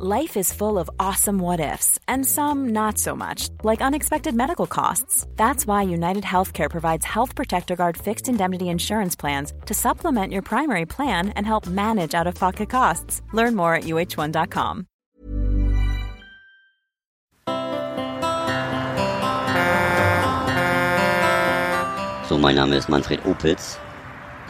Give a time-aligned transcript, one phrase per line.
[0.00, 4.68] Life is full of awesome what ifs, and some not so much, like unexpected medical
[4.68, 5.26] costs.
[5.34, 10.42] That's why United Healthcare provides Health Protector Guard fixed indemnity insurance plans to supplement your
[10.42, 13.22] primary plan and help manage out of pocket costs.
[13.32, 14.86] Learn more at uh1.com.
[22.28, 23.80] So, mein Name ist Manfred Opitz.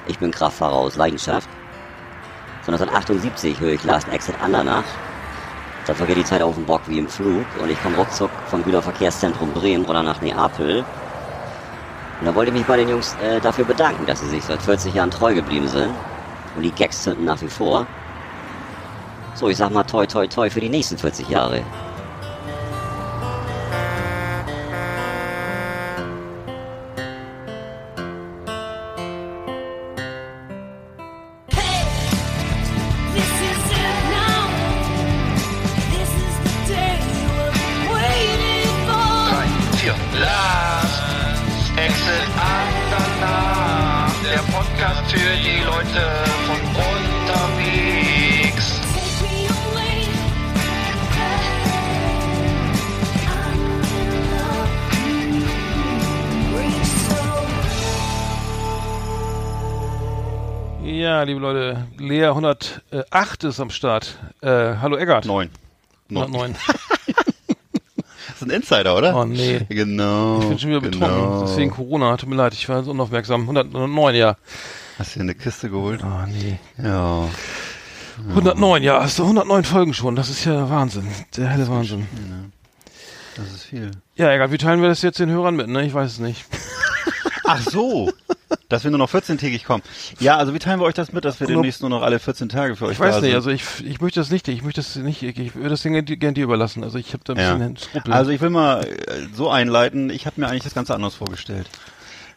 [0.08, 1.48] Ich bin Kraftfahrer aus Leidenschaft.
[2.64, 4.84] Von 1978 höre ich Last Exit Andernach.
[5.88, 8.62] Da vergeht die Zeit auf dem Bock wie im Flug und ich komme ruckzuck vom
[8.62, 10.84] Güterverkehrszentrum Bremen oder nach Neapel.
[12.20, 14.60] Und da wollte ich mich bei den Jungs äh, dafür bedanken, dass sie sich seit
[14.60, 15.94] 40 Jahren treu geblieben sind.
[16.54, 17.86] Und die Gags zünden nach wie vor.
[19.32, 21.62] So, ich sag mal toi toi toi für die nächsten 40 Jahre.
[62.98, 64.18] 108 ist am Start.
[64.40, 64.48] Äh,
[64.80, 65.24] hallo Eggert.
[65.24, 65.50] Neun.
[66.10, 66.56] 109.
[67.06, 67.16] Das
[68.36, 69.14] ist ein Insider, oder?
[69.16, 69.60] Oh nee.
[69.68, 70.40] Genau.
[70.40, 71.08] Ich bin schon wieder betrunken.
[71.08, 71.42] genau.
[71.42, 72.16] Deswegen Corona.
[72.16, 73.42] Tut mir leid, ich war so unaufmerksam.
[73.42, 74.36] 109, ja.
[74.98, 76.02] Hast du dir eine Kiste geholt?
[76.02, 76.58] Oh nee.
[76.82, 77.28] Ja.
[78.30, 79.00] 109, ja.
[79.00, 80.16] Hast du 109 Folgen schon.
[80.16, 81.06] Das ist ja Wahnsinn.
[81.36, 82.08] Der helle Wahnsinn.
[83.36, 83.92] Das ist viel.
[84.16, 84.50] Ja, egal.
[84.50, 85.86] Wie teilen wir das jetzt den Hörern mit, ne?
[85.86, 86.44] Ich weiß es nicht.
[87.48, 88.10] Ach so.
[88.68, 89.82] Dass wir nur noch 14-tägig kommen.
[90.20, 92.48] Ja, also wie teilen wir euch das mit, dass wir demnächst nur noch alle 14
[92.50, 93.34] Tage für euch Ich weiß nicht, sind?
[93.34, 95.92] also ich, ich möchte das nicht, ich möchte das nicht, ich, ich würde das Ding
[96.04, 96.84] gerne dir überlassen.
[96.84, 97.54] Also ich habe da ein Ja.
[97.54, 98.12] bisschen Skrupel.
[98.12, 101.68] Also ich will mal äh, so einleiten, ich habe mir eigentlich das Ganze anders vorgestellt.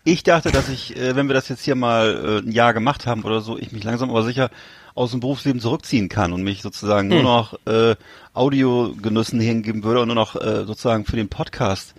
[0.03, 3.05] Ich dachte, dass ich, äh, wenn wir das jetzt hier mal äh, ein Jahr gemacht
[3.07, 4.49] haben oder so, ich mich langsam aber sicher
[4.95, 7.21] aus dem Berufsleben zurückziehen kann und mich sozusagen Hm.
[7.21, 7.95] nur noch äh,
[8.33, 11.93] Audiogenüssen hingeben würde und nur noch äh, sozusagen für den Podcast.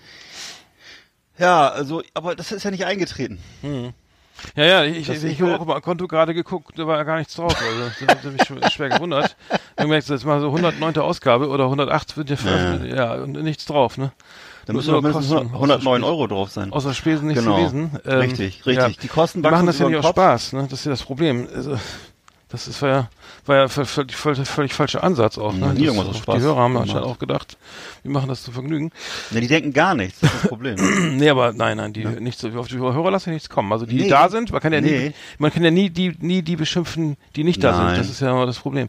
[1.42, 3.38] Ja, also, aber das ist ja nicht eingetreten.
[4.54, 7.02] Ja, ja, ich, Das ich, ich habe auch mal Konto gerade geguckt, da war ja
[7.02, 7.54] gar nichts drauf.
[7.60, 9.36] Also, das hat mich schon schwer gewundert.
[9.76, 10.98] Dann merkst du jetzt mal so 109.
[10.98, 14.12] Ausgabe oder 108 wird ja veröffentlicht, ja, und nichts drauf, ne?
[14.66, 16.72] Da müssen nur mindestens Kosten, 109 außer Euro drauf sein.
[16.72, 17.56] Außer Spesen nichts Genau.
[17.56, 17.96] gewesen.
[18.04, 18.98] Richtig, richtig.
[18.98, 20.14] Die Kosten die machen das ja über nicht aus Kopf.
[20.14, 20.62] Spaß, ne?
[20.70, 21.48] Das ist ja das Problem.
[21.52, 21.76] Also,
[22.52, 23.10] das ist, war ja,
[23.46, 25.52] war ja völlig, völlig, völlig, falscher Ansatz auch.
[25.52, 25.72] Ne?
[25.74, 27.56] nie Das- irgendwas auch Die Hörer haben anscheinend auch gedacht,
[28.02, 28.90] wir machen das zu Vergnügen.
[29.30, 30.76] Ne, die denken gar nichts, das ist das Problem.
[31.18, 33.72] Nee, aber nein, nein, die nicht so, auf die Hörer lassen ja nichts kommen.
[33.72, 34.08] Also die, die Nee.
[34.10, 35.12] da sind, man kann ja nie, Nee.
[35.38, 37.88] man kann ja nie die, nie die beschimpfen, die nicht da Nein.
[37.94, 37.98] sind.
[38.04, 38.88] Das ist ja immer das Problem.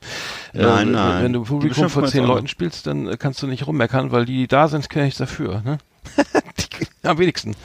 [0.53, 1.23] Nein, äh, nein.
[1.23, 4.25] Wenn du Die Publikum wir zehn Leuten spielst, dann äh, kannst du nicht rummeckern, weil
[4.25, 5.61] die, die da sind, können ja nichts dafür.
[5.63, 5.77] Ne?
[6.57, 7.55] die, am wenigsten.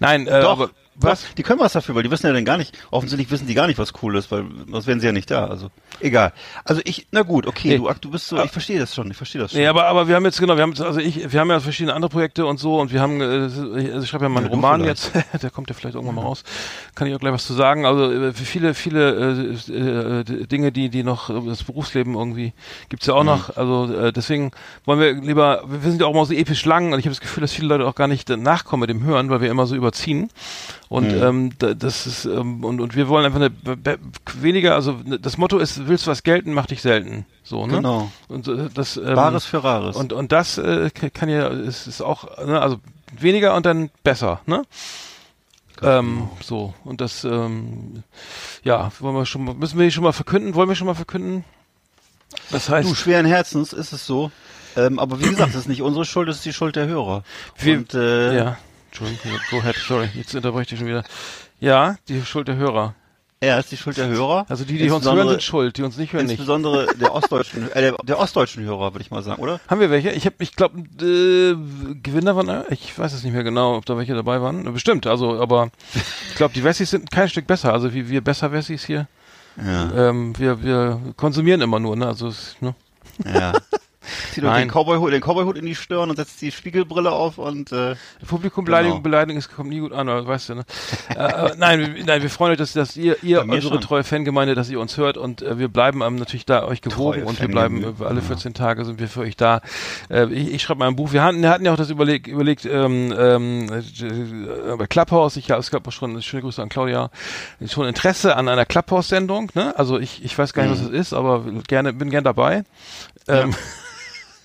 [0.00, 1.26] Nein, äh, Doch, aber was?
[1.36, 3.66] Die können was dafür, weil die wissen ja dann gar nicht, offensichtlich wissen die gar
[3.66, 5.46] nicht, was cool ist, weil sonst wären sie ja nicht da.
[5.46, 5.70] Also
[6.00, 6.32] egal.
[6.64, 7.76] Also ich, na gut, okay, Nee.
[7.78, 9.60] du, du bist so, ich verstehe das schon, ich verstehe das schon.
[9.60, 11.60] Nee, aber, aber wir haben jetzt, genau, wir haben jetzt, also ich, wir haben ja
[11.60, 14.40] verschiedene andere Projekte und so und wir haben, äh, ich- also ich schreibe ja mal
[14.40, 15.12] einen Ja, Roman jetzt,
[15.42, 16.42] der kommt ja vielleicht irgendwann mal raus,
[16.94, 17.84] kann ich auch gleich was zu sagen.
[17.86, 19.72] Also äh, für viele, viele äh,
[20.22, 22.52] äh, Dinge, die, die noch, äh, das Berufsleben irgendwie
[22.88, 23.26] gibt's ja auch Mhm.
[23.26, 24.50] noch, also äh, deswegen
[24.84, 27.20] wollen wir lieber, wir sind ja auch mal so episch lang und ich habe das
[27.20, 29.74] Gefühl, dass viele Leute auch gar nicht nachkommen mit dem Hören, weil wir immer so
[29.74, 30.30] überziehen.
[30.88, 31.22] Und Mhm.
[31.22, 33.50] ähm, da- das ist ähm, und, und wir wollen einfach eine
[34.34, 37.26] weniger, also ne, das Motto ist, willst du was gelten, mach dich selten.
[37.42, 37.74] So, ne?
[37.76, 38.10] Genau.
[38.28, 39.96] Und äh, das ähm, Bares für Rares.
[39.96, 42.78] und, und das äh, kann ja, ist, ist auch, ne, also
[43.18, 44.62] weniger und dann besser, ne?
[45.82, 48.02] Ähm, so, und das, ähm,
[48.62, 50.54] ja, wollen wir schon mal, müssen wir schon mal verkünden?
[50.54, 51.44] Wollen wir schon mal verkünden?
[52.50, 54.30] Das heißt, du, schweren Herzens ist es so.
[54.76, 57.24] Ähm, aber wie gesagt, das ist nicht unsere Schuld, das ist die Schuld der Hörer.
[57.58, 58.58] Wir- Und äh, ja,
[59.00, 61.04] Entschuldigung, go ahead, sorry, jetzt unterbreche ich dich schon wieder.
[61.60, 62.94] Ja, die Schuld der Hörer.
[63.40, 64.46] er ist die Schuld der Hörer.
[64.48, 66.32] Also die, die uns hören, Insbesondere- sind schuld, die uns nicht hören, nicht.
[66.38, 69.60] Insbesondere der ostdeutschen, äh, der, der ostdeutschen Hörer, würde ich mal sagen, oder?
[69.68, 70.10] Haben wir welche?
[70.12, 71.54] Ich habe, ich glaube, äh,
[72.02, 74.72] Gewinner waren, ich weiß es nicht mehr genau, ob da welche dabei waren.
[74.72, 75.70] Bestimmt, also, aber
[76.30, 77.72] ich glaube, die Wessis sind kein Stück besser.
[77.74, 79.06] Also wie wir besser Wessis hier.
[79.58, 80.08] Ja.
[80.10, 82.06] Ähm, wir, wir konsumieren immer nur, ne?
[82.06, 82.74] Also, ne?
[83.24, 83.52] ja.
[84.32, 87.72] Zieht euch den Cowboyhut, den Cowboyhut in die Stirn und setzt die Spiegelbrille auf und
[87.72, 89.02] äh, Publikum beleidigen, Genau.
[89.02, 90.64] beleidigen, es kommt nie gut an, aber weißt du, ne?
[91.10, 93.80] äh, aber nein, nein, wir freuen euch, dass, dass ihr, ihr unsere schon.
[93.82, 97.20] treue Fangemeinde, dass ihr uns hört und äh, wir bleiben ähm, natürlich da euch gewogen
[97.20, 99.60] Treue und wir bleiben äh, alle 14 Tage sind wir für euch da.
[100.10, 101.12] Äh, ich ich schreibe mal ein Buch.
[101.12, 105.48] Wir hatten, wir hatten ja auch das überlegt, überlegt ähm, ähm, äh, bei Clubhouse, ich,
[105.48, 107.10] ja, es gab auch schon, schöne Grüße an Claudia,
[107.66, 109.76] schon Interesse an einer Clubhouse-Sendung, ne?
[109.78, 110.94] Also ich, ich weiß gar nicht, was Mhm.
[110.94, 112.64] es ist, aber gerne, bin gern dabei.
[113.28, 113.54] Ähm,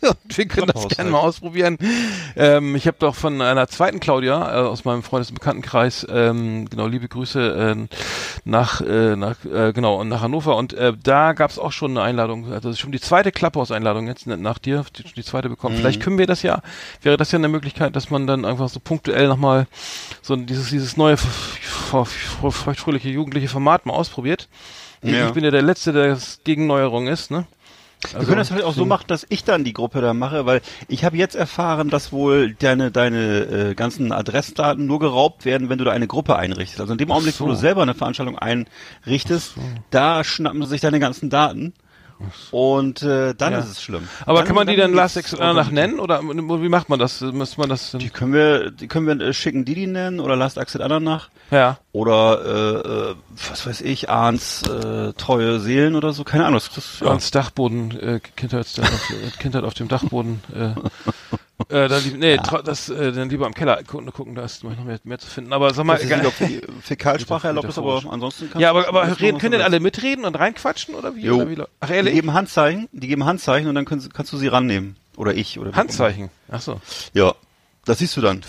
[0.10, 1.78] Und wir können das gerne mal ausprobieren.
[2.36, 6.68] Ähm, ich habe doch von einer zweiten Claudia äh, aus meinem Freundes- und Bekanntenkreis, ähm,
[6.70, 7.96] genau, liebe Grüße äh,
[8.46, 10.58] nach, äh, nach genau, nach Hannover.
[10.58, 14.28] Und äh, da gab es auch schon eine Einladung, also schon die zweite Clubhouse-Einladung jetzt
[14.28, 15.78] ne, nach dir, die, die zweite bekommen.
[15.78, 16.62] Vielleicht können wir das ja,
[17.02, 19.68] wäre das ja eine Möglichkeit, dass man dann einfach so punktuell nochmal
[20.22, 24.48] so dieses, dieses neue, feuchtfröhliche jugendliche Format mal ausprobiert.
[25.02, 25.28] Ich, Ja.
[25.28, 27.46] ich bin ja der Letzte, der gegen Neuerungen ist, ne?
[28.10, 30.62] Wir können das halt auch so machen, dass ich dann die Gruppe da mache, weil
[30.88, 35.78] ich habe jetzt erfahren, dass wohl deine deine äh, ganzen Adressdaten nur geraubt werden, wenn
[35.78, 36.82] du da eine Gruppe einrichtest.
[36.82, 37.52] Also in dem Augenblick, wo so.
[37.52, 39.54] du selber eine Veranstaltung einrichtest,
[39.92, 41.74] da schnappen sie sich deine ganzen Daten
[42.52, 43.60] und äh, dann Ja.
[43.60, 44.08] ist es schlimm.
[44.26, 45.40] Aber Dann- kann man die dann Last Exit
[45.72, 47.22] nennen oder wie macht man das?
[47.22, 47.92] Muss man das?
[48.00, 51.30] Die können wir, die können wir äh, schicken, die die nennen oder Last Exit Andernach
[51.52, 51.78] Ja.
[51.92, 53.16] oder äh, äh,
[53.50, 56.60] was weiß ich, Ahns äh, treue Seelen oder so, keine Ahnung.
[56.60, 57.08] Das, das, ja.
[57.08, 60.42] Ans Dachboden, äh, Kindheit, auf, äh, Kindheit auf dem Dachboden.
[60.54, 60.74] Äh,
[61.70, 64.64] äh, dann, lieb- nee, tra- das, äh, dann lieber am Keller gucken, gucken da ist
[64.64, 65.54] noch mehr, mehr zu finden.
[65.54, 66.32] Aber sag mal, Das egal-
[66.82, 70.36] Fäkalsprache erlaubt ist, aber ansonsten kannst ja, aber, aber reden, können denn alle mitreden und
[70.38, 71.22] reinquatschen oder wie?
[71.22, 71.38] Jo.
[71.38, 72.14] Oder wie Ach Die ehrlich?
[72.14, 74.96] geben Handzeichen, die geben Handzeichen und dann können, kannst du sie rannehmen.
[75.18, 75.60] Oder ich.
[75.60, 76.30] Oder Handzeichen.
[76.50, 76.80] Ach so.
[77.14, 77.34] Ja,
[77.86, 78.42] das siehst du dann.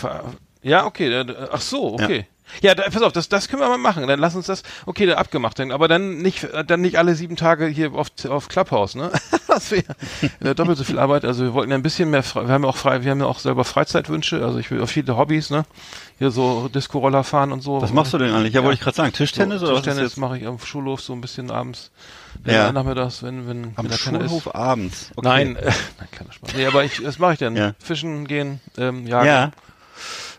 [0.62, 1.12] Ja, okay.
[1.12, 2.18] äh, Ach so, okay.
[2.18, 2.24] Ja,
[2.60, 4.06] da, pass auf, das, das können wir mal machen.
[4.06, 5.58] Dann lass uns das, okay, dann abgemacht.
[5.58, 9.10] Dann, aber dann nicht, dann nicht alle sieben Tage hier auf, auf Clubhouse, ne?
[9.48, 11.26] Das wäre doppelt so viel Arbeit.
[11.26, 13.26] Also wir wollten ja ein bisschen mehr, wir haben ja auch frei, wir haben ja
[13.26, 14.42] auch selber Freizeitwünsche.
[14.42, 15.66] Also ich will auch viele Hobbys, ne?
[16.18, 17.82] Hier so Disco-Roller fahren und so.
[17.82, 18.54] Was machst du denn eigentlich?
[18.54, 19.12] Ja, wollte ich gerade sagen.
[19.12, 21.90] Tischtennis so, oder was Tischtennis mache ich am Schulhof so ein bisschen abends.
[22.46, 22.52] Ja.
[22.52, 22.72] Ja.
[22.72, 24.30] Nachmittags, wenn, wenn, Am wenn da keiner ist.
[24.30, 25.10] Schulhof abends.
[25.16, 25.28] Okay.
[25.28, 25.64] Nein, äh,
[25.98, 26.54] nein, kleiner Spaß.
[26.54, 27.56] Nee, aber ich, das mache ich dann.
[27.56, 27.74] Ja.
[27.78, 29.50] Fischen gehen, ähm, jagen Ja.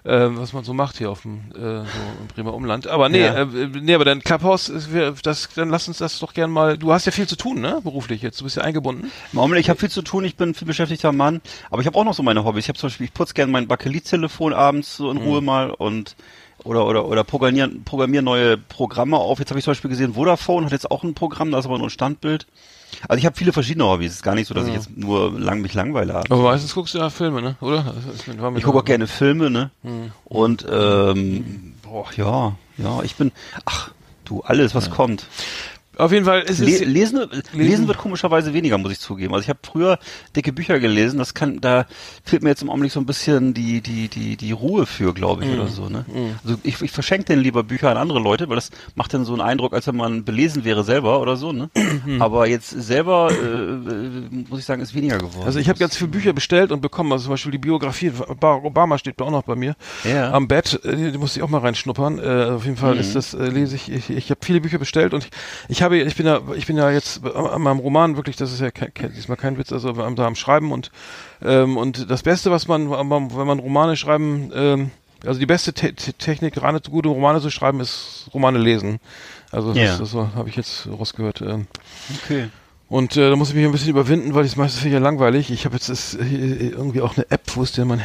[0.06, 1.84] Äh, was man so macht hier auf dem äh, so
[2.22, 2.88] im Bremer Umland.
[2.88, 3.42] Aber nee, Ja.
[3.44, 4.72] äh, nee, aber dann Clubhouse,
[5.24, 6.78] das, dann lass uns das doch gern mal.
[6.78, 7.80] Du hast ja viel zu tun, ne?
[7.84, 8.40] Beruflich jetzt.
[8.40, 9.12] Du bist ja eingebunden.
[9.36, 11.98] Augenblick, ich habe viel zu tun, ich bin ein viel beschäftigter Mann, aber ich habe
[11.98, 12.66] auch noch so meine Hobbys.
[12.66, 15.24] Ich habe zum Beispiel, ich putze gerne mein Bakelit-Telefon abends so in Mhm.
[15.24, 16.16] Ruhe mal und
[16.66, 19.40] oder oder oder programmieren programmieren neue Programme auf.
[19.40, 21.78] Jetzt habe ich zum Beispiel gesehen, Vodafone hat jetzt auch ein Programm, da ist aber
[21.78, 22.46] nur ein Standbild.
[23.08, 24.12] Also ich habe viele verschiedene Hobbys.
[24.12, 26.16] Es ist gar nicht so, dass ich jetzt nur lang mich langweile.
[26.16, 26.32] abends.
[26.32, 27.56] Aber meistens guckst du ja Filme, ne?
[27.62, 27.94] Oder?
[28.56, 29.72] Ich gucke auch gerne Filme, ne?
[29.84, 30.12] Mhm.
[30.26, 33.32] Und ähm, boah, ja, ja, ich bin,
[33.66, 33.92] ach,
[34.26, 35.28] du, alles, was kommt.
[35.98, 36.80] Auf jeden Fall ist es.
[36.86, 37.20] lesen,
[37.54, 39.34] lesen wird komischerweise weniger, muss ich zugeben.
[39.34, 40.00] Also ich habe früher
[40.36, 41.86] dicke Bücher gelesen, das kann, da
[42.24, 45.44] fehlt mir jetzt im Augenblick so ein bisschen die, die, die, die Ruhe für, glaube
[45.44, 45.60] ich, Mhm.
[45.60, 46.06] oder so, ne?
[46.44, 49.34] Also ich, ich verschenke denn lieber Bücher an andere Leute, weil das macht dann so
[49.34, 51.70] einen Eindruck, als wenn man belesen wäre selber oder so, ne?
[51.76, 52.22] Mhm.
[52.22, 55.46] Aber jetzt selber, äh, äh, muss ich sagen, ist weniger geworden.
[55.46, 57.12] Also ich habe ganz viele Bücher bestellt und bekommen.
[57.12, 60.32] Also zum Beispiel die Biografie Barack Obama steht da auch noch bei mir Ja.
[60.32, 60.80] am Bett.
[60.84, 62.20] Äh, Die, musste ich auch mal reinschnuppern.
[62.20, 62.22] Äh,
[62.56, 62.80] auf jeden Mhm.
[62.80, 63.92] Fall ist das äh, lese ich.
[63.92, 65.30] Ich, ich habe viele Bücher bestellt und ich,
[65.70, 68.36] ich habe, ich bin ja, ich bin ja jetzt an meinem Roman wirklich.
[68.38, 69.72] Das ist ja kein, diesmal kein Witz.
[69.72, 70.90] Also am- da am Schreiben und
[71.44, 74.92] ähm, und das Beste, was man, wenn man Romane schreiben, ähm,
[75.26, 79.00] also die beste Te Te Technik, reine, gute Romane zu schreiben, ist Romane lesen.
[79.52, 79.84] Also Ja.
[79.86, 81.42] das, das so, habe ich jetzt rausgehört.
[81.42, 81.68] Ähm,
[82.24, 82.50] okay.
[82.90, 85.04] und äh, da muss ich mich ein bisschen überwinden, weil ich das meiste finde ja
[85.04, 85.52] langweilig.
[85.52, 88.02] Ich habe jetzt das, äh, irgendwie auch eine App, wo ist denn mein,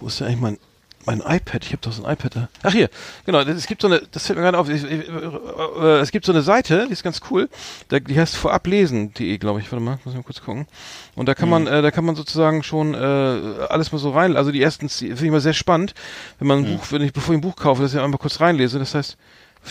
[0.00, 0.58] wo ist denn eigentlich mein,
[1.06, 1.64] mein iPad?
[1.64, 2.48] Ich habe doch so ein iPad da.
[2.62, 2.90] Ach hier,
[3.24, 6.10] genau, das, es gibt so eine, das fällt mir gerade auf, ich, ich, äh, es
[6.10, 7.48] gibt so eine Seite, die ist ganz cool,
[7.88, 9.70] da, die heißt vorablesen.de, glaube ich.
[9.70, 10.66] Warte mal, muss ich mal kurz gucken.
[11.14, 12.96] Und da kann man, äh, da kann man sozusagen schon äh,
[13.68, 15.94] alles mal so rein, also die ersten, finde ich mal sehr spannend,
[16.38, 18.40] wenn man ein Buch, wenn ich, bevor ich ein Buch kaufe, dass ich einmal kurz
[18.40, 18.78] reinlese.
[18.78, 19.16] Das heißt,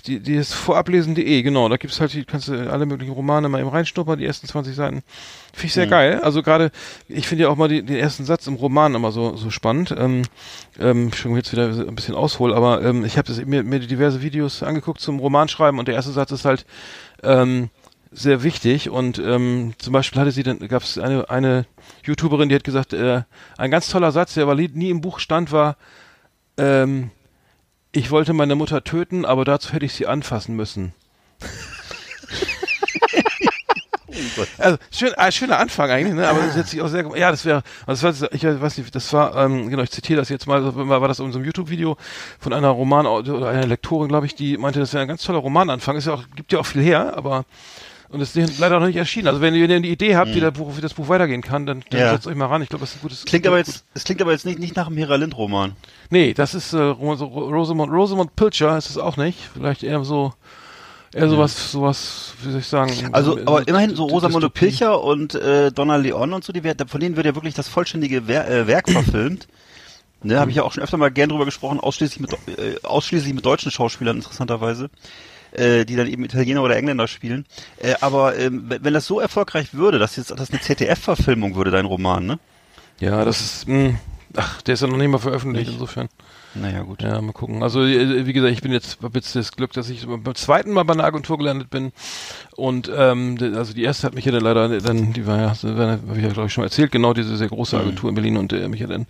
[0.01, 1.69] die, die ist vorablesen.de, genau.
[1.69, 4.75] Da gibt's halt, die kannst du alle möglichen Romane mal eben reinschnuppern, die ersten 20
[4.75, 5.03] Seiten.
[5.53, 6.19] Finde ich sehr geil.
[6.21, 6.71] Also gerade,
[7.07, 9.93] ich finde ja auch mal die, den ersten Satz im Roman immer so, so spannend.
[9.97, 10.23] Ähm,
[10.79, 14.63] ähm, schon jetzt wieder ein bisschen aushol, aber ähm, ich habe mir, mir diverse Videos
[14.63, 16.65] angeguckt zum Romanschreiben und der erste Satz ist halt
[17.23, 17.69] ähm,
[18.11, 21.65] sehr wichtig und ähm, zum Beispiel hatte sie dann gab es eine eine
[22.03, 23.23] YouTuberin, die hat gesagt, äh,
[23.57, 25.75] ein ganz toller Satz, der aber nie im Buch stand, war
[26.57, 27.11] ähm,
[27.95, 30.93] ich wollte meine Mutter töten, aber dazu hätte ich sie anfassen müssen.
[34.57, 36.27] Also schön, äh, schöner Anfang eigentlich, ne?
[36.27, 38.95] Aber das ist jetzt auch sehr, ja, das wäre, also das war, ich weiß nicht,
[38.95, 41.97] das war, ähm, genau, ich zitiere das jetzt mal, war war das in unserem YouTube-Video
[42.39, 45.39] von einer Roman oder einer Lektorin, glaube ich, die meinte, das wäre ein ganz toller
[45.39, 45.97] Romananfang.
[45.97, 47.45] Ist ja auch, gibt ja auch viel her, aber
[48.09, 49.27] und es ist leider noch nicht erschienen.
[49.27, 51.83] Also wenn ihr eine Idee habt, wie, das Buch, wie das Buch weitergehen kann, dann,
[51.89, 52.11] dann Ja.
[52.13, 52.61] setzt euch mal ran.
[52.61, 53.25] Ich glaube, das ist ein gutes.
[53.25, 55.75] Klingt aber gut- jetzt, es klingt aber jetzt nicht, nicht nach einem Hera Lind Roman.
[56.09, 59.37] Nee, das ist äh, Rosamund, Rosamund Pilcher ist es auch nicht.
[59.53, 60.33] Vielleicht eher so,
[61.13, 62.91] eher sowas, sowas, wie soll ich sagen.
[63.11, 64.49] Also, so- aber immerhin so Rosamunde.
[64.49, 68.27] Pilcher und äh, Donna Leon und so, die, von denen wird ja wirklich das vollständige
[68.27, 69.47] Wer äh, Werk verfilmt.
[70.23, 73.31] Ne, habe ich ja auch schon öfter mal gern drüber gesprochen, ausschließlich mit, äh, ausschließlich
[73.33, 74.89] mit deutschen Schauspielern, interessanterweise.
[75.55, 77.45] Äh, die dann eben Italiener oder Engländer spielen.
[77.77, 81.85] Äh, aber ähm, wenn das so erfolgreich würde, dass jetzt das eine ZDF-Verfilmung würde, dein
[81.85, 82.39] Roman, ne?
[82.99, 83.95] Ja, das ist, mh,
[84.35, 86.09] ach, der ist ja noch nicht mal veröffentlicht, insofern.
[86.55, 87.01] Naja, gut.
[87.01, 87.61] Ja, mal gucken.
[87.63, 90.71] Also äh, wie gesagt, ich bin jetzt hab jetzt das Glück, dass ich beim zweiten
[90.71, 91.91] Mal bei einer Agentur gelandet bin
[92.55, 95.99] und ähm, also die erste hat mich ja dann leider dann die war ja habe
[96.15, 98.53] ich ja glaube ich schon mal erzählt, genau diese sehr große Agentur in Berlin und
[98.53, 99.05] äh, mich ja dann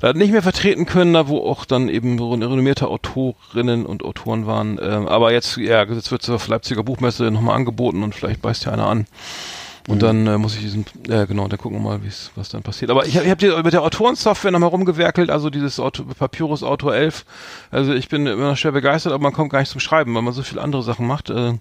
[0.00, 4.78] leider nicht mehr vertreten können, da wo auch dann eben renommierte Autorinnen und Autoren waren.
[4.82, 8.72] Ähm, aber jetzt ja, jetzt wird zur Leipziger Buchmesse nochmal angeboten und vielleicht beißt ja
[8.72, 9.06] einer an.
[9.86, 12.62] Und dann äh, muss ich diesen, ja genau, dann gucken wir mal, wie's, was dann
[12.62, 12.90] passiert.
[12.90, 16.62] Aber ich habe ich hab die- mit der Autorensoftware nochmal rumgewerkelt, also dieses Auto, Papyrus
[16.62, 17.26] Auto 11.
[17.70, 20.22] Also ich bin immer noch schwer begeistert, aber man kommt gar nicht zum Schreiben, weil
[20.22, 21.28] man so viele andere Sachen macht.
[21.28, 21.58] Äh,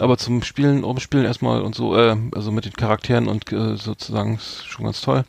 [0.00, 4.34] aber zum Spielen, Umspielen erstmal und so, äh, also mit den Charakteren und äh, sozusagen
[4.34, 5.24] ist schon ganz toll.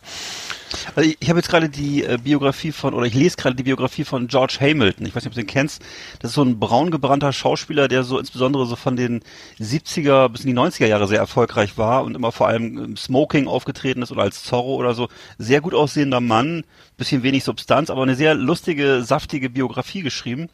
[0.96, 3.64] Also ich, ich habe jetzt gerade die äh, Biografie von, oder ich lese gerade die
[3.64, 5.06] Biografie von George Hamilton.
[5.06, 5.82] Ich weiß nicht, ob du den kennst.
[6.20, 9.22] Das ist so ein braungebrannter Schauspieler, der so insbesondere so von den
[9.60, 13.48] 70er bis in die 90er Jahre sehr erfolgreich war und immer vor allem im Smoking
[13.48, 15.10] aufgetreten ist oder als Zorro oder so.
[15.38, 16.64] Sehr gut aussehender Mann,
[16.98, 20.50] bisschen wenig Substanz, aber eine sehr lustige, saftige Biografie geschrieben.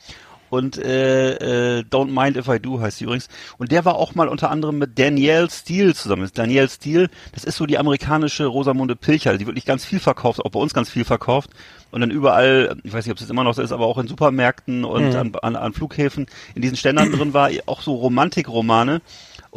[0.50, 3.28] Und äh, äh, Don't Mind If I Do heißt sie übrigens.
[3.58, 6.30] Und der war auch mal unter anderem mit Danielle Steele zusammen.
[6.34, 10.52] Danielle Steele, das ist so die amerikanische Rosamunde Pilcher, die wirklich ganz viel verkauft, auch
[10.52, 11.52] bei uns ganz viel verkauft.
[11.92, 13.98] Und dann überall, ich weiß nicht, ob es jetzt immer noch so ist, aber auch
[13.98, 19.02] in Supermärkten und an, an, an Flughäfen in diesen Ständern drin war, auch so Romantikromane.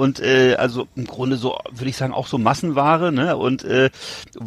[0.00, 3.12] Und äh, also im Grunde so, würde ich sagen, auch so Massenware.
[3.12, 3.36] Ne?
[3.36, 3.90] Und äh,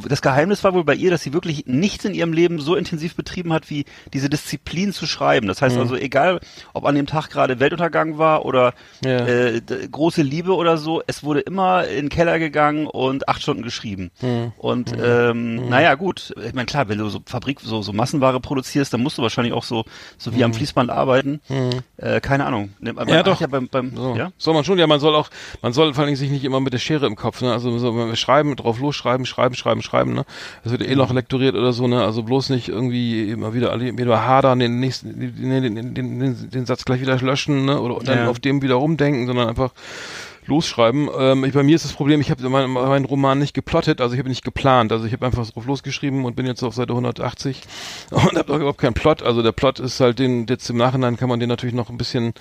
[0.09, 3.15] das Geheimnis war wohl bei ihr, dass sie wirklich nichts in ihrem Leben so intensiv
[3.15, 5.47] betrieben hat, wie diese Disziplin zu schreiben.
[5.47, 6.39] Das heißt also, egal,
[6.73, 8.73] ob an dem Tag gerade Weltuntergang war oder
[9.05, 9.27] Ja.
[9.27, 13.61] äh, große Liebe oder so, es wurde immer in den Keller gegangen und acht Stunden
[13.61, 14.09] geschrieben.
[14.57, 18.91] Und ähm, naja, gut, ich meine, klar, wenn du so Fabrik, so, so Massenware produzierst,
[18.91, 19.85] dann musst du wahrscheinlich auch so,
[20.17, 21.41] so wie am Fließband arbeiten.
[21.97, 22.73] Äh, keine Ahnung.
[23.07, 23.39] Ja, doch.
[23.39, 24.15] Ja beim, beim, So.
[24.15, 24.31] ja?
[24.39, 25.29] Soll man schon, ja, man soll auch,
[25.61, 27.51] man soll vor Dingen sich nicht immer mit der Schere im Kopf, ne?
[27.51, 30.25] Also so, wenn wir schreiben, drauf losschreiben, schreiben, schreiben, schreiben, ne?
[30.63, 32.03] Das wird eh noch lektoriert oder so, ne?
[32.03, 36.65] Also bloß nicht irgendwie immer wieder wieder hadern, den nächsten, den, den, den, den, den
[36.65, 37.79] Satz gleich wieder löschen, ne?
[37.81, 38.29] Oder dann Ja.
[38.29, 39.71] auf dem wieder rumdenken, sondern einfach
[40.47, 41.09] losschreiben.
[41.17, 44.13] Ähm, ich, bei mir ist das Problem, ich habe meinen mein Roman nicht geplottet, also
[44.13, 44.91] ich habe nicht geplant.
[44.91, 47.61] Also ich habe einfach drauf losgeschrieben und bin jetzt auf Seite 180
[48.11, 49.23] und habe überhaupt keinen Plot.
[49.23, 51.97] Also der Plot ist halt den, jetzt im Nachhinein kann man den natürlich noch ein
[51.97, 52.33] bisschen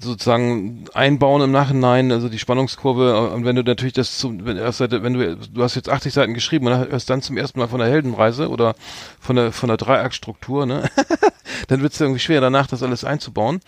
[0.00, 3.30] sozusagen einbauen im Nachhinein, also die Spannungskurve.
[3.30, 6.12] Und wenn du natürlich das zum, wenn, erst Seite, wenn du, du hast jetzt 80
[6.12, 8.74] Seiten geschrieben und hörst dann zum ersten Mal von der Heldenreise oder
[9.20, 10.88] von der, von der Dreiaktstruktur, ne?
[11.68, 13.60] dann wird es irgendwie schwer danach das alles einzubauen,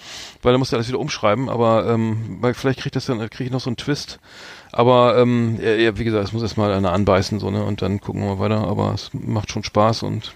[0.42, 3.45] weil dann musst du alles wieder umschreiben, aber ähm, weil vielleicht kriegt das dann kriege
[3.45, 4.18] ich noch so einen Twist.
[4.70, 8.23] Aber ähm, ja, wie gesagt, es muss erstmal einer anbeißen so ne und dann gucken
[8.23, 8.68] wir mal weiter.
[8.68, 10.35] Aber es macht schon Spaß und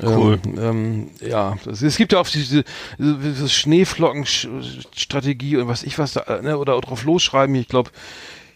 [0.00, 0.38] Cool.
[0.46, 2.64] Ähm, ähm, ja, es, gibt ja auch diese,
[2.98, 7.54] diese, Schneeflocken-Strategie und was ich was da, ne, oder drauf losschreiben.
[7.56, 7.90] Ich glaube,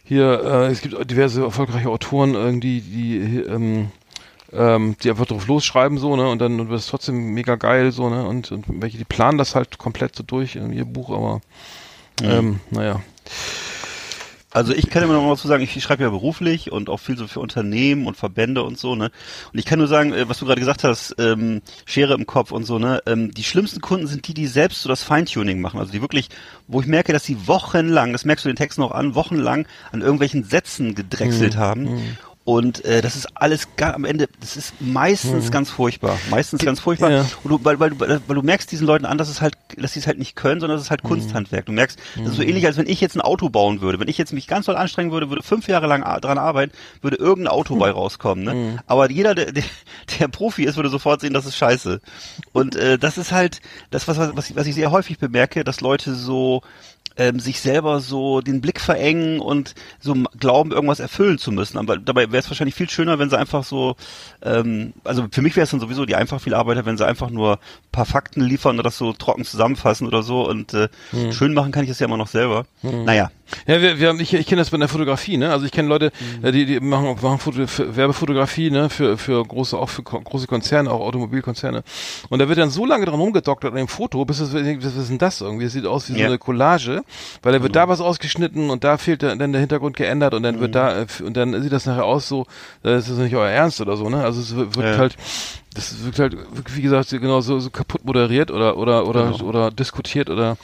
[0.03, 3.91] hier, äh, es gibt diverse erfolgreiche Autoren, irgendwie, die, ähm,
[4.53, 8.09] ähm, die einfach drauf losschreiben so, ne, und dann wird es trotzdem mega geil, so,
[8.09, 11.43] ne, und, und welche, die planen das halt komplett so durch in ihr Buch, aber
[12.23, 13.03] ähm, naja.
[14.57, 17.19] Also ich kann immer noch mal dazu sagen, ich schreibe ja beruflich und auch viel
[17.19, 19.11] so für Unternehmen und Verbände und so, ne?
[19.53, 22.53] Und ich kann nur sagen, äh, was du gerade gesagt hast, ähm, Schere im Kopf
[22.53, 23.03] und so, ne?
[23.05, 25.79] Ähm, die schlimmsten Kunden sind die, die selbst so das Feintuning machen.
[25.79, 26.31] Also die wirklich,
[26.69, 30.01] wo ich merke, dass sie wochenlang, das merkst du den Text noch an, wochenlang an
[30.01, 32.17] irgendwelchen Sätzen gedrechselt haben.
[32.47, 36.17] Und äh, das ist alles ga, am Ende, das ist meistens ganz furchtbar.
[36.31, 37.11] Meistens ganz furchtbar.
[37.11, 37.27] Ja.
[37.43, 39.95] Und du, weil, weil, du, weil du merkst diesen Leuten an, dass es halt, dass
[39.95, 41.67] sie es halt nicht können, sondern dass es halt Kunsthandwerk.
[41.67, 43.99] Du merkst, das ist so ähnlich, als wenn ich jetzt ein Auto bauen würde.
[43.99, 46.71] Wenn ich jetzt mich ganz doll anstrengen würde, würde fünf Jahre lang dran arbeiten,
[47.03, 48.45] würde irgendein Auto bei rauskommen.
[48.45, 48.79] Ne?
[48.87, 49.65] Aber jeder, der, der,
[50.21, 52.01] der Profi ist, würde sofort sehen, das ist scheiße.
[52.53, 53.61] Und äh, das ist halt
[53.91, 56.63] das, was, was, ich, was ich sehr häufig bemerke, dass Leute so
[57.17, 61.79] ähm, sich selber so den Blick verengen und so glauben, irgendwas erfüllen zu müssen.
[61.79, 63.97] Aber dabei wäre es wahrscheinlich viel schöner, wenn sie einfach so,
[64.43, 67.31] ähm, also für mich wäre es dann sowieso die einfach viel Arbeiter, wenn sie einfach
[67.31, 70.89] nur ein paar Fakten liefern und das so trocken zusammenfassen oder so und äh,
[71.33, 72.67] schön machen kann ich das ja immer noch selber.
[73.05, 73.31] Naja.
[73.67, 75.51] Ja, wir, wir haben, ich, ich kenne das bei der Fotografie, ne?
[75.53, 76.11] Also ich kenne Leute,
[76.43, 78.91] äh, die, die machen, machen Foto, Werbefotografie, ne?
[78.91, 81.83] Für, für große, auch für große Konzerne, auch Automobilkonzerne.
[82.29, 85.11] Und da wird dann so lange dran rumgedoktert an dem Foto, bis es, was ist
[85.11, 85.67] denn das irgendwie?
[85.67, 86.27] Es sieht aus wie so Ja.
[86.27, 87.03] eine Collage,
[87.43, 90.61] weil da wird da was ausgeschnitten und da fehlt dann der Hintergrund geändert und dann
[90.61, 92.43] wird da, äh, und dann sieht das nachher aus so,
[92.83, 94.23] äh, das ist nicht euer Ernst oder so, ne?
[94.25, 94.99] Also es wird wird Ja.
[94.99, 95.17] halt,
[95.77, 96.37] das wirkt halt,
[96.75, 99.45] wie gesagt, genau so, so kaputt moderiert oder oder oder Genau.
[99.45, 100.57] oder diskutiert oder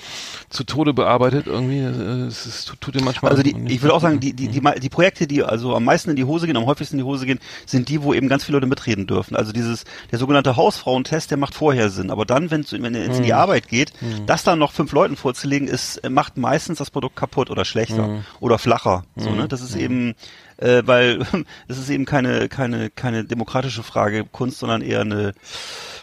[0.51, 1.79] zu Tode bearbeitet irgendwie.
[1.79, 3.31] äh, Es, es tut, tut dir manchmal.
[3.31, 6.11] Also die, ich will auch sagen, die, die, die, die Projekte, die also am meisten
[6.11, 8.45] in die Hose gehen, am häufigsten in die Hose gehen, sind die, wo eben ganz
[8.45, 9.37] viele Leute mitreden dürfen.
[9.37, 12.11] Also dieses, der sogenannte Hausfrauentest, der macht vorher Sinn.
[12.11, 13.93] Aber dann, wenn es wenn es in die Arbeit geht,
[14.27, 18.59] das dann noch fünf Leuten vorzulegen, ist, macht meistens das Produkt kaputt oder schlechter oder
[18.59, 19.05] flacher.
[19.17, 19.49] So, ne?
[19.49, 20.15] Das ist eben,
[20.63, 21.19] äh, weil
[21.69, 25.35] das ist eben keine, keine, keine demokratische Frage Kunst, sondern eher eine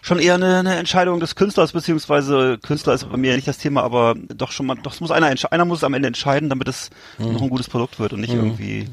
[0.01, 3.83] schon eher eine, eine Entscheidung des Künstlers, beziehungsweise Künstler ist bei mir nicht das Thema,
[3.83, 6.67] aber doch schon mal, doch es muss einer, einer muss es am Ende entscheiden, damit
[6.69, 6.89] es
[7.33, 8.87] noch ein gutes Produkt wird und nicht irgendwie.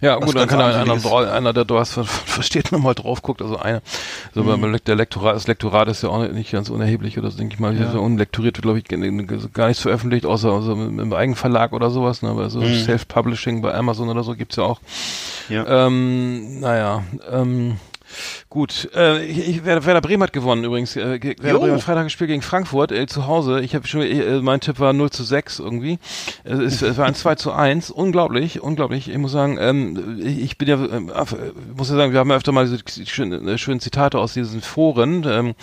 [0.00, 3.42] Ja, was gut, dann kann einer, einer, einer der was ver- versteht, nochmal drauf guckt.
[3.42, 3.82] Also einer,
[4.34, 4.60] so Mhm.
[4.60, 7.60] beim der Lektorat, das Lektorat ist ja auch nicht ganz unerheblich oder so, denke ich
[7.60, 7.76] mal.
[7.78, 7.90] Ja.
[7.90, 8.96] So unlektoriert wird, glaube ich, g-
[9.52, 12.22] gar nichts veröffentlicht, außer, außer im im Eigenverlag oder sowas.
[12.22, 12.30] Ne?
[12.30, 12.74] Aber so Mhm.
[12.82, 14.80] Self-Publishing bei Amazon oder so gibt's ja auch.
[15.48, 15.86] Ja.
[15.86, 17.76] Ähm, naja, ähm,
[18.48, 18.88] gut.
[18.94, 20.96] Äh, ich, ich, Werder, Werder Bremen hat gewonnen übrigens.
[20.96, 21.58] Äh, Werder Jo.
[21.60, 23.60] Bremen hat Freitag gespielt gegen Frankfurt äh, zu Hause.
[23.60, 25.98] Ich habe schon, äh, mein Tipp war 0 zu 6 irgendwie.
[26.44, 27.90] Es, ist, es war ein 2 zu 1.
[27.90, 29.10] Unglaublich, unglaublich.
[29.10, 31.24] Ich muss sagen, ähm, ich, ich bin ja, ähm, äh,
[31.76, 34.60] muss ja sagen, wir haben ja öfter mal diese schönen, äh, schönen Zitate aus diesen
[34.60, 35.24] Foren.
[35.28, 35.54] Ähm,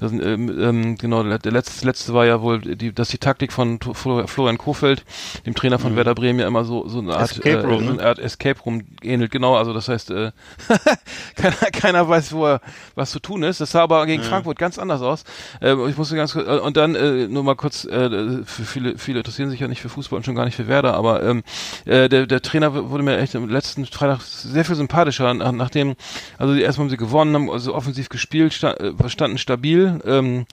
[0.00, 3.78] das, ähm, ähm, genau, der letzte, letzte war ja wohl, die, dass die Taktik von
[3.80, 5.04] Florian Kofeld,
[5.46, 7.42] dem Trainer von Werder Bremen, ja immer so, so eine Art, Mhm.
[7.42, 9.30] Escape Room, äh, so eine Art Escape Room ähnelt.
[9.30, 10.32] Genau, also das heißt, äh,
[11.36, 12.60] keiner, keiner weiß, wo er,
[12.94, 13.60] was zu tun ist.
[13.60, 15.24] Das sah aber gegen Frankfurt ganz anders aus.
[15.60, 18.98] Äh, ich musste ganz kurz, äh, und dann äh, nur mal kurz, äh, für viele,
[18.98, 21.42] viele interessieren sich ja nicht für Fußball und schon gar nicht für Werder, aber ähm,
[21.84, 25.94] äh, der, der Trainer wurde mir echt am letzten Freitag sehr viel sympathischer, nach, nachdem,
[26.38, 30.46] also erstmal haben sie gewonnen, haben also offensiv gespielt, sta äh, standen stabil, ähm,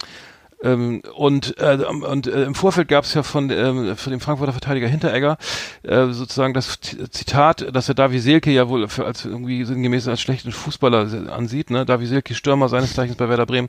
[0.63, 4.51] ähm, und äh, und äh, im Vorfeld gab es ja von, ähm, von dem Frankfurter
[4.53, 5.37] Verteidiger Hinteregger
[5.83, 10.21] äh, sozusagen das Zitat, dass er Davi Selke ja wohl für, als irgendwie sinngemäß als
[10.21, 11.85] schlechten Fußballer ansieht, ne?
[11.85, 13.67] Davi Selke, Stürmer seines Zeichens bei Werder Bremen.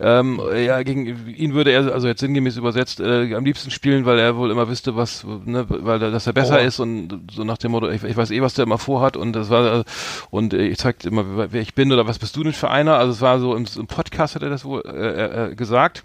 [0.00, 4.18] Ähm, ja, gegen ihn würde er, also jetzt sinngemäß übersetzt, äh, am liebsten spielen, weil
[4.18, 6.64] er wohl immer wüsste, was, ne, weil er, dass er besser Oh.
[6.64, 9.32] ist und so nach dem Motto, ich, ich weiß eh, was der immer vorhat und
[9.32, 9.84] das war, äh,
[10.30, 12.70] und äh, ich zeigte immer, wer wer ich bin oder was bist du denn für
[12.70, 12.94] einer?
[12.98, 16.02] Also es war so im, im Podcast hat er das wohl äh, äh, gesagt.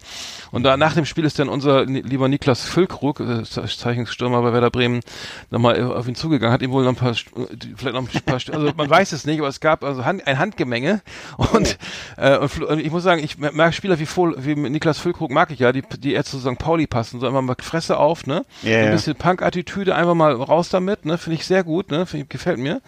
[0.51, 4.53] Und da nach dem Spiel ist dann unser lieber Niklas Füllkrug, äh, Ze- Zeichenstürmer bei
[4.53, 5.01] Werder Bremen,
[5.49, 8.01] nochmal äh, auf ihn zugegangen, hat ihm wohl noch ein paar, äh, die- vielleicht noch
[8.01, 11.01] ein paar, also man weiß es nicht, aber es gab also Hand, ein Handgemenge
[11.37, 11.77] und,
[12.17, 15.71] äh, und ich muss sagen, ich mag Spieler wie, wie Niklas Füllkrug mag ich ja,
[15.71, 16.57] die, die eher zu St.
[16.59, 18.45] Pauli passen, so immer mal Fresse auf, ne?
[18.61, 21.17] Ja, ein bisschen Punk-Attitüde, einfach mal raus damit, ne?
[21.17, 22.05] Finde ich sehr gut, ne?
[22.05, 22.81] Find, gefällt mir.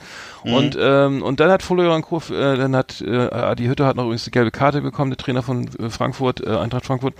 [0.43, 4.03] Und ähm, und dann hat Florian Kurf, äh, dann hat äh, Adi Hütter hat noch
[4.03, 7.14] übrigens die gelbe Karte bekommen, der Trainer von äh, Frankfurt, äh, Eintracht Frankfurt,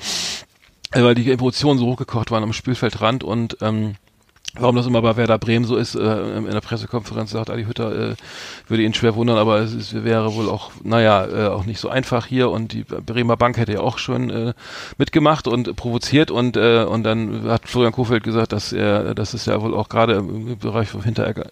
[0.92, 3.96] weil die Emotionen so hochgekocht waren am Spielfeldrand und ähm,
[4.60, 8.12] Warum das immer bei Werder Bremen so ist, äh, in der Pressekonferenz sagt Adi Hütter,
[8.12, 8.16] äh,
[8.68, 11.90] würde ihn schwer wundern, aber es ist, wäre wohl auch, naja, äh, auch nicht so
[11.90, 14.54] einfach hier und die Bremer Bank hätte ja auch schon äh,
[14.98, 19.46] mitgemacht und provoziert und äh, und dann hat Florian Kofeld gesagt, dass er, dass es
[19.46, 21.48] ja wohl auch gerade im Bereich von Hinteregger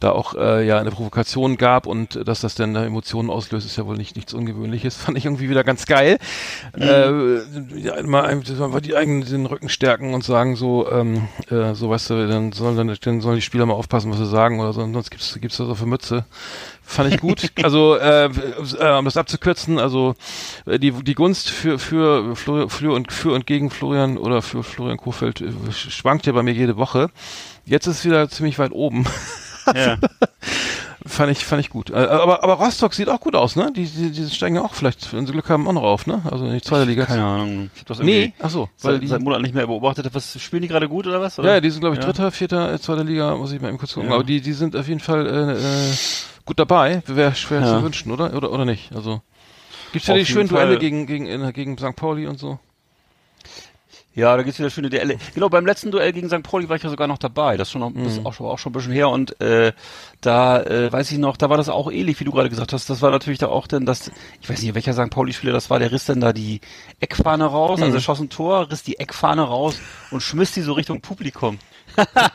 [0.00, 3.76] da auch äh, ja eine Provokation gab und dass das dann da Emotionen auslöst, ist
[3.76, 4.96] ja wohl nicht nichts Ungewöhnliches.
[5.08, 6.18] Fand ich irgendwie wieder ganz geil.
[6.78, 7.38] Äh,
[7.76, 12.10] ja, mal einfach die eigenen den Rücken stärken und sagen so, ähm, äh, so weißt
[12.10, 14.80] du, dann sollen dann, dann sollen die Spieler mal aufpassen, was sie sagen oder so,
[14.80, 16.24] sonst gibt's gibt's das auf der Mütze.
[16.82, 17.50] Fand ich gut.
[17.62, 20.14] also äh, äh, um das abzukürzen, also
[20.66, 24.62] äh, die die Gunst für für Florian, für und für und gegen Florian oder für
[24.62, 27.10] Florian Kofeld äh, schwankt ja bei mir jede Woche.
[27.64, 29.06] Jetzt ist es wieder ziemlich weit oben.
[29.74, 29.98] Ja.
[31.06, 31.90] Fand ich, fand ich gut.
[31.90, 33.72] Äh, Aber, aber Rostock sieht auch gut aus, ne?
[33.74, 36.22] Die, die, die steigen ja auch vielleicht, wenn sie Glück haben, auch noch auf, ne?
[36.30, 37.04] Also in die zweite Liga.
[37.06, 37.70] Keine Ahnung.
[37.74, 40.08] Ich hab das Nee, ach so, weil seit, die, seit Monaten nicht mehr beobachtet.
[40.12, 41.38] Was spielen die gerade gut oder was?
[41.38, 41.54] Oder?
[41.54, 42.06] ja, die sind glaube ich Ja.
[42.06, 44.08] Dritter, Vierter, äh, zweite Liga, muss ich mal eben kurz gucken.
[44.10, 44.16] Ja.
[44.16, 45.52] Aber die, die sind auf jeden Fall äh,
[45.90, 45.94] äh,
[46.44, 47.02] gut dabei.
[47.06, 47.78] Wäre schwer Ja.
[47.78, 48.34] zu wünschen, oder?
[48.34, 48.92] Oder oder nicht?
[48.92, 49.22] Also
[49.92, 50.48] gibt's ja die schönen.
[50.48, 51.94] Duelle gegen gegen gegen St.
[51.94, 52.58] Pauli und so.
[54.18, 55.16] Ja, da gibt's wieder schöne Duelle.
[55.32, 56.42] Genau, beim letzten Duell gegen St.
[56.42, 57.56] Pauli war ich ja sogar noch dabei.
[57.56, 59.10] Das ist schon noch, das ist auch schon, auch schon ein bisschen her.
[59.10, 59.72] Und äh,
[60.20, 62.90] da äh, weiß ich noch, da war das auch ähnlich, wie du gerade gesagt hast.
[62.90, 65.10] Das war natürlich da auch denn das, ich weiß nicht, welcher St.
[65.10, 66.60] Pauli-Spieler das war, der riss dann da die
[66.98, 69.78] Eckfahne raus, also er schoss ein Tor, riss die Eckfahne raus
[70.10, 71.60] und schmiss die so Richtung Publikum.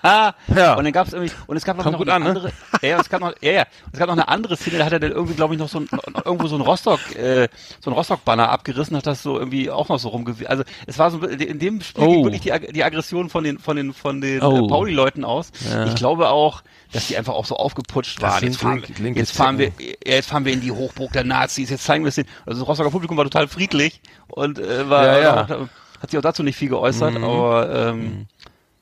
[0.03, 0.73] Ja.
[0.75, 2.29] Und dann gab's irgendwie, und es gab noch, noch eine an, ne?
[2.29, 4.85] andere, ja, ja, es gab noch, ja, ja, es gab noch eine andere Szene, da
[4.85, 5.87] hat er dann irgendwie, glaube ich, noch so ein,
[6.25, 7.47] irgendwo so ein Rostock, äh,
[7.81, 10.47] so ein Rostock-Banner abgerissen, hat das so irgendwie auch noch so rumgewiesen.
[10.47, 12.09] Also es war so, in dem Spiel Oh.
[12.11, 14.65] ging wirklich die, die Aggression von den, von den, von den Oh.
[14.65, 15.51] äh, Pauli-Leuten aus.
[15.71, 15.85] Ja.
[15.85, 18.43] Ich glaube auch, dass die einfach auch so aufgeputscht Das waren.
[18.43, 19.71] Jetzt fahren, linke jetzt fahren wir,
[20.05, 22.27] jetzt fahren wir in die Hochburg der Nazis, jetzt zeigen wir es denen.
[22.45, 25.43] Also das Rostocker Publikum war total friedlich und äh, war, Ja, ja.
[25.45, 25.67] Auch,
[26.01, 28.27] hat sich auch dazu nicht viel geäußert, aber ähm,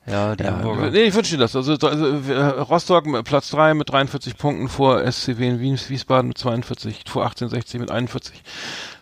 [0.04, 0.90] Ja, die Ja, Hamburger.
[0.90, 1.54] nee, ich wünsche dir das.
[1.54, 2.06] Also, also
[2.62, 7.78] Rostock Platz 3 mit 43 Punkten vor SCW in Wien, Wiesbaden mit 42, vor 1860
[7.80, 8.42] mit 41.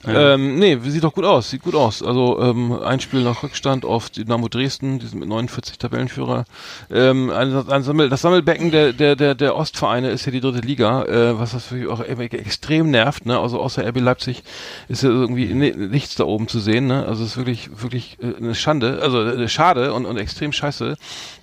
[0.07, 2.03] Ähm, nee, sieht doch gut aus, sieht gut aus.
[2.03, 6.45] Also ähm, ein Spiel nach Rückstand auf Dynamo Dresden, die sind mit 49 Tabellenführer.
[6.91, 10.67] Ähm, ein, ein Sammel, das Sammelbecken der, der, der, der Ostvereine ist ja die dritte
[10.67, 13.27] Liga, äh, was das für auch immer extrem nervt.
[13.27, 13.39] Ne?
[13.39, 14.43] Also außer RB Leipzig
[14.89, 16.87] ist ja irgendwie ni- nichts da oben zu sehen.
[16.87, 17.05] Ne?
[17.07, 20.90] Also es ist wirklich, wirklich äh, eine Schande, also äh, schade und, und extrem scheiße.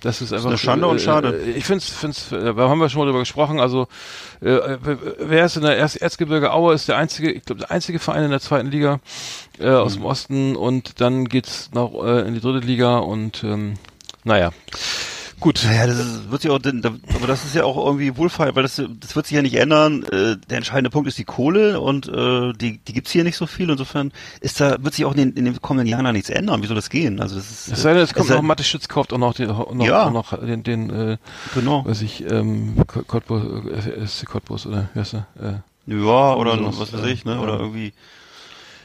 [0.02, 1.40] Das ist einfach eine Schande und äh, schade.
[1.40, 3.60] äh, Ich finde es, äh, da haben wir schon mal drüber gesprochen.
[3.60, 3.88] Also
[4.40, 4.58] äh,
[5.18, 8.24] wer ist in der Erz Erzgebirge Aue ist der einzige, ich glaube der einzige Verein
[8.24, 9.00] in der zweiten Liga
[9.58, 10.00] äh, aus Mhm.
[10.00, 13.74] dem Osten und dann geht's noch äh, in die dritte Liga und ähm,
[14.24, 14.50] naja.
[15.40, 15.62] Gut.
[15.64, 16.56] Naja, das wird sich auch,
[17.14, 20.02] aber das ist ja auch irgendwie wohlfeil, weil das, das wird sich ja nicht ändern.
[20.04, 23.46] Äh, der entscheidende Punkt ist die Kohle und äh, die, die gibt's hier nicht so
[23.46, 23.70] viel.
[23.70, 26.62] Insofern ist da wird sich auch in den, in den kommenden Jahren da nichts ändern.
[26.62, 27.20] Wie soll das gehen?
[27.20, 27.68] Also das ist.
[27.68, 30.06] Es sei denn, es kommt noch Mathe Schütz kauft auch noch den, auch noch, Ja.
[30.06, 31.16] auch noch den, den äh,
[31.54, 31.84] Genau.
[31.84, 33.42] weiß ich, ähm, Cottbus,
[33.86, 35.26] äh, SC Cottbus oder wie heißt er?
[35.40, 37.34] Äh, Ja, oder sowas, was weiß äh, ich, ne?
[37.34, 37.40] ja.
[37.40, 37.92] Oder irgendwie.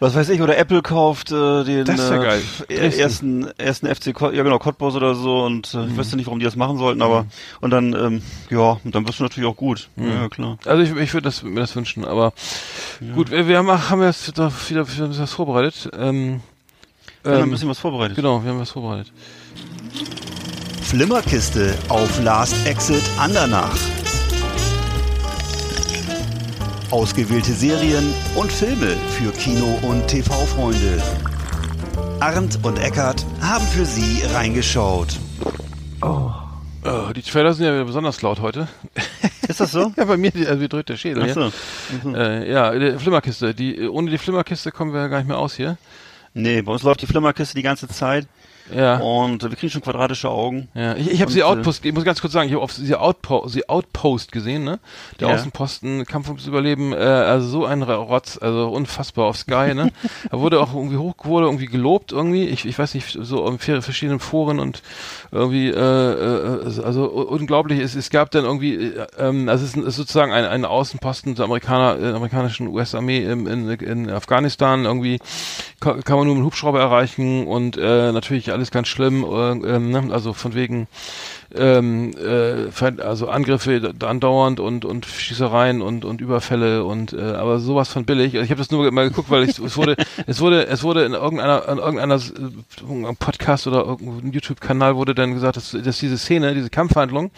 [0.04, 4.44] Was weiß ich, oder Apple kauft äh, den ja äh, äh, ersten ersten FC ja
[4.44, 5.92] genau Cottbus oder so und äh, Mhm.
[5.92, 7.26] ich weiß ja nicht, warum die das machen sollten, aber
[7.62, 9.88] und dann ähm, ja, und dann wirst du natürlich auch gut.
[9.96, 10.10] Mhm.
[10.10, 10.58] Ja, klar.
[10.66, 12.34] Also ich, ich würde das, mir das wünschen, aber
[13.16, 15.90] gut, wir, wir haben, haben wir jetzt wieder, wieder, wieder ein bisschen was vorbereitet.
[15.98, 16.42] Ähm,
[17.24, 18.18] Wir haben ein ähm, bisschen was vorbereitet.
[18.18, 19.12] genau, wir haben was vorbereitet.
[20.82, 23.78] Flimmerkiste auf Last Exit Andernach.
[26.94, 31.02] Ausgewählte Serien und Filme für Kino- und TV-Freunde.
[32.20, 35.18] Arndt und Eckart haben für Sie reingeschaut.
[36.04, 38.68] Äh, die Trailer sind ja wieder besonders laut heute.
[39.48, 39.92] Ist das so?
[39.98, 41.24] ja, bei mir, also wie drückt der Schädel.
[41.24, 42.16] Ach Ja, so.
[42.16, 43.56] äh, ja die Flimmerkiste.
[43.56, 45.78] Die, ohne die Flimmerkiste kommen wir ja gar nicht mehr aus hier.
[46.36, 48.28] Nee, bei uns läuft die Flimmerkiste die ganze Zeit
[48.74, 48.98] Ja.
[48.98, 50.70] und wir kriegen schon quadratische Augen.
[50.74, 52.72] Ja, ich, ich habe sie äh, Outpost, ich muss ganz kurz sagen, ich habe auf
[52.72, 54.80] sie Outpost, sie Outpost gesehen, ne?
[55.20, 55.36] Der Ja.
[55.36, 59.92] Außenposten, Kampf ums Überleben, äh, also so ein Rotz, also unfassbar auf Sky, ne?
[60.32, 63.60] er wurde auch irgendwie hoch, wurde irgendwie gelobt irgendwie, ich, ich weiß nicht, so in
[63.60, 64.82] verschiedenen Foren und
[65.32, 69.96] irgendwie, äh, äh, also unglaublich, es, es gab dann irgendwie, äh, ähm, also es ist,
[69.98, 75.20] sozusagen ein, ein Außenposten der Amerikaner, äh, amerikanischen US-Armee in, in, in Afghanistan, irgendwie
[75.80, 79.92] ka- kann man nur mit Hubschrauber erreichen und äh, natürlich alles ganz schlimm, äh, ähm,
[79.92, 80.10] ne?
[80.12, 80.88] also von wegen
[81.56, 87.60] ähm, äh, also Angriffe da- andauernd und und Schießereien und und Überfälle und äh, aber
[87.60, 88.34] sowas von billig.
[88.34, 89.96] Ich habe das nur mal geguckt, weil ich, es wurde
[90.28, 92.20] es wurde es wurde in irgendeiner in irgendeiner
[93.20, 97.32] Podcast oder irgendeinem YouTube-Kanal wurde dann gesagt, dass, dass diese Szene, diese Kampfhandlung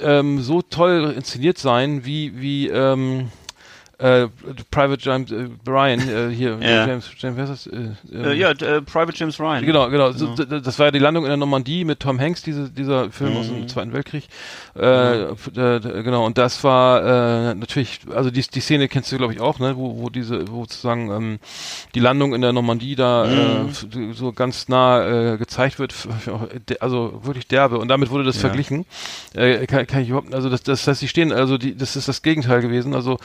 [0.00, 3.28] ähm, so toll inszeniert sein, wie wie ähm,
[3.98, 4.28] äh,
[4.70, 6.86] Private James äh, Brian äh, hier Ja.
[6.86, 7.66] James James wer ist das?
[7.68, 7.76] Äh,
[8.12, 9.64] ähm, Äh, ja, äh, Private James Ryan.
[9.64, 10.12] Genau, genau.
[10.12, 12.70] So, d- d- das war ja die Landung in der Normandie mit Tom Hanks, diese,
[12.70, 13.54] dieser Film aus Mhm.
[13.54, 14.24] dem Zweiten Weltkrieg.
[14.76, 19.58] D- genau, und das war natürlich, also die, die Szene kennst du, glaube ich, auch,
[19.58, 21.38] ne, wo, wo diese, wo sozusagen ähm,
[21.94, 24.12] die Landung in der Normandie da Mhm.
[24.14, 25.94] so ganz nah gezeigt wird,
[26.80, 27.78] also wirklich derbe.
[27.78, 28.40] Und damit wurde das Ja.
[28.48, 28.84] verglichen.
[29.34, 32.22] Kann, kann ich überhaupt, also das, das heißt, die stehen, also die, das ist das
[32.22, 32.94] Gegenteil gewesen.
[32.94, 33.18] Also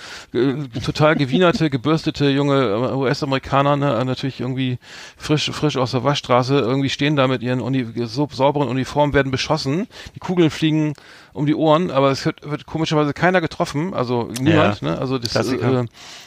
[0.67, 4.77] total gewienerte, gebürstete junge äh, US-Amerikaner, ne, natürlich irgendwie
[5.17, 9.31] frisch, frisch aus der Waschstraße, irgendwie stehen da mit ihren Uni so sauberen Uniformen, werden
[9.31, 10.93] beschossen, die Kugeln fliegen
[11.33, 14.97] um die Ohren, aber es wird, wird komischerweise keiner getroffen, also niemand, ne?
[14.97, 15.85] Also das äh,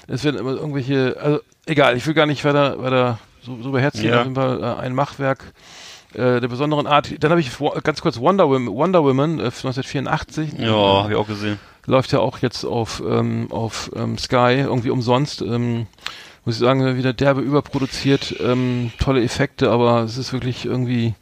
[0.08, 4.10] es werden immer irgendwelche, also egal, ich will gar nicht weiter, weiter so, so überherziehen,
[4.10, 4.18] Ja.
[4.20, 5.52] auf jeden Fall äh, ein Machwerk
[6.14, 7.12] äh, der besonderen Art.
[7.20, 7.50] Dann habe ich
[7.82, 10.58] ganz kurz Wonder Woman, Wonder Woman äh, 1984.
[10.58, 10.68] Ja,
[11.02, 11.58] habe ich auch gesehen.
[11.86, 15.42] Läuft ja auch jetzt auf, ähm, auf ähm, Sky, irgendwie umsonst.
[15.42, 15.86] Ähm,
[16.44, 21.14] muss ich sagen, wieder derbe überproduziert, ähm, tolle Effekte, aber es ist wirklich irgendwie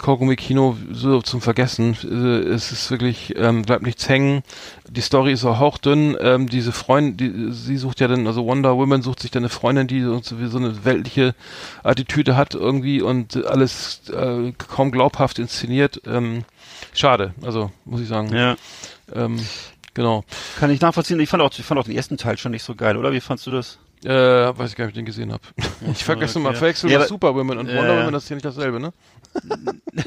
[0.00, 1.96] Kaugummi-Kino so zum Vergessen.
[2.04, 4.42] Äh, es ist wirklich, ähm, bleibt nichts hängen.
[4.88, 6.16] Die Story ist auch hauchdünn.
[6.20, 9.50] Ähm, diese Freundin, die, sie sucht ja dann, also Wonder Woman sucht sich dann eine
[9.50, 11.34] Freundin, die so, so eine weltliche
[11.82, 16.02] Attitüde hat irgendwie und alles äh, kaum glaubhaft inszeniert.
[16.06, 16.44] Ähm,
[16.92, 18.34] schade, also muss ich sagen.
[18.34, 18.56] Ja.
[19.14, 19.38] Ähm,
[19.94, 20.24] genau.
[20.58, 21.18] Kann ich nachvollziehen.
[21.20, 23.12] Ich fand auch, ich fand auch den ersten Teil schon nicht so geil, oder?
[23.12, 23.78] Wie fandst du das?
[24.04, 25.42] Äh, weiß ich gar nicht, ob ich den gesehen habe.
[25.92, 27.98] Ich vergesse okay, mal, verwechsel Ja, Superwoman und Ja, Wonder.
[27.98, 28.92] Woman, das ist ja nicht dasselbe, ne?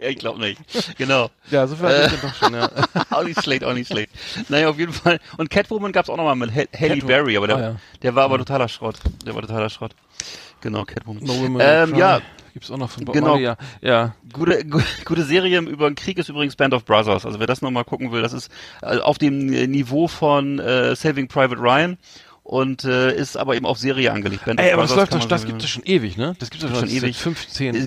[0.00, 0.60] ja, ich glaube nicht.
[0.96, 1.30] Genau.
[1.50, 2.70] Ja, so viel hatte ich doch schon, ja.
[3.10, 4.10] auch nicht schlecht, auch nicht schlecht.
[4.48, 5.18] Naja, auf jeden Fall.
[5.38, 7.06] Und Catwoman gab's auch nochmal mit Ha- Halle Catwoman.
[7.06, 7.76] Berry, aber der, Ah, ja.
[8.02, 8.96] der war aber totaler Schrott.
[9.24, 9.92] Der war totaler Schrott.
[10.60, 11.22] Genau, Catwoman.
[11.24, 12.20] No Woman ähm, ja,
[12.56, 13.32] Gibt's auch noch von Bob Genau.
[13.32, 13.56] Marley, ja.
[13.82, 17.26] Ja, gute, gu- gute Serie über den Krieg ist übrigens Band of Brothers.
[17.26, 20.96] Also wer das nochmal gucken will, das ist äh, auf dem äh, Niveau von äh,
[20.96, 21.98] Saving Private Ryan
[22.44, 24.46] und äh, ist aber eben auf Serie angelegt.
[24.46, 26.34] Band Ey, of aber das läuft doch, das gibt es schon ewig, ne?
[26.38, 27.02] Das gibt es Schon schon, ewig.
[27.02, 27.16] ewig.
[27.18, 27.86] 15, Äh,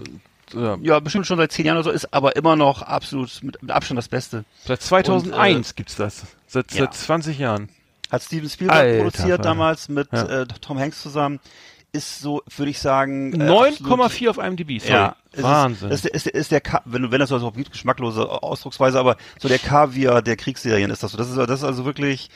[0.55, 0.77] Ja.
[0.84, 3.71] ja, bestimmt schon seit zehn Jahren oder so, ist aber immer noch absolut mit, mit
[3.71, 4.45] Abstand das Beste.
[4.65, 6.27] Seit 2001 gibt's das.
[6.45, 6.82] Seit, ja.
[6.82, 7.69] seit 20 Jahren.
[8.12, 9.41] Hat Steven Spielberg Alter produziert Vater.
[9.43, 10.41] damals mit Ja.
[10.41, 11.39] äh, Tom Hanks zusammen.
[11.91, 14.80] Ist so, würde ich sagen, äh, absolut- 9,4 auf IMDb.
[14.80, 14.93] Sorry.
[14.93, 15.89] Ja, Wahnsinn.
[15.89, 19.47] Ist, ist, ist, ist der Ka wenn wenn das also gibt geschmacklose Ausdrucksweise, aber so
[19.47, 21.17] der Kaviar der Kriegsserien ist das so.
[21.17, 22.30] Das ist das ist also wirklich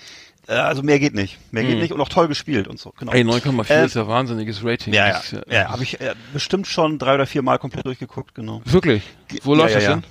[0.48, 2.94] äh, also mehr geht nicht, mehr geht nicht und auch toll gespielt und so.
[2.98, 3.12] Genau.
[3.14, 4.94] Ey, 9,4 Äh, ist ja wahnsinniges Rating.
[4.94, 8.62] ja, ja, ja, habe ich äh, bestimmt schon drei oder vier Mal komplett durchgeguckt, genau.
[8.66, 9.04] Wirklich?
[9.44, 10.04] Wo läuft ja, das denn?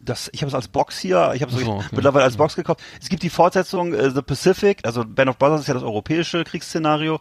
[0.00, 1.86] Das, ich habe es als Box hier, ich habe es so, so, okay.
[1.92, 2.80] mittlerweile als Box gekauft.
[3.00, 6.44] Es gibt die Fortsetzung äh, The Pacific, also Band of Brothers ist ja das europäische
[6.44, 7.20] Kriegsszenario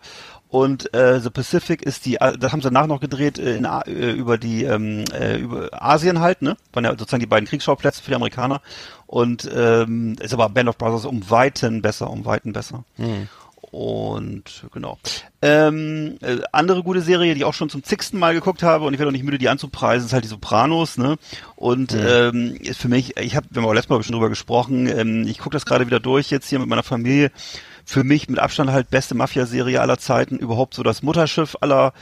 [0.50, 3.66] und äh, The Pacific ist die, äh, das haben sie danach noch gedreht äh, in,
[3.66, 6.56] äh, über die ähm, äh, über Asien halt, ne?
[6.74, 8.62] Waren ja sozusagen die beiden Kriegsschauplätze für die Amerikaner
[9.06, 12.86] und ähm, ist aber Band of Brothers um Weiten besser, um Weiten besser.
[13.70, 14.98] Und genau.
[15.42, 18.94] Ähm, äh, andere gute Serie, die ich auch schon zum zigsten Mal geguckt habe und
[18.94, 21.18] ich werde auch nicht müde, die anzupreisen, ist halt die Sopranos, ne?
[21.58, 24.88] Und ähm, ist für mich, ich habe, wir haben auch letztes Mal schon drüber gesprochen,
[24.88, 27.32] ähm, ich gucke das gerade wieder durch jetzt hier mit meiner Familie.
[27.90, 31.94] Für mich mit Abstand halt beste Mafia-Serie aller Zeiten, überhaupt so das Mutterschiff aller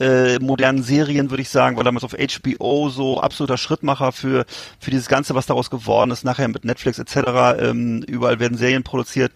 [0.00, 4.44] äh, modernen Serien, würde ich sagen, war damals auf HBO so absoluter Schrittmacher für,
[4.80, 7.60] für dieses Ganze, was daraus geworden ist, nachher mit Netflix etc.
[7.60, 9.30] Ähm, überall werden Serien produziert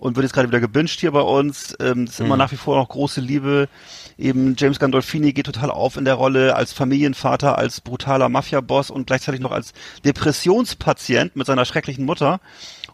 [0.00, 1.76] und wird jetzt gerade wieder gebinged hier bei uns.
[1.78, 3.68] Ähm, das ist immer nach wie vor noch große Liebe.
[4.18, 9.06] Eben James Gandolfini geht total auf in der Rolle als Familienvater, als brutaler Mafia-Boss und
[9.06, 9.72] gleichzeitig noch als
[10.04, 12.40] Depressionspatient mit seiner schrecklichen Mutter.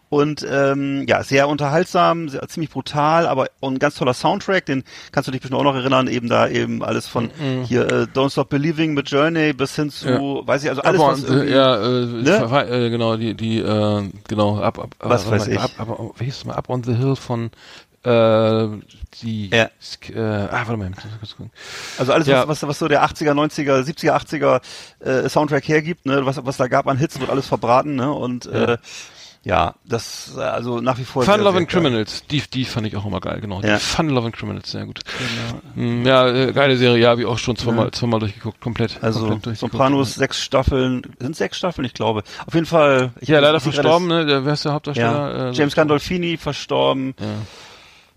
[0.09, 4.83] Und ähm, ja, sehr unterhaltsam, sehr, ziemlich brutal, aber und ein ganz toller Soundtrack, den
[5.11, 7.31] kannst du dich bestimmt auch noch erinnern, eben da eben alles von
[7.65, 10.47] hier äh, Don't Stop Believing mit Journey bis hin zu, Ja.
[10.47, 12.67] weiß ich, also alles, was irgendwie, ja, äh, ne?
[12.69, 15.59] äh, genau, die, die, äh, genau, ab, ab, Was äh, weiß warte ich.
[15.59, 17.49] Ab, ab, wie hieß es mal, Up on the Hill von,
[18.03, 18.67] äh,
[19.21, 19.63] die, Ja.
[19.63, 21.51] Äh, ah, warte mal, muss kurz gucken.
[21.97, 22.47] Also alles, Ja.
[22.47, 24.61] was, was, was so der 80er, 90er, 70er, 80er
[24.99, 28.11] äh, Soundtrack hergibt, ne, was, was da gab an Hits, wird alles verbraten, ne?
[28.11, 28.77] Und äh,
[29.45, 31.23] ja, das also nach wie vor.
[31.23, 31.69] Fun Love and.
[31.69, 33.61] Criminals, die, die fand ich auch immer geil, genau.
[33.61, 33.75] Ja.
[33.75, 34.99] Die Fun Love and Criminals, sehr gut.
[35.75, 38.97] Mm, Ja, äh, geile Serie, ja, habe ich auch schon zweimal, zweimal durchgeguckt, komplett.
[39.01, 39.71] Also komplett durchgeguckt.
[39.73, 42.23] Sopranos, sechs Staffeln, sind sechs Staffeln, ich glaube.
[42.45, 43.11] Auf jeden Fall.
[43.21, 45.37] Ich Ja, leider verstorben, ne, der, wer ist der Hauptdarsteller?
[45.37, 47.13] Ja, Äh, James Gandolfini verstorben.
[47.19, 47.25] Ja.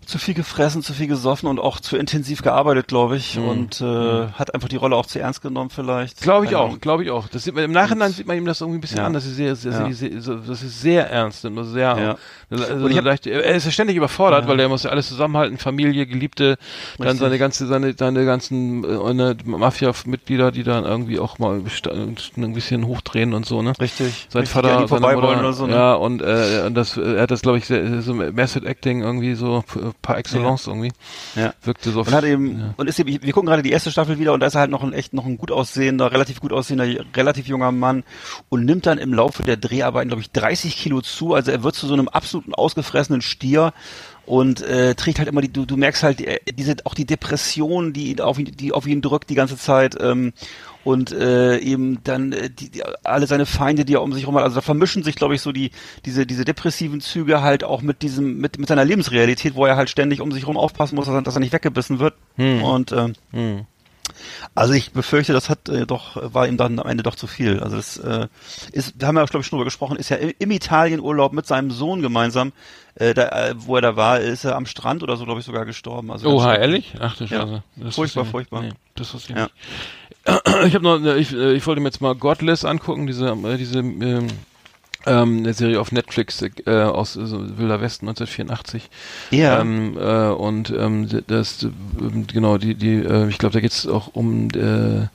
[0.09, 3.37] Zu viel gefressen, zu viel gesoffen und auch zu intensiv gearbeitet, glaube ich.
[3.37, 3.47] Mhm.
[3.47, 6.21] Und äh, hat einfach die Rolle auch zu ernst genommen vielleicht.
[6.21, 7.27] Glaube ich Keine auch, glaube ich auch.
[7.27, 9.05] Das sieht man, Im Nachhinein sieht man ihm das irgendwie ein bisschen Ja.
[9.05, 9.91] an, dass sie sehr, sehr, Ja.
[9.93, 12.15] sehr, sehr, das ist sehr ernst nimmt, also sehr, Ja.
[12.49, 14.49] also Und ich hab- leicht, er ist ja ständig überfordert, Ja.
[14.49, 16.57] weil er muss ja alles zusammenhalten, Familie, Geliebte,
[16.97, 17.19] dann Richtig.
[17.21, 23.33] seine ganze, seine, seine ganzen äh, Mafia-Mitglieder, die dann irgendwie auch mal ein bisschen hochdrehen
[23.35, 23.73] und so, ne?
[23.79, 24.27] Richtig.
[24.29, 25.67] Sein Richtig, Vater, seine vorbei Mutter, wollen oder so.
[25.67, 25.73] Ne?
[25.75, 29.35] ja, und, äh, und das, er hat das, glaube ich, sehr, so Method Acting irgendwie
[29.35, 29.63] so
[30.01, 30.91] par excellence irgendwie.
[31.35, 31.53] Ja.
[31.61, 32.01] Wirkte so.
[32.01, 32.73] Und hat eben, ja.
[32.77, 34.71] und ist eben, wir gucken gerade die erste Staffel wieder und da ist er halt
[34.71, 38.03] noch ein echt noch ein gut aussehender, relativ gut aussehender, relativ junger Mann
[38.49, 41.33] und nimmt dann im Laufe der Dreharbeiten, glaube ich, 30 Kilo zu.
[41.33, 43.73] Also er wird zu so einem absoluten ausgefressenen Stier
[44.25, 47.93] und äh, trägt halt immer die, du, du merkst halt äh, diese auch die Depression,
[47.93, 49.97] die auf ihn, die auf ihn drückt die ganze Zeit.
[49.99, 50.33] Ähm,
[50.83, 54.35] und äh, eben dann äh, die, die, alle seine Feinde, die er um sich herum
[54.35, 54.43] hat.
[54.43, 55.71] Also da vermischen sich, glaube ich, so die
[56.05, 59.89] diese diese depressiven Züge halt auch mit diesem mit mit seiner Lebensrealität, wo er halt
[59.89, 62.13] ständig um sich herum aufpassen muss, dass er, dass er nicht weggebissen wird.
[62.37, 63.65] Und ähm, Hm.
[64.55, 67.59] also ich befürchte, das hat äh, doch war ihm dann am Ende doch zu viel.
[67.59, 68.27] Also das äh,
[68.71, 71.45] ist, da haben wir glaube ich schon drüber gesprochen, ist ja im, im Italienurlaub mit
[71.45, 72.53] seinem Sohn gemeinsam,
[72.95, 75.45] äh, da, äh, wo er da war, ist er am Strand oder so glaube ich
[75.45, 76.11] sogar gestorben.
[76.11, 76.93] Also Oha, ehrlich?
[76.99, 77.41] Ach du Ja.
[77.41, 77.63] Scheiße.
[77.75, 78.61] Das Furchtbar, furchtbar.
[78.63, 79.43] Nee, das ich Ja.
[79.43, 79.53] nicht.
[80.65, 83.79] Ich habe noch, ich, äh, ich wollte mir jetzt mal Godless angucken, diese, äh, diese
[83.79, 84.27] ähm,
[85.05, 88.89] ähm, eine Serie auf Netflix äh, aus äh, Wilder Westen 1984.
[89.31, 89.61] Ja.
[89.61, 91.69] Ähm, äh, und ähm, das, äh,
[92.31, 95.07] genau, die, die, äh, ich glaube, da geht es auch um äh,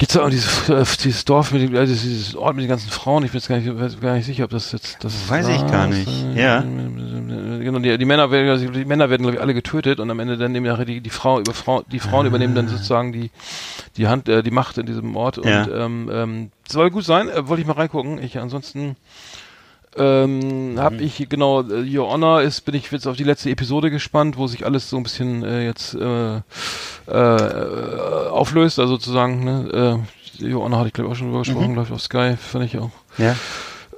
[0.00, 2.88] Gibt's da auch dieses, äh, dieses Dorf mit dem, also dieses Ort mit den ganzen
[2.88, 3.22] Frauen?
[3.22, 5.70] Ich bin jetzt gar nicht, gar nicht sicher, ob das jetzt das Weiß ich war.
[5.70, 6.08] gar nicht.
[6.34, 6.62] Ja.
[6.62, 10.18] Genau, die, die Männer werden, also die Männer werden glaube ich alle getötet und am
[10.18, 13.30] Ende dann nehmen nachher die, die Frau über Frau, die Frauen übernehmen dann sozusagen die
[13.98, 15.68] die Hand, äh, die Macht in diesem Ort und Ja.
[15.84, 17.28] ähm, ähm, soll gut sein.
[17.28, 18.22] Äh, wollte ich mal reingucken.
[18.22, 18.96] Ich ansonsten
[19.96, 21.00] ähm, habe Mhm.
[21.02, 24.46] ich genau äh, Your Honor ist bin ich jetzt auf die letzte Episode gespannt, wo
[24.46, 26.36] sich alles so ein bisschen äh, jetzt äh,
[27.08, 30.04] äh, auflöst, also sozusagen ne,
[30.40, 31.44] äh, Your Honor hatte ich glaube ich auch schon drüber Mhm.
[31.44, 33.34] gesprochen, glaube ich auf Sky, fand ich auch ja.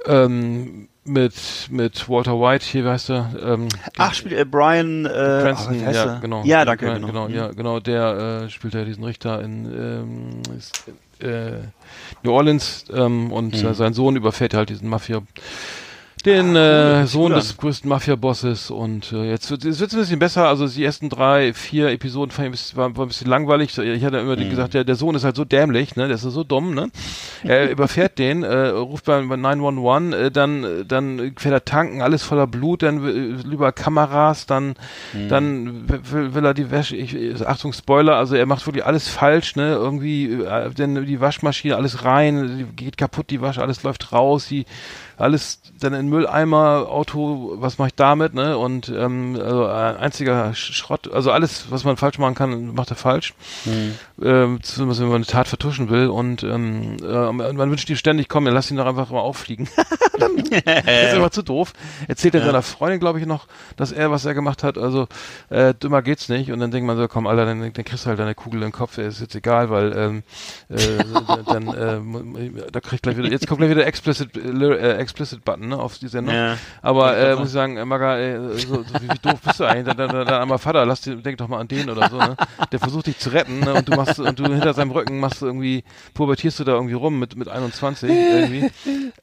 [0.05, 1.33] ähm, mit
[1.69, 3.29] mit Walter White hier, wie heißt er?
[3.43, 6.43] Ähm, Ach, spielt äh, Brian äh, Cranston, ach, ja, genau.
[6.45, 7.07] Ja, danke, Ja, genau.
[7.07, 10.73] genau, ja, genau, der äh, spielt ja diesen Richter in ähm, ist,
[11.21, 11.67] äh,
[12.23, 13.65] New Orleans ähm, und Mhm.
[13.69, 15.21] äh, sein Sohn überfährt halt diesen Mafia
[16.25, 20.19] den Ah, äh, Sohn des größten Mafia-Bosses und äh, jetzt wird es wird's ein bisschen
[20.19, 20.47] besser.
[20.47, 23.77] Also die ersten drei, vier Episoden fand ich ein bisschen, war, war ein bisschen langweilig.
[23.77, 24.49] Ich hatte immer Mhm.
[24.49, 26.07] gesagt, der, der Sohn ist halt so dämlich, ne?
[26.07, 26.89] Der ist so dumm, ne?
[27.43, 32.01] Er überfährt den, äh, ruft bei, bei 911, äh, dann äh, dann fährt er tanken,
[32.01, 34.75] alles voller Blut, dann äh, über Kameras, dann
[35.13, 35.27] Mhm.
[35.27, 36.95] dann will, will er die Wäsche.
[36.95, 39.73] Ich, ich- Achtung Spoiler, also er macht wirklich alles falsch, ne?
[39.73, 44.65] Irgendwie äh, denn die Waschmaschine alles rein, geht kaputt, die Wasche, alles läuft raus, die
[45.17, 48.57] alles dann in Mülleimer, Auto, was mache ich damit, ne?
[48.57, 52.95] Und ähm, also ein einziger Schrott, also alles, was man falsch machen kann, macht er
[52.95, 53.33] falsch.
[54.21, 56.07] Ähm, zumindest wenn man eine Tat vertuschen will.
[56.07, 59.67] Und ähm, äh, man wünscht ihm ständig, komm, dann lass ihn doch einfach mal auffliegen.
[60.17, 61.73] das ist aber zu doof.
[62.07, 65.07] Erzählt er seiner Freundin, glaube ich, noch, dass er, was er gemacht hat, also
[65.49, 66.51] äh, dümmer geht's nicht.
[66.51, 68.71] Und dann denkt man so, komm, Alter, dann, dann kriegst du halt deine Kugel im
[68.71, 70.23] Kopf, ist jetzt egal, weil ähm,
[70.69, 71.03] äh,
[71.45, 75.77] dann äh, da kriegt gleich wieder, jetzt kommt gleich wieder explicit, äh, explicit Button ne,
[75.77, 76.33] auf die Sendung.
[76.35, 76.57] Ja.
[76.81, 79.65] Aber äh, muss ich sagen, äh, Maga, äh, so, so, wie, wie doof bist du
[79.65, 79.95] eigentlich?
[79.95, 82.35] Dann, dann, dann, einmal Vater, lass dir, denk doch mal an den oder so, ne?
[82.71, 83.73] Der versucht dich zu retten, ne?
[83.75, 86.93] Und du machst und du hinter seinem Rücken machst du irgendwie, pubertierst du da irgendwie
[86.95, 88.71] rum mit, mit 21 irgendwie.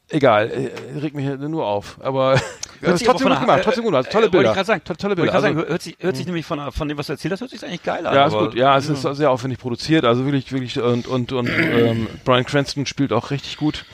[0.08, 1.98] Egal, äh, regt mich nur auf.
[2.02, 2.34] Aber
[2.80, 4.10] das ist trotzdem gut gemacht, trotzdem gut gemacht.
[4.10, 4.50] Tolle äh, wollte Bilder.
[4.50, 4.84] ich grad sagen.
[4.84, 5.32] To- Tolle Bilder.
[5.32, 7.40] gerade Also, sagen, hört sich, hört sich nämlich von, von dem, was du erzählt hast,
[7.40, 8.14] hört sich eigentlich geil an.
[8.14, 8.54] ja, ist gut.
[8.54, 10.04] Ja, es ist sehr aufwendig produziert.
[10.04, 13.84] Also wirklich, wirklich und und und ähm, Brian Cranston spielt auch richtig gut.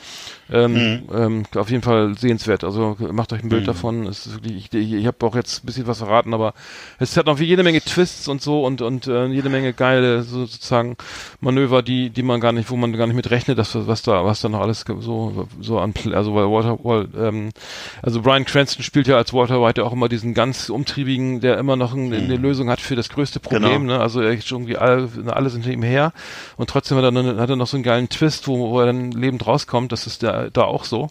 [0.51, 2.63] Ähm, ähm, auf jeden Fall sehenswert.
[2.63, 4.07] Also macht euch ein Bild davon.
[4.07, 6.53] Es ist wirklich, ich, ich, habe auch jetzt ein bisschen was verraten, aber
[6.99, 10.45] es hat noch jede Menge Twists und so und und äh, jede Menge geile so,
[10.45, 10.95] sozusagen
[11.41, 14.23] Manöver, die die man gar nicht, wo man gar nicht mit rechnet, dass was da
[14.25, 17.49] was da noch alles so so an also weil Walter Wal, ähm,
[18.01, 21.75] also Brian Cranston spielt ja als Walter White auch immer diesen ganz umtriebigen, der immer
[21.75, 23.83] noch ein, eine Lösung hat für das größte Problem.
[23.83, 23.93] Genau.
[23.93, 23.99] Ne?
[23.99, 26.13] Also er ist irgendwie alle, alle sind hinter ihm her
[26.55, 28.87] und trotzdem hat er, dann, hat er noch so einen geilen Twist, wo, wo er
[28.87, 29.91] dann lebend rauskommt.
[29.91, 31.09] Das ist da, da auch so.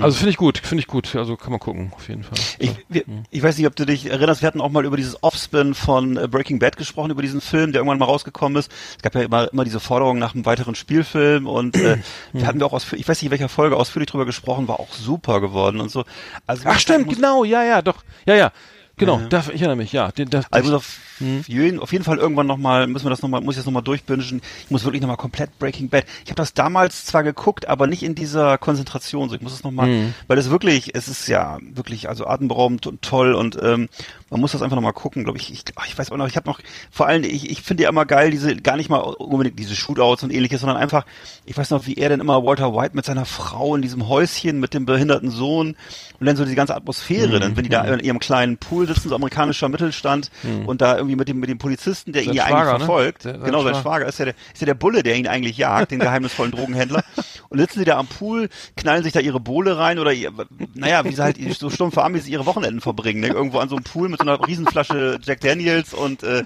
[0.00, 1.14] Also finde ich gut, finde ich gut.
[1.14, 2.36] Also kann man gucken, auf jeden Fall.
[2.58, 5.22] Ich, wir, ich weiß nicht, ob du dich erinnerst, wir hatten auch mal über dieses
[5.22, 8.72] Offspin von äh, Breaking Bad gesprochen, über diesen Film, der irgendwann mal rausgekommen ist.
[8.96, 11.98] Es gab ja immer, immer diese Forderung nach einem weiteren Spielfilm und äh,
[12.32, 14.80] da hatten wir auch ausführlich, ich weiß nicht, in welcher Folge ausführlich drüber gesprochen, war
[14.80, 16.04] auch super geworden und so.
[16.46, 18.52] Also Ach stimmt, genau, ja, ja, doch, ja, ja,
[18.96, 19.20] genau.
[19.28, 20.10] Da, ich erinnere mich, ja.
[20.10, 20.82] Den, das, Also
[21.14, 21.44] auf, Hm.
[21.46, 24.40] jeden, auf jeden Fall irgendwann nochmal, müssen wir das nochmal, muss ich das nochmal durchbingen.
[24.64, 26.04] Ich muss wirklich nochmal komplett Breaking Bad.
[26.24, 29.28] Ich habe das damals zwar geguckt, aber nicht in dieser Konzentration.
[29.28, 30.14] So, ich muss das nochmal, Hm.
[30.26, 33.88] weil es wirklich, es ist ja wirklich, also atemberaubend und toll und ähm,
[34.30, 35.52] man muss das einfach nochmal gucken, glaube ich.
[35.52, 36.58] Ich, ich weiß auch noch, ich habe noch,
[36.90, 40.24] vor allem, ich, ich finde ja immer geil, diese, gar nicht mal unbedingt diese Shootouts
[40.24, 41.06] und ähnliches, sondern einfach,
[41.46, 44.58] ich weiß noch, wie er denn immer Walter White mit seiner Frau in diesem Häuschen
[44.58, 45.76] mit dem behinderten Sohn
[46.18, 49.08] und dann so die ganze Atmosphäre, dann, wenn die da in ihrem kleinen Pool sitzen,
[49.08, 50.30] so amerikanischer Mittelstand
[50.66, 52.78] und da irgendwie mit dem, mit dem Polizisten, der ihn Sein ja Schwager, eigentlich ne?
[52.86, 53.82] verfolgt, Der- sein genau, sein Schwager.
[53.82, 57.04] Schwager ist ja, der, ist ja der Bulle, der ihn eigentlich jagt, den geheimnisvollen Drogenhändler.
[57.48, 60.32] Und sitzen sie da am Pool, knallen sich da ihre Bohle rein oder, ihr,
[60.74, 63.28] naja, wie sie halt so stumpfe Amis ihre Wochenenden verbringen, ne?
[63.28, 66.44] irgendwo an so einem Pool mit so einer Riesenflasche Jack Daniels und, äh,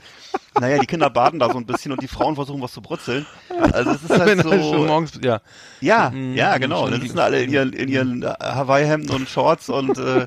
[0.61, 3.25] naja, die Kinder baden da so ein bisschen und die Frauen versuchen was zu brutzeln.
[3.73, 5.41] Also es ist halt Wenn er schon so, morgens, ja.
[5.81, 6.89] ja, Mhm, ja, genau.
[6.89, 10.27] Dann sitzen alle in ihren, in ihren äh, Hawaii-Hemden und Shorts und, äh,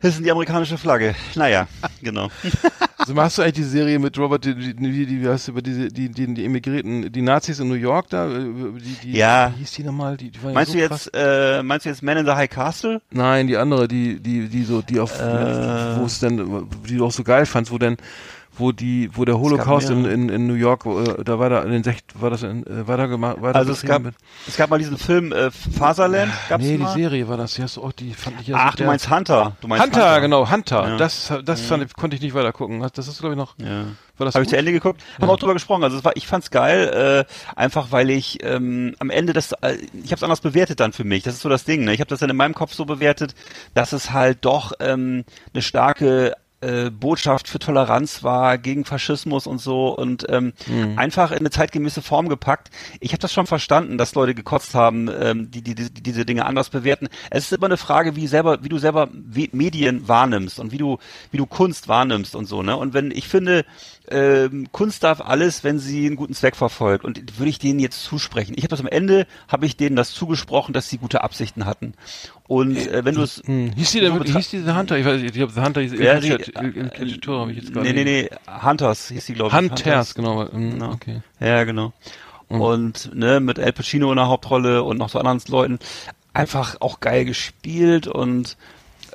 [0.00, 1.14] hissen die amerikanische Flagge.
[1.34, 1.66] Naja,
[2.02, 2.28] genau.
[2.96, 5.88] Also machst du eigentlich die Serie mit Robert, die, die, wie heißt du, über diese,
[5.88, 8.38] die, die, die Emigrierten, die Nazis in New York da, äh,
[8.78, 9.52] die, die, Ja.
[9.54, 10.16] wie hieß die nochmal?
[10.16, 11.10] Die, die waren ja Meinst so du krass.
[11.12, 13.00] jetzt, äh, meinst du jetzt Man in the High Castle?
[13.10, 15.98] Nein, die andere, die, die, die so, die auf, Äh.
[15.98, 17.96] wo es denn, die du auch so geil fandst, wo denn,
[18.58, 21.70] wo die, wo der Holocaust in, in, in New York, äh, da war da in
[21.70, 24.16] den Sech, war das in, äh, weiter gemacht, weiter Also es gab, betrieben
[24.46, 26.94] es gab mal diesen Film äh, Faserland, mit- gab's Nee, mal?
[26.94, 28.84] die Serie war das, die hast du auch, die fand ich ja Ach, so du
[28.84, 29.56] meinst Hunter.
[29.60, 30.84] Du meinst Hunter, genau, Hunter.
[30.88, 30.94] Ja.
[30.94, 30.98] Mhm.
[30.98, 32.80] Das, das fand, ich- konnte ich nicht weiter gucken.
[32.94, 33.84] Das ist, glaube ich, noch, Ja.
[34.16, 35.84] war das Habe ich zu Ende geguckt, haben auch drüber gesprochen.
[35.84, 39.76] Also es war, ich fand's geil, äh, einfach weil ich ähm, am Ende das, äh,
[39.92, 41.22] ich habe es anders bewertet dann für mich.
[41.22, 41.84] Das ist so das Ding.
[41.84, 41.94] Ne?
[41.94, 43.34] Ich habe das dann in meinem Kopf so bewertet,
[43.74, 49.60] dass es halt doch ähm, eine starke äh, Botschaft für Toleranz war gegen Faschismus und
[49.60, 50.52] so und ähm,
[50.96, 52.70] einfach in eine zeitgemäße Form gepackt.
[53.00, 56.46] Ich habe das schon verstanden, dass Leute gekotzt haben, ähm, die, die, die diese Dinge
[56.46, 57.08] anders bewerten.
[57.30, 60.98] Es ist immer eine Frage, wie selber, wie du selber Medien wahrnimmst und wie du
[61.30, 62.62] wie du Kunst wahrnimmst und so.
[62.62, 62.76] Ne?
[62.76, 63.64] Und wenn ich finde,
[64.10, 67.04] ähm, Kunst darf alles, wenn sie einen guten Zweck verfolgt.
[67.04, 68.54] Und würde ich denen jetzt zusprechen.
[68.56, 71.94] Ich habe das am Ende, habe ich denen das zugesprochen, dass sie gute Absichten hatten.
[72.46, 73.72] Und äh, wenn du es Hm.
[73.76, 74.98] Hieß die denn so hieß die The Hunter?
[74.98, 77.72] Ich weiß nicht, ich glaube, The Hunter hieß Ja, Il die- Cacciatore, habe ich jetzt
[77.72, 77.86] gerade.
[77.92, 78.30] Nee, nee, nee,
[78.66, 79.56] Hunters hieß die, glaube ich.
[79.56, 80.50] Hunters, genau.
[80.50, 80.92] hm, Genau.
[80.92, 81.20] Okay.
[81.40, 81.92] Ja, genau.
[82.48, 85.78] Und ne, mit Al Pacino in der Hauptrolle und noch so anderen Leuten.
[86.32, 88.56] Einfach auch geil gespielt und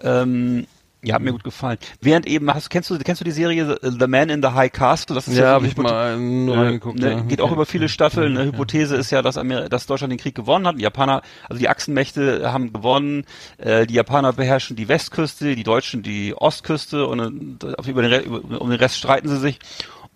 [0.01, 0.67] ähm,
[1.05, 1.77] Ja, hat mir gut gefallen.
[2.01, 5.15] Während eben, hast, kennst du, kennst du die Serie The Man in the High Castle?
[5.15, 6.99] Das ist Ja, so habe ich mal nur äh, reingeguckt.
[6.99, 7.19] ne, ja.
[7.21, 8.37] Geht auch über viele Staffeln.
[8.37, 10.78] Eine Hypothese ist ja, dass, Amer dass Deutschland den Krieg gewonnen hat.
[10.78, 13.25] Die Japaner, also die Achsenmächte haben gewonnen.
[13.57, 18.23] Äh, die Japaner beherrschen die Westküste, die Deutschen die Ostküste und äh, auf- über den,
[18.23, 19.59] über, um den Rest streiten sie sich.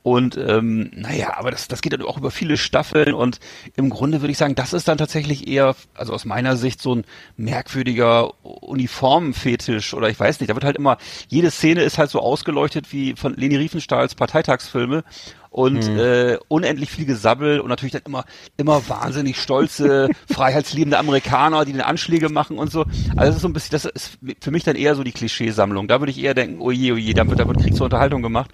[0.07, 3.41] Und ähm, naja, aber das, das geht dann auch über viele Staffeln und
[3.75, 6.95] im Grunde würde ich sagen, das ist dann tatsächlich eher, also aus meiner Sicht, so
[6.95, 7.03] ein
[7.35, 10.97] merkwürdiger Uniformenfetisch oder ich weiß nicht, da wird halt immer,
[11.27, 15.03] jede Szene ist halt so ausgeleuchtet wie von Leni Riefenstahls Parteitagsfilme
[15.49, 18.23] und äh, unendlich viel Gesabbel und natürlich dann immer
[18.55, 22.85] immer wahnsinnig stolze, freiheitsliebende Amerikaner, die den Anschläge machen und so.
[23.17, 25.89] Also das ist so ein bisschen, das ist für mich dann eher so die Klischeesammlung.
[25.89, 28.51] Da würde ich eher denken, oje, oje, da wird, da wird Krieg zur Unterhaltung gemacht.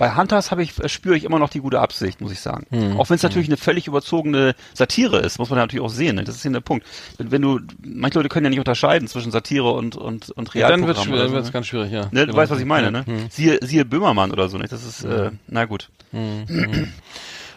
[0.00, 2.66] Bei Hunters habe ich, äh, spüre ich immer noch die gute Absicht, muss ich sagen.
[2.96, 6.16] Auch wenn es natürlich eine völlig überzogene Satire ist, muss man natürlich auch sehen.
[6.16, 6.24] Ne?
[6.24, 6.86] Das ist hier der Punkt.
[7.18, 10.68] Wenn, wenn du, manche Leute können ja nicht unterscheiden zwischen Satire und und und Ja,
[10.68, 11.52] dann Realprogramm wird es oder so, wird's ne?
[11.52, 12.00] ganz schwierig, ja.
[12.12, 12.36] Ne, du Genau.
[12.38, 13.04] weißt, was ich meine, ne?
[13.04, 13.26] Hm.
[13.28, 14.72] Siehe, siehe Böhmermann oder so, nicht?
[14.72, 15.90] Das ist, äh, na gut.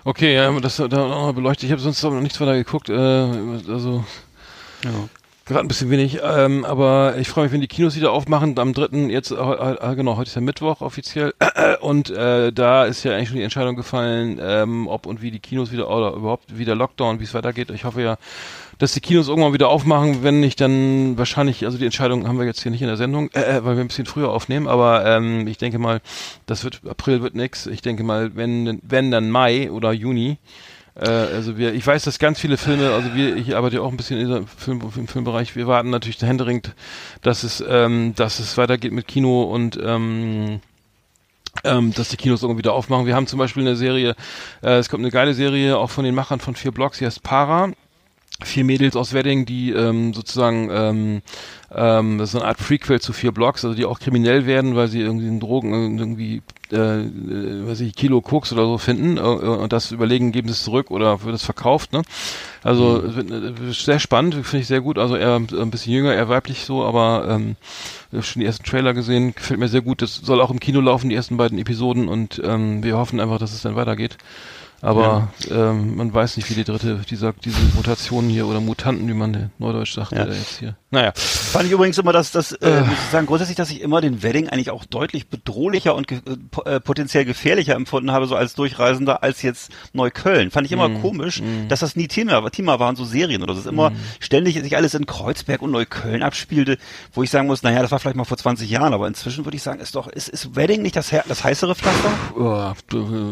[0.03, 1.63] Okay, ja, das da auch mal beleuchtet.
[1.63, 2.89] Ich habe sonst noch nichts weiter geguckt.
[2.89, 4.03] Äh, also
[4.83, 4.89] Ja.
[5.45, 6.19] Gerade ein bisschen wenig.
[6.23, 8.57] Ähm, aber ich freue mich, wenn die Kinos wieder aufmachen.
[8.57, 11.33] Am dritten jetzt, äh, äh, genau, heute ist ja Mittwoch offiziell.
[11.81, 15.39] Und äh, da ist ja eigentlich schon die Entscheidung gefallen, ähm, ob und wie die
[15.39, 17.71] Kinos wieder oder überhaupt wieder Lockdown, wie es weitergeht.
[17.71, 18.17] Ich hoffe ja,
[18.77, 22.45] dass die Kinos irgendwann wieder aufmachen, wenn nicht, dann wahrscheinlich, also die Entscheidung haben wir
[22.45, 25.05] jetzt hier nicht in der Sendung, äh, äh, weil wir ein bisschen früher aufnehmen, aber
[25.05, 26.01] ähm, ich denke mal,
[26.45, 27.65] das wird, April wird nix.
[27.65, 30.37] Ich denke mal, wenn, wenn dann Mai oder Juni.
[30.95, 33.91] Äh, also wir, ich weiß, dass ganz viele Filme, also wir, ich arbeite ja auch
[33.91, 36.73] ein bisschen in der Film, im Filmbereich, wir warten natürlich händeringend,
[37.21, 40.61] dass es, ähm, dass es weitergeht mit Kino und ähm,
[41.63, 43.05] ähm, dass die Kinos irgendwie wieder aufmachen.
[43.05, 44.15] Wir haben zum Beispiel eine Serie,
[44.61, 47.23] äh, es kommt eine geile Serie auch von den Machern von vier Blocks, die heißt
[47.23, 47.71] Para.
[48.43, 51.21] Vier Mädels aus Wedding, die ähm, sozusagen ähm,
[51.75, 54.87] ähm, das ist eine Art Prequel zu vier Blocks, also die auch kriminell werden, weil
[54.87, 56.41] sie irgendwie in Drogen irgendwie
[56.73, 60.53] äh, äh, weiß ich, Kilo Koks oder so finden äh, und das überlegen, geben sie
[60.53, 62.01] es zurück oder wird es verkauft, ne?
[62.63, 64.97] Also wird, äh, sehr spannend, finde ich sehr gut.
[64.97, 67.55] Also eher ein bisschen jünger, eher weiblich so, aber ähm,
[68.21, 70.01] schon die ersten Trailer gesehen, gefällt mir sehr gut.
[70.01, 73.37] Das soll auch im Kino laufen, die ersten beiden Episoden und ähm, wir hoffen einfach,
[73.37, 74.17] dass es dann weitergeht.
[74.81, 79.13] Aber ähm, man weiß nicht, wie die dritte, dieser, diese Mutationen hier oder Mutanten, wie
[79.13, 80.25] man neudeutsch sagt, Ja.
[80.25, 80.75] äh, jetzt hier.
[80.93, 81.11] Naja.
[81.15, 84.21] Fand ich übrigens immer, dass das, äh, muss ich sagen, grundsätzlich, dass ich immer den
[84.21, 86.19] Wedding eigentlich auch deutlich bedrohlicher und ge
[86.65, 90.51] äh, äh, potenziell gefährlicher empfunden habe, so als Durchreisender, als jetzt Neukölln.
[90.51, 93.61] Fand ich immer komisch, dass das nie Thema, Thema waren, so Serien oder so.
[93.61, 96.77] Es immer ständig sich alles in Kreuzberg und Neukölln abspielte,
[97.11, 99.57] wo ich sagen muss, naja, das war vielleicht mal vor 20 Jahren, aber inzwischen würde
[99.57, 102.11] ich sagen, ist doch, ist, ist Wedding nicht das, das heißere Pflaster?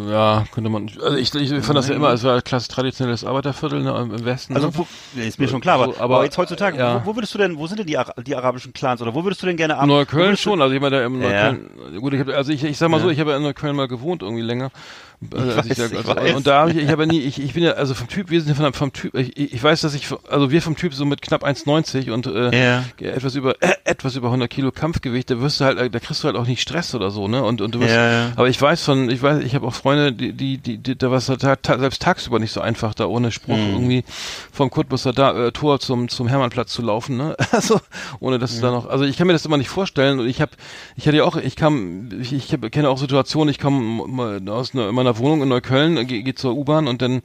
[0.09, 0.89] Ja, könnte man.
[0.99, 4.25] Also ich, ich fand das ja immer, es war ein klasse traditionelles Arbeiterviertel ne, im
[4.25, 4.55] Westen.
[4.55, 4.73] Also, ne?
[4.75, 4.87] wo,
[5.19, 7.05] ist mir schon klar, aber, So, aber, aber, jetzt heutzutage, ja.
[7.05, 9.41] wo, wo würdest du denn, wo sind denn die, die arabischen Clans oder wo würdest
[9.41, 11.51] du denn gerne wo Neukölln schon, also jemand, der im Ja.
[11.53, 13.75] Neukölln, gut, ich hab, also ich, ich sag mal so, ich habe ja in Neukölln
[13.75, 14.71] mal gewohnt irgendwie länger.
[15.33, 16.35] Also, als weiß, da- ich also, weiß.
[16.35, 18.31] Und da habe ich, ich habe ja nie, ich, ich bin ja, also vom Typ,
[18.31, 20.93] wir sind ja von, vom Typ, ich, ich weiß, dass ich, also wir vom Typ
[20.95, 22.83] so mit knapp 1,90 und äh, Ja.
[22.99, 26.27] etwas über, äh, etwas über 100 Kilo Kampfgewicht, da wirst du halt, da kriegst du
[26.27, 27.43] halt auch nicht Stress oder so, ne?
[27.43, 28.31] Und, und du wirst, ja.
[28.35, 31.11] aber ich weiß von, ich weiß, ich habe auch Freunde, die, die, die, die da
[31.11, 33.73] war es ta, ta, selbst tagsüber nicht so einfach, da ohne Spruch Mhm.
[33.73, 34.03] irgendwie
[34.51, 37.35] vom Cottbusser da, äh, Tor zum, zum Hermannplatz zu laufen, ne?
[37.51, 37.79] Also,
[38.19, 40.41] ohne dass du da noch, also ich kann mir das immer nicht vorstellen und ich
[40.41, 40.51] habe,
[40.95, 44.73] ich hatte ja auch, ich kam, ich, ich hab, kenne auch Situationen, ich komme aus
[44.73, 47.21] einer, meiner Wohnung in Neukölln, gehe geh zur U-Bahn und dann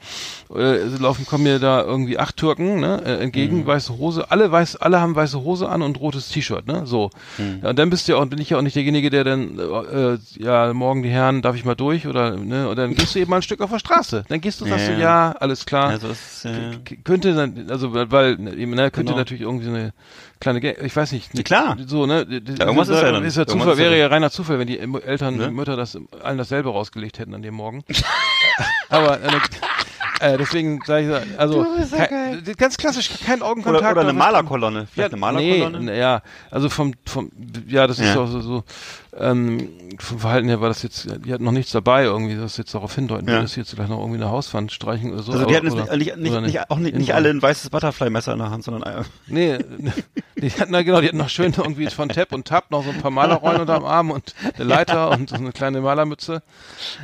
[0.55, 4.77] äh, laufen, kommen mir da irgendwie acht Türken, ne, äh, entgegen, weiße Hose, alle weiß,
[4.77, 7.11] alle haben weiße Hose an und rotes T-Shirt, ne, so.
[7.63, 9.59] Ja, und dann bist du ja auch, bin ich ja auch nicht derjenige, der dann,
[9.59, 13.19] äh, ja, morgen die Herren, darf ich mal durch oder, ne, und dann gehst du
[13.19, 14.25] eben mal ein Stück auf der Straße.
[14.29, 15.33] Dann gehst du, sagst Ja, du, ja.
[15.33, 15.91] alles klar.
[15.91, 16.71] Also, es, äh,
[17.05, 19.19] könnte dann, also weil, weil ne, eben, ne, könnte Genau.
[19.19, 19.93] natürlich irgendwie so eine
[20.41, 21.77] kleine, Ge ich weiß nicht, Ja, klar.
[21.87, 23.25] so ne, Ja, irgendwas ist ja dann.
[23.25, 25.51] ist ja Zufall, ist ja wäre ja reiner Zufall, wenn die Eltern, Ne?
[25.51, 27.83] Mütter das allen dasselbe rausgelegt hätten an dem Morgen.
[28.89, 29.29] Aber äh,
[30.21, 33.83] äh, deswegen sage ich, also kein, ganz klassisch, kein Augenkontakt.
[33.85, 34.87] oder, oder eine Malerkolonne.
[34.91, 35.81] Vielleicht eine Malerkolonne?
[35.81, 37.31] Nee, ja, also vom, vom,
[37.67, 38.21] ja, das ist Ja.
[38.21, 38.65] auch so, so
[39.19, 39.69] ähm,
[39.99, 42.95] vom Verhalten her war das jetzt, die hatten noch nichts dabei irgendwie, das jetzt darauf
[42.95, 43.43] hindeuten, Ja.
[43.43, 45.33] dass sie jetzt gleich noch irgendwie eine Hauswand streichen oder so.
[45.33, 47.41] Also die aber- hatten oder- jetzt nicht, nicht, oder nicht, auch nicht, nicht alle ein
[47.43, 49.59] weißes Butterfly-Messer in der Hand, sondern äh, Nee,
[50.37, 52.91] die hatten da genau, die hatten noch schön irgendwie von Tap und Tap noch so
[52.91, 56.43] ein paar Malerrollen unterm Arm und eine Leiter und so eine kleine Malermütze.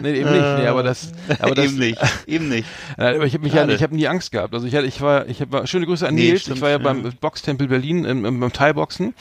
[0.01, 0.43] Nee, eben nicht.
[0.59, 2.68] Nee, aber das, aber das, eben nicht, eben nicht.
[2.97, 4.55] Aber ich habe mich ja, ich habe nie Angst gehabt.
[4.55, 6.43] Also ich hatte, ich war, ich habe schöne Grüße an Nee, Nils.
[6.43, 6.83] stimmt, ich war ja ja.
[6.83, 9.14] beim Boxtempel Berlin im, im, beim Thai-Boxen.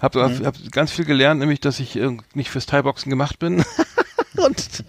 [0.00, 0.46] Habe Mhm.
[0.46, 3.64] hab ganz viel gelernt, nämlich dass ich äh, nicht fürs Thai-Boxen gemacht bin.
[4.38, 4.84] Und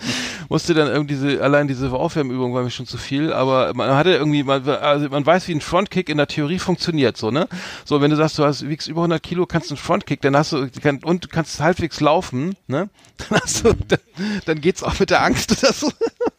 [0.50, 4.12] musste dann irgendwie diese, allein diese Aufwärmübung war mir schon zu viel, aber man hatte
[4.12, 7.48] irgendwie, man, also man weiß, wie ein Frontkick in der Theorie funktioniert, so, ne?
[7.86, 10.52] So, wenn du sagst, du hast, wiegst über 100 Kilo, kannst einen Frontkick, dann hast
[10.52, 12.90] du, kann, und du kannst halbwegs laufen, ne?
[13.30, 14.00] Dann hast du, dann,
[14.46, 15.92] dann geht's auch mit der Angst oder so.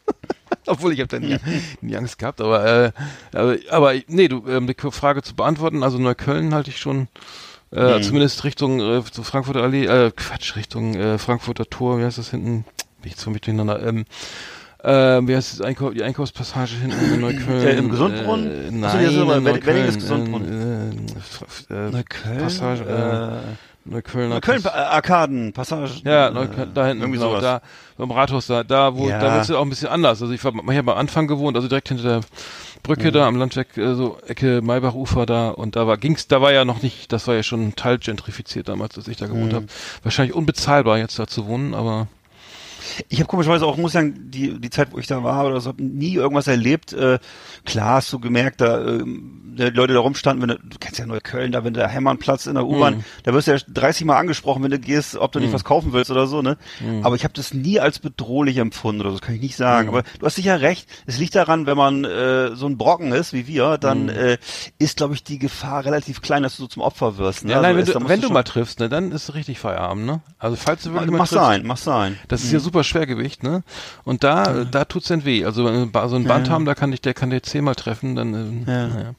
[0.65, 1.37] Obwohl ich habe da nie,
[1.81, 2.91] nie Angst gehabt, aber, äh,
[3.33, 7.07] aber, aber nee, du, ähm, die Frage zu beantworten, also Neukölln halte ich schon
[7.73, 8.03] äh, Mhm.
[8.03, 12.31] zumindest Richtung äh, zu Frankfurter Allee, äh, Quatsch, Richtung äh, Frankfurter Tor, wie heißt das
[12.31, 12.65] hinten?
[13.01, 13.85] Bin ich so mit durcheinander.
[13.85, 14.05] Ähm,
[14.83, 17.67] äh, wie heißt das Einkau die Einkaufspassage hinten in Neukölln?
[17.67, 18.81] Äh, im Gesundbrunnen?
[18.81, 21.07] Äh, Achso, nein, ist aber in Neukölln, Gesundbrunnen.
[21.69, 22.37] Äh, äh, Neukölln?
[22.39, 26.01] Passage, äh, Neuköllner Neukölln, Pass- äh, Arkaden, Passage.
[26.03, 27.41] ja, äh, Neukölln, da hinten, irgendwie genau, sowas.
[27.43, 27.61] da
[27.97, 29.19] beim Rathaus, da, da wo, Ja.
[29.19, 30.21] da wird es auch ein bisschen anders.
[30.21, 32.21] Also ich war, ich habe am Anfang gewohnt, also direkt hinter der
[32.83, 36.51] Brücke da am Landweg, äh, so Ecke Maybachufer da und da war ging's, da war
[36.53, 39.65] ja noch nicht, das war ja schon teilgentrifiziert damals, als ich da gewohnt habe.
[40.03, 42.07] Wahrscheinlich unbezahlbar jetzt da zu wohnen, aber
[43.09, 45.61] Ich habe komischerweise auch, muss ich sagen, die, die Zeit, wo ich da war oder
[45.61, 46.93] so, hab nie irgendwas erlebt.
[46.93, 47.19] Äh,
[47.65, 48.99] klar hast du gemerkt, da
[49.53, 52.53] die Leute da rumstanden, wenn du, du kennst ja Neukölln, da wenn der Hermannplatz in
[52.55, 53.03] der U-Bahn, Mhm.
[53.23, 55.91] da wirst du ja 30 Mal angesprochen, wenn du gehst, ob du nicht was kaufen
[55.91, 56.57] willst oder so, ne?
[56.79, 57.05] Mhm.
[57.05, 59.89] Aber ich habe das nie als bedrohlich empfunden oder so, das kann ich nicht sagen.
[59.89, 63.33] Aber du hast sicher recht, es liegt daran, wenn man äh, so ein Brocken ist
[63.33, 64.09] wie wir, dann Mhm.
[64.09, 64.37] äh,
[64.79, 67.43] ist, glaube ich, die Gefahr relativ klein, dass du so zum Opfer wirst.
[67.43, 67.51] Ne?
[67.51, 69.59] ja, nein, Also wenn ist- du, wenn du schon- mal triffst, ne, dann ist richtig
[69.59, 70.21] Feierabend, ne?
[70.39, 72.17] Also falls du wirklich mal Mach triffst, sein, mach sein.
[72.29, 73.63] Das ist ja super Schwergewicht, ne?
[74.03, 75.45] Und da, da tut's dann weh.
[75.45, 78.15] Also wenn wir so ein Band haben, da kann dich, der kann dir zehnmal treffen,
[78.15, 78.87] dann äh, Ja.
[78.87, 79.15] naja.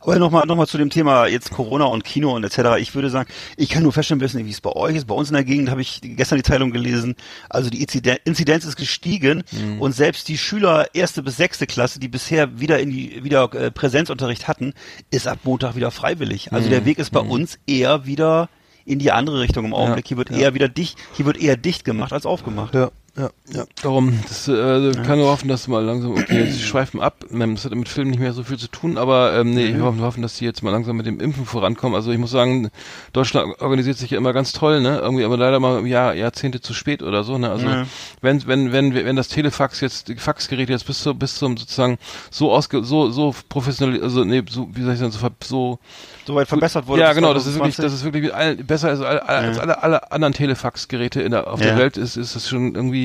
[0.00, 2.78] Aber nochmal noch mal zu dem Thema jetzt Corona und Kino und etc.
[2.78, 5.08] Ich würde sagen, ich kann nur feststellen, wissen, wie es bei euch ist.
[5.08, 7.16] Bei uns in der Gegend habe ich gestern die Teilung gelesen.
[7.48, 9.80] Also die Inziden- Inzidenz ist gestiegen Mhm.
[9.80, 13.72] und selbst die Schüler erste bis sechste Klasse, die bisher wieder in die wieder äh,
[13.72, 14.74] Präsenzunterricht hatten,
[15.10, 16.52] ist ab Montag wieder freiwillig.
[16.52, 16.70] Also Mhm.
[16.70, 18.48] der Weg ist bei uns eher wieder
[18.84, 20.06] in die andere Richtung im Augenblick.
[20.06, 20.36] Hier wird ja.
[20.36, 22.74] eher wieder dicht, hier wird eher dicht gemacht als aufgemacht.
[22.74, 23.64] Ja, ja, ja.
[23.82, 27.24] Darum, das äh, kann nur hoffen, dass mal langsam, okay, jetzt schweifen ab.
[27.30, 29.98] Das hat mit Filmen nicht mehr so viel zu tun, aber ähm, nee, wir hoffen,
[29.98, 31.94] wir hoffen, dass die jetzt mal langsam mit dem Impfen vorankommen.
[31.94, 32.70] Also ich muss sagen,
[33.12, 34.98] Deutschland organisiert sich ja immer ganz toll, ne?
[34.98, 37.50] Irgendwie, aber leider mal Jahr, Jahrzehnte zu spät oder so, ne?
[37.50, 37.86] Also Ja.
[38.20, 41.98] wenn, wenn, wenn, wenn das Telefax jetzt, die Faxgeräte jetzt bis zu, bis zum sozusagen
[42.32, 45.78] so ausge, so, so professionell, also nee, so, wie soll ich sagen, so, ver- so
[46.26, 47.02] Soweit verbessert wurde.
[47.02, 47.84] ja, genau, das ist wirklich, 2020.
[47.84, 51.60] das ist wirklich allen, besser als, all, als alle, alle anderen Telefax-Geräte in der, auf
[51.60, 51.66] Ja.
[51.66, 53.03] der Welt ist, ist das schon irgendwie,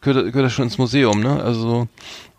[0.00, 1.42] gehört, gehört das schon ins Museum, ne?
[1.42, 1.88] Also,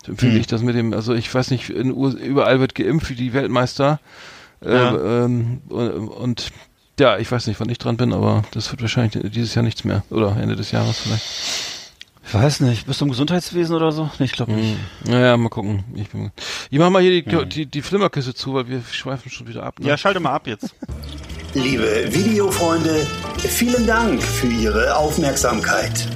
[0.06, 0.40] so finde Hm.
[0.40, 3.98] ich das mit dem, also ich weiß nicht, überall wird geimpft wie die Weltmeister,
[4.64, 5.24] Ja.
[5.24, 6.48] ähm, und, und
[6.98, 9.84] ja, ich weiß nicht, wann ich dran bin, aber das wird wahrscheinlich dieses Jahr nichts
[9.84, 10.02] mehr.
[10.10, 11.24] Oder Ende des Jahres vielleicht.
[12.28, 14.10] Ich weiß nicht, bist du im Gesundheitswesen oder so?
[14.18, 14.76] Nee, ich glaube nicht.
[15.04, 15.84] Naja, mal gucken.
[15.94, 16.32] Ich, bin,
[16.70, 19.78] ich mach mal hier die, die, die Flimmerkiste zu, weil wir schweifen schon wieder ab.
[19.78, 19.86] Ne?
[19.88, 20.74] Ja, schalte mal ab jetzt.
[21.54, 23.06] Liebe Videofreunde,
[23.38, 26.08] vielen Dank für Ihre Aufmerksamkeit.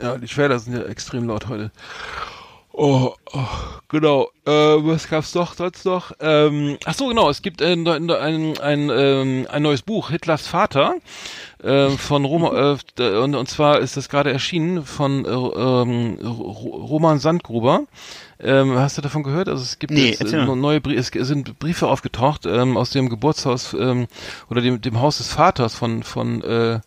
[0.00, 1.70] Ja, die Trailer sind ja extrem laut heute.
[2.72, 3.46] Oh, oh
[3.88, 4.28] genau.
[4.46, 6.12] Äh, was gab's doch sonst noch?
[6.20, 7.28] Ähm, ach so, genau.
[7.28, 10.94] Es gibt äh, ein, ein, ein, ähm, ein neues Buch, Hitlers Vater,
[11.62, 16.86] äh, von Roma, äh, und, und zwar ist das gerade erschienen von äh, ähm, Ro-
[16.86, 17.82] Roman Sandgruber.
[18.40, 19.48] Ähm, hast du davon gehört?
[19.48, 23.08] Also es gibt Nee, jetzt äh, neue Brie es sind Briefe aufgetaucht ähm, aus dem
[23.08, 24.06] Geburtshaus ähm,
[24.48, 26.78] oder dem, dem Haus des Vaters von von äh,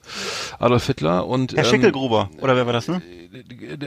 [0.59, 3.01] Adolf Hitler und Herr ähm, Schickelgruber, oder wer war das, ne?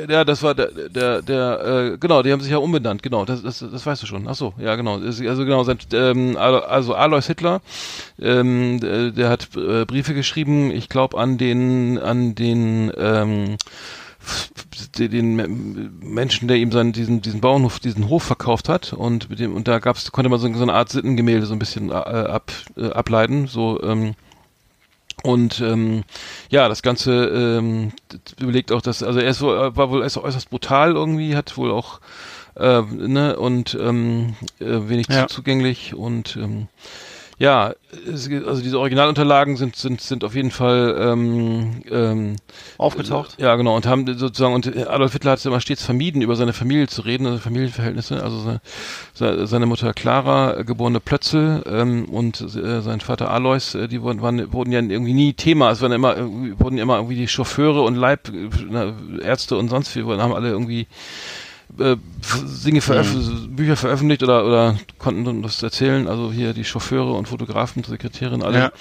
[0.08, 3.42] ja, das war der, der, der äh, genau, die haben sich ja umbenannt, genau, das,
[3.42, 4.26] das, das weißt du schon.
[4.26, 4.98] Ach so, ja, genau.
[4.98, 7.60] Also genau, sein, ähm, also Alois Hitler,
[8.20, 13.56] ähm, der, der hat äh, Briefe geschrieben, ich glaube an den, an den, ähm,
[14.98, 19.30] den, den Me- Menschen, der ihm seinen diesen diesen Bauernhof, diesen Hof verkauft hat und
[19.30, 21.90] mit dem und da gab's konnte man so, so eine Art Sittengemälde so ein bisschen
[21.90, 24.14] äh, ab, äh, ableiten, so ähm,
[25.22, 26.02] und ähm,
[26.50, 27.12] ja, das Ganze
[27.60, 27.92] ähm,
[28.40, 31.56] überlegt auch, dass also er ist wohl, äh, war wohl erst äußerst brutal irgendwie, hat
[31.56, 32.00] wohl auch
[32.56, 35.26] äh, ne und ähm, äh, wenig Ja.
[35.26, 36.68] zu, zugänglich und ähm,
[37.39, 37.74] ja,
[38.07, 42.37] also diese Originalunterlagen sind sind sind auf jeden Fall ähm, ähm,
[42.78, 43.37] Aufgetaucht.
[43.39, 46.53] ja, genau, und haben sozusagen, und Adolf Hitler hat es immer stets vermieden, über seine
[46.53, 48.61] Familie zu reden, also Familienverhältnisse, also seine,
[49.14, 54.03] se- seine Mutter Clara, äh, geborene Plötzel, ähm, und äh, sein Vater Alois, äh, die
[54.03, 56.16] wurden, waren, wurden ja irgendwie nie Thema, es waren immer,
[56.59, 60.51] wurden immer irgendwie die Chauffeure und Leib, äh, na, Ärzte und sonst wurden- haben alle
[60.51, 60.87] irgendwie
[61.78, 61.96] äh,
[62.64, 63.14] Dinge veröf
[63.48, 66.08] Bücher veröffentlicht oder oder konnten das erzählen.
[66.08, 68.72] Also hier die Chauffeure und Fotografen, Sekretärin, alle Ja.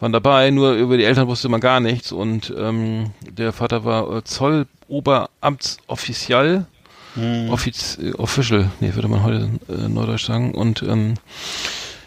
[0.00, 0.50] waren dabei.
[0.50, 2.12] Nur über die Eltern wusste man gar nichts.
[2.12, 6.66] Und ähm, der Vater war äh, Zolloberamtsoffizial,
[7.14, 7.48] Hm.
[7.50, 10.52] Offiz äh, Official, nee, würde man heute äh, Neudeutsch sagen.
[10.52, 11.14] Und ähm,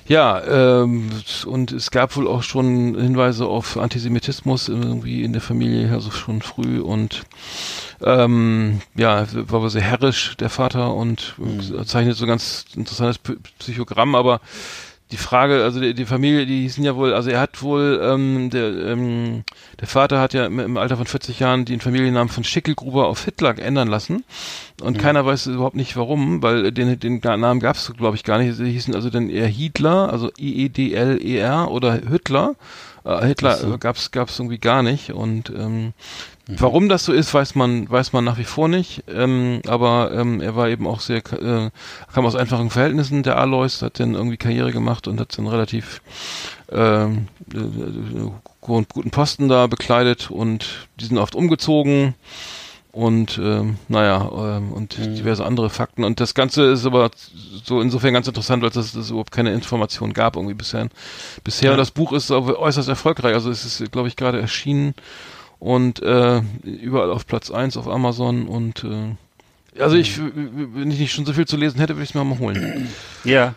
[0.07, 0.41] Ja,
[0.83, 1.09] ähm,
[1.45, 6.41] und es gab wohl auch schon Hinweise auf Antisemitismus irgendwie in der Familie, also schon
[6.41, 6.79] früh.
[6.79, 7.23] Und
[8.01, 11.35] ähm, ja, war wohl sehr herrisch, der Vater, und
[11.85, 13.19] zeichnet so ein ganz interessantes
[13.59, 14.39] Psychogramm, aber
[15.11, 18.49] die Frage, also die, die Familie, die hießen ja wohl, also er hat wohl, ähm,
[18.49, 19.43] der, ähm,
[19.79, 23.57] der Vater hat ja im, Alter von 40 Jahren den Familiennamen von Schickelgruber auf Hitler
[23.57, 24.25] ändern lassen.
[24.81, 28.37] Und keiner weiß überhaupt nicht warum, weil den, den Namen gab es, glaube ich, gar
[28.37, 28.55] nicht.
[28.55, 32.55] Sie hießen also dann eher Hitler, also I-E-D-L-E-R oder Hitler.
[33.05, 35.13] Äh, Hitler äh, gab's gab's irgendwie gar nicht.
[35.13, 35.93] Und ähm,
[36.47, 39.03] Warum das so ist, weiß man, weiß man nach wie vor nicht.
[39.09, 41.69] Ähm, aber ähm, er war eben auch sehr, äh,
[42.13, 43.23] kam aus einfachen Verhältnissen.
[43.23, 46.01] Der Alois hat dann irgendwie Karriere gemacht und hat dann relativ
[46.71, 48.31] ähm, äh, äh,
[48.61, 52.15] guten Posten da bekleidet und die sind oft umgezogen
[52.91, 57.11] und ähm, naja ähm, und diverse andere Fakten und das Ganze ist aber
[57.63, 60.89] so insofern ganz interessant, weil es es überhaupt keine Informationen gab irgendwie bisher.
[61.43, 64.95] Bisher und das Buch ist aber äußerst erfolgreich, also es ist glaube ich gerade erschienen
[65.59, 69.15] und äh, überall auf Platz eins auf Amazon und äh,
[69.81, 72.23] also ich, wenn ich nicht schon so viel zu lesen hätte, würde ich es mir
[72.23, 72.87] mal holen.
[73.23, 73.53] Ja.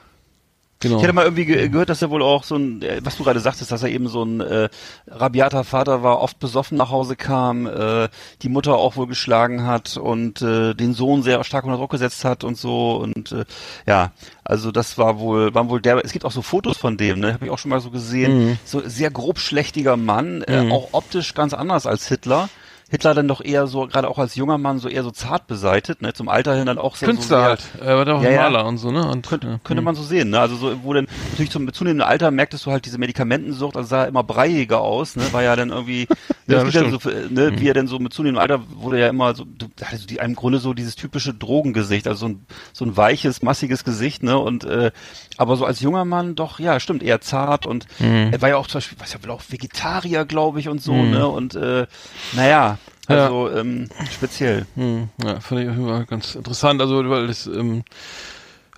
[0.80, 0.96] Genau.
[0.96, 3.24] Ich hätte mal irgendwie ge gehört, dass er wohl auch so ein, äh, was du
[3.24, 4.70] gerade sagtest, dass er eben so ein äh,
[5.06, 8.08] rabiater Vater war, oft besoffen nach Hause kam, äh,
[8.40, 12.24] die Mutter auch wohl geschlagen hat und äh, den Sohn sehr stark unter Druck gesetzt
[12.24, 13.44] hat und so und äh,
[13.86, 14.12] ja,
[14.42, 16.02] also das war wohl, waren wohl der.
[16.04, 18.58] Es gibt auch so Fotos von dem, ne, habe ich auch schon mal so gesehen.
[18.64, 22.48] So sehr grob schlechtiger Mann, äh, auch optisch ganz anders als Hitler.
[22.90, 26.02] Hitler dann doch eher so, gerade auch als junger Mann, so eher so zart beseitet,
[26.02, 27.62] ne, zum Alter hin dann auch sehr, Künstler so halt.
[27.80, 28.42] Er war doch ein Ja, ja.
[28.42, 29.06] Maler und so, ne?
[29.08, 29.60] Und, könnte, ja.
[29.62, 30.40] könnte man so sehen, ne?
[30.40, 34.04] Also so, wo dann natürlich zum zunehmenden Alter merktest du halt diese Medikamentensucht, also sah
[34.04, 35.22] immer breiiger aus, ne?
[35.32, 36.08] War ja dann irgendwie,
[36.48, 36.98] Ja, das dann so,
[37.30, 37.52] ne?
[37.60, 40.16] Wie er denn so mit zunehmendem Alter wurde ja immer so, du, hatte so die,
[40.16, 44.36] im Grunde so dieses typische Drogengesicht, also so ein, so ein weiches, massiges Gesicht, ne?
[44.36, 44.90] Und äh,
[45.36, 48.66] aber so als junger Mann doch, ja, stimmt, eher zart und er war ja auch
[48.66, 51.26] zum Beispiel, was ja wohl auch Vegetarier, glaube ich, und so, ne?
[51.28, 51.86] Und äh,
[52.32, 52.78] naja,
[53.10, 53.24] Ja.
[53.24, 54.66] also ähm, speziell.
[54.76, 56.80] Hm, ja, fand ich Fall ganz interessant.
[56.80, 57.82] Also, weil das, ähm,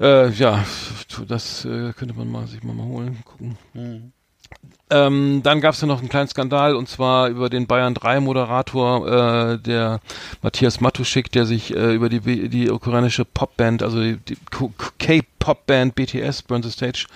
[0.01, 0.65] äh, ja,
[1.29, 3.57] das äh, könnte man mal sich mal, mal holen, gucken.
[4.91, 8.21] Ähm, dann gab es ja noch einen kleinen Skandal und zwar über den Bayern 3
[8.21, 10.01] Moderator, äh, der
[10.43, 14.37] Matthias Matuschik, der sich äh, über die, B- die ukrainische Popband, also die, die
[14.99, 17.07] K-Pop-Band BTS, Burn the Stage,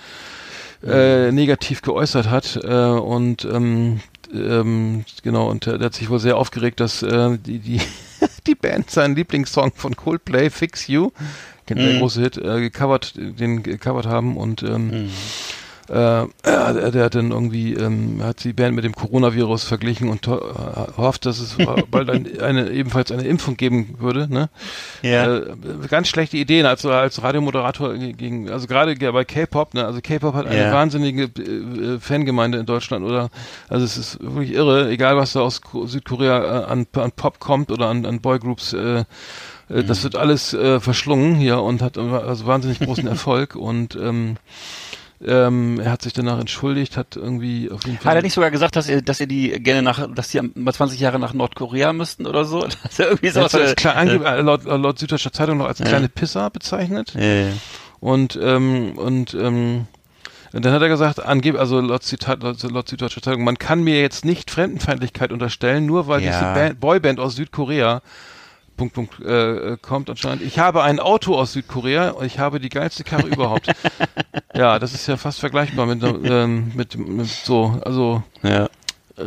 [0.83, 3.99] äh, negativ geäußert hat äh, und ähm,
[4.33, 7.81] ähm, genau und der hat sich wohl sehr aufgeregt, dass äh, die die
[8.47, 11.11] die Band seinen Lieblingssong von Coldplay Fix You,
[11.65, 15.09] kennt der große Hit, äh, gecovert, den gecovert haben und ähm,
[15.89, 20.27] äh, der, der hat dann irgendwie ähm, hat die Band mit dem Coronavirus verglichen und
[20.27, 20.31] äh,
[20.97, 21.55] hofft, dass es
[21.91, 24.27] bald ein, eine ebenfalls eine Impfung geben würde.
[24.31, 24.49] Ne?
[25.01, 25.37] Ja.
[25.37, 25.55] Äh,
[25.89, 29.73] ganz schlechte Ideen als als Radiomoderator gegen also gerade ge- bei K-Pop.
[29.73, 29.85] Ne?
[29.85, 30.73] Also K-Pop hat eine Ja.
[30.73, 33.29] wahnsinnige äh, Fangemeinde in Deutschland oder
[33.69, 37.39] also es ist wirklich irre, egal was da aus Ko- Südkorea äh, an, an Pop
[37.39, 38.73] kommt oder an, an Boygroups.
[38.73, 39.03] Äh,
[39.69, 44.37] äh, Das wird alles äh, verschlungen hier und hat also wahnsinnig großen Erfolg und ähm,
[45.25, 48.11] ähm, er hat sich danach entschuldigt, hat irgendwie auf jeden Fall.
[48.11, 50.73] Hat er nicht sogar gesagt, dass ihr, dass ihr die gerne nach, dass die mal
[50.73, 52.59] 20 Jahre nach Nordkorea müssten oder so?
[52.83, 55.67] Dass er irgendwie so hat es als klar, angeb- äh, laut, laut Süddeutscher Zeitung noch
[55.67, 57.15] als kleine Pisser bezeichnet.
[57.15, 57.47] äh,
[57.99, 59.87] Und, ähm, und, ähm,
[60.53, 63.99] dann hat er gesagt, angeb, also laut, Zitat, laut, laut Süddeutscher Zeitung, man kann mir
[63.99, 66.31] jetzt nicht Fremdenfeindlichkeit unterstellen, nur weil Ja.
[66.31, 68.01] diese Band, Boyband aus Südkorea
[68.77, 70.43] Punkt, Punkt, äh, kommt anscheinend.
[70.43, 73.67] Ich habe ein Auto aus Südkorea und ich habe die geilste Karre überhaupt.
[74.55, 78.65] Ja, das ist ja fast vergleichbar mit, ähm, mit, mit so, also ja.
[79.15, 79.21] äh,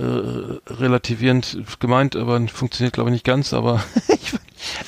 [0.66, 4.32] relativierend gemeint, aber funktioniert glaube ich nicht ganz, aber ich,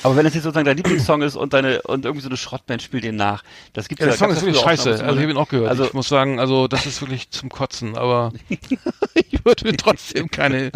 [0.03, 2.81] Aber wenn es jetzt sozusagen dein Lieblingssong ist und deine und irgendwie so eine Schrottband
[2.81, 4.83] spielt den nach, das gibt's Ja, der Song ist wirklich auch scheiße.
[4.97, 5.69] zu, Also ich habe ihn auch gehört.
[5.69, 10.71] Also ich muss sagen, also das ist wirklich zum Kotzen, aber ich würde trotzdem keine,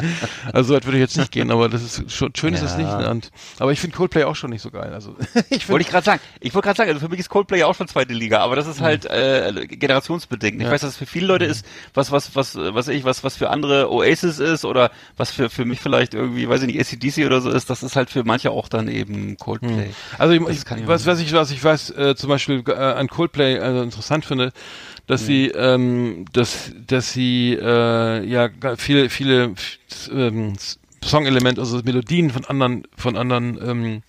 [0.53, 2.78] also das würde ich jetzt nicht gehen, aber das ist schon, schön ist es Ja.
[2.97, 3.08] nicht.
[3.10, 4.91] Und, aber ich finde Coldplay auch schon nicht so geil.
[4.93, 5.16] Also
[5.49, 6.22] ich wollte finde, ich gerade sagen.
[6.39, 8.55] Ich wollte gerade sagen, also für mich ist Coldplay ja auch schon zweite Liga, aber
[8.55, 10.58] das ist halt äh, generationsbedingt.
[10.58, 10.72] Ich Ja.
[10.72, 13.49] weiß, dass es für viele Leute ist, was was was was ich was was für
[13.49, 17.41] andere Oasis ist oder was für für mich vielleicht irgendwie, weiß ich nicht, ACDC oder
[17.41, 19.91] so ist, das ist halt für manche auch dann eben Coldplay.
[20.17, 23.07] also ich, ich, ich was, was ich, was ich weiß, äh, zum Beispiel äh, an
[23.07, 24.51] Coldplay also interessant finde,
[25.07, 29.53] dass sie, ähm, dass, dass sie äh, ja viele, viele
[30.11, 30.53] ähm,
[31.03, 34.03] Songelemente, also Melodien von anderen, von anderen ähm,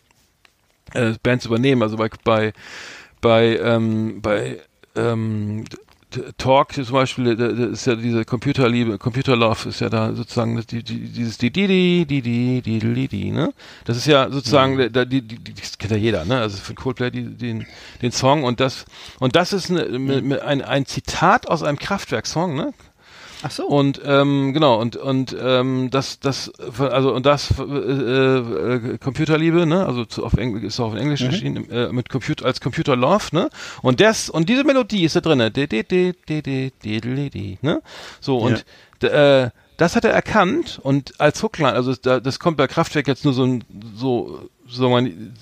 [0.95, 1.83] äh, Bands übernehmen.
[1.83, 2.53] Also bei bei
[3.21, 4.61] bei ähm, bei
[4.97, 5.65] ähm,
[6.39, 10.83] Talk zum Beispiel, da, da ist ja diese Computerliebe, Computerlove ist ja da sozusagen die,
[10.83, 13.53] die, dieses die die die die die die die die ne?
[13.85, 14.79] Das ist ja sozusagen Mhm.
[14.79, 16.41] der- der- die, die, die das kennt ja jeder, ne?
[16.41, 17.67] Also von Coldplay die, den
[18.01, 18.87] den Song und das
[19.19, 20.29] und das ist eine, Mhm.
[20.29, 22.73] mit ein ein Zitat aus einem Kraftwerk-Song, ne?
[23.43, 23.67] Ach so.
[23.67, 29.87] Und ähm, genau und und ähm, das das also und das äh, äh, Computerliebe ne
[29.87, 31.27] also zu, auf Englisch ist auch auf Englisch mhm.
[31.27, 33.49] erschienen äh, mit Computer als Computer Love ne
[33.83, 35.53] und das und diese Melodie ist da drinne
[37.63, 37.83] ne
[38.21, 38.65] so und
[39.03, 39.45] ja.
[39.45, 43.25] äh, das hat er erkannt und als Hookline also da, das kommt bei Kraftwerk jetzt
[43.25, 43.65] nur so ein
[43.95, 45.35] so so man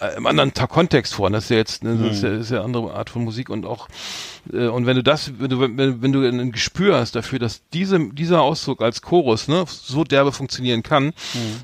[0.00, 1.30] äh, im anderen Kontext vor.
[1.30, 2.28] Das ist ja jetzt ne, das mhm.
[2.28, 3.88] ja, ist ja, eine andere Art von Musik und auch
[4.50, 7.98] und wenn du das, wenn du wenn, wenn du ein Gespür hast dafür, dass diese
[8.12, 11.12] dieser Ausdruck als Chorus ne so derbe funktionieren kann,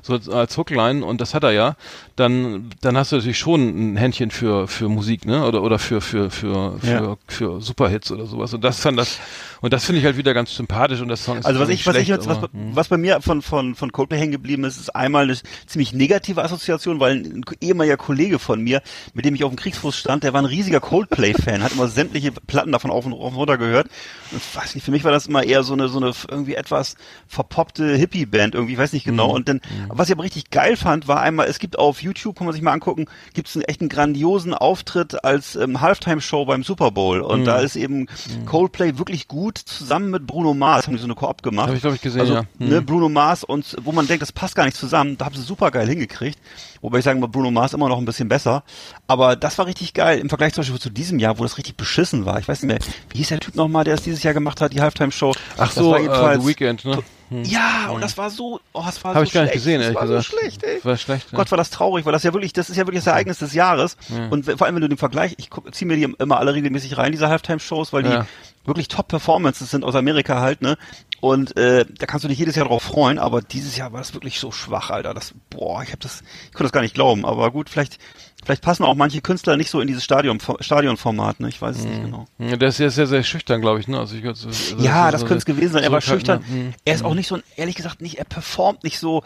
[0.01, 1.75] so als, als Hookline und das hat er ja,
[2.15, 5.99] dann dann hast du natürlich schon ein Händchen für für Musik ne oder oder für
[5.99, 7.17] für für für, Ja.
[7.27, 9.19] für Superhits oder sowas und das fand das
[9.61, 11.85] und das finde ich halt wieder ganz sympathisch und das Song ist Also was ich,
[11.85, 12.75] was ich schlecht, jetzt, was, aber, hm.
[12.75, 16.41] was bei mir von, von, von Coldplay hängen geblieben ist, ist einmal eine ziemlich negative
[16.43, 18.81] Assoziation, weil ein ehemaliger Kollege von mir,
[19.13, 22.31] mit dem ich auf dem Kriegsfuß stand, der war ein riesiger Coldplay-Fan, hat immer sämtliche
[22.31, 23.87] Platten davon auf und, auf und runter gehört.
[24.31, 26.95] Und weiß nicht, für mich war das immer eher so eine, so eine irgendwie etwas
[27.27, 29.11] verpoppte Hippie-Band irgendwie, ich weiß nicht Mhm.
[29.11, 29.31] genau.
[29.31, 32.45] Und dann, was ich aber richtig geil fand, war einmal, es gibt auf YouTube, kann
[32.45, 36.63] man sich mal angucken, gibt es einen echt einen grandiosen Auftritt als ähm, Halftime-Show beim
[36.63, 37.19] Super Bowl.
[37.19, 37.25] Mhm.
[37.25, 38.07] Und da ist eben
[38.45, 41.69] Coldplay wirklich gut zusammen mit Bruno Mars, haben die so eine Koop gemacht.
[41.69, 42.43] Hab ich, glaub ich, gesehen, also, ja.
[42.57, 42.69] Mhm.
[42.69, 45.41] Ne, Bruno Mars und wo man denkt, das passt gar nicht zusammen, da haben sie
[45.41, 46.39] super geil hingekriegt.
[46.81, 48.63] Wobei ich sagen, Bruno Mars immer noch ein bisschen besser.
[49.07, 51.75] Aber das war richtig geil im Vergleich zum Beispiel zu diesem Jahr, wo das richtig
[51.75, 52.39] beschissen war.
[52.39, 54.73] Ich weiß nicht mehr, wie hieß der Typ nochmal, der es dieses Jahr gemacht hat,
[54.73, 55.33] die Halftime-Show.
[55.57, 56.99] Ach Das so, war äh, jedenfalls- The Weekend, ne?
[57.43, 59.89] Ja, und das war so, oh, das war Habe so ich gar nicht gesehen, das
[59.89, 60.31] ehrlich war gesagt.
[60.31, 60.79] so schlecht, ey.
[60.83, 61.31] War schlecht.
[61.31, 61.37] ja.
[61.37, 63.53] Gott, war das traurig, weil das ja wirklich, das ist ja wirklich das Ereignis des
[63.53, 63.97] Jahres.
[64.31, 67.11] Und vor allem, wenn du den Vergleich, ich ziehe mir die immer alle regelmäßig rein,
[67.11, 68.25] diese Halftime-Shows, weil die Ja.
[68.65, 70.75] wirklich Top-Performances sind aus Amerika halt, ne?
[71.21, 74.15] Und äh, da kannst du dich jedes Jahr drauf freuen, aber dieses Jahr war das
[74.15, 75.13] wirklich so schwach, Alter.
[75.13, 77.25] Das, boah, ich hab das, ich konnte das gar nicht glauben.
[77.25, 77.99] Aber gut, vielleicht,
[78.45, 81.49] vielleicht passen auch manche Künstler nicht so in dieses Stadion, Stadionformat, ne?
[81.49, 82.25] Ich weiß es nicht genau.
[82.37, 83.99] Ja, Der ist sehr, sehr, sehr schüchtern, glaube ich, ne?
[83.99, 85.83] Also ich, also, Ja, das so- könnte es gewesen sein.
[85.83, 86.43] Er war schüchtern.
[86.47, 86.73] Hm.
[86.85, 89.23] Er ist auch nicht so, ein, ehrlich gesagt, nicht, er performt nicht so,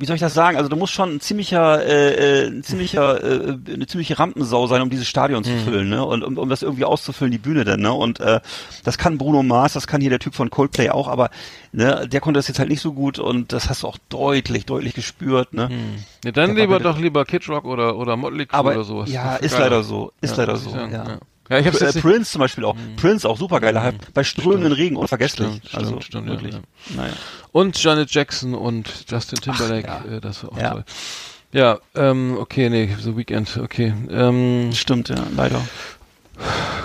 [0.00, 0.56] wie soll ich das sagen?
[0.56, 4.80] Also du musst schon ein ziemlicher, äh, äh, ein ziemlicher, äh, eine ziemliche Rampensau sein,
[4.82, 5.58] um dieses Stadion Hm.
[5.58, 6.04] zu füllen, ne?
[6.04, 7.92] Und um, um das irgendwie auszufüllen, die Bühne dann, ne?
[7.92, 8.40] Und äh,
[8.82, 11.30] das kann Bruno Mars, das kann hier der Typ von Coldplay auch, aber
[11.72, 14.64] ne, der konnte das jetzt halt nicht so gut und das hast du auch deutlich,
[14.66, 15.68] deutlich gespürt, ne?
[16.24, 19.10] Ja, dann Da war lieber doch lieber Kid Rock oder, oder Motley Crue oder sowas.
[19.10, 20.88] ja, ist leider so, ist leider muss ich so, ja.
[20.88, 21.18] ja.
[21.50, 22.02] Ja, ich hab's Äh, jetzt Hm.
[22.02, 22.76] Prince zum Beispiel auch.
[22.96, 24.14] Prince auch supergeiler Hype.
[24.14, 25.48] Bei strömenden Regen unvergesslich.
[25.48, 26.54] Stimmt, stimmt, also stimmt, ja, wirklich.
[26.54, 26.60] ja.
[26.96, 27.12] Naja.
[27.52, 30.16] und Janet Jackson und Justin Timberlake, ja.
[30.16, 30.70] äh, das war auch Ja.
[30.70, 30.84] toll.
[31.52, 33.92] Ja, ähm, okay, nee, The Weekend, okay.
[34.08, 35.60] Ähm, Stimmt, ja, leider.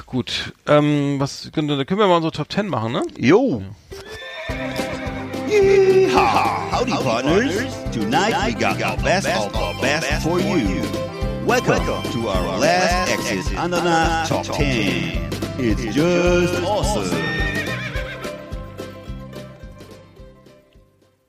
[0.08, 0.54] gut.
[0.68, 3.04] Ähm, was können, da können wir mal unsere Top 10 machen, ne?
[3.20, 3.62] Jo.
[5.48, 6.72] Yeehaw!
[6.72, 7.54] Howdy, partners.
[7.92, 10.82] Tonight we got the best of the best for you.
[11.46, 15.30] Welcome to our last Exit Andana Top 10.
[15.60, 17.16] It's just awesome.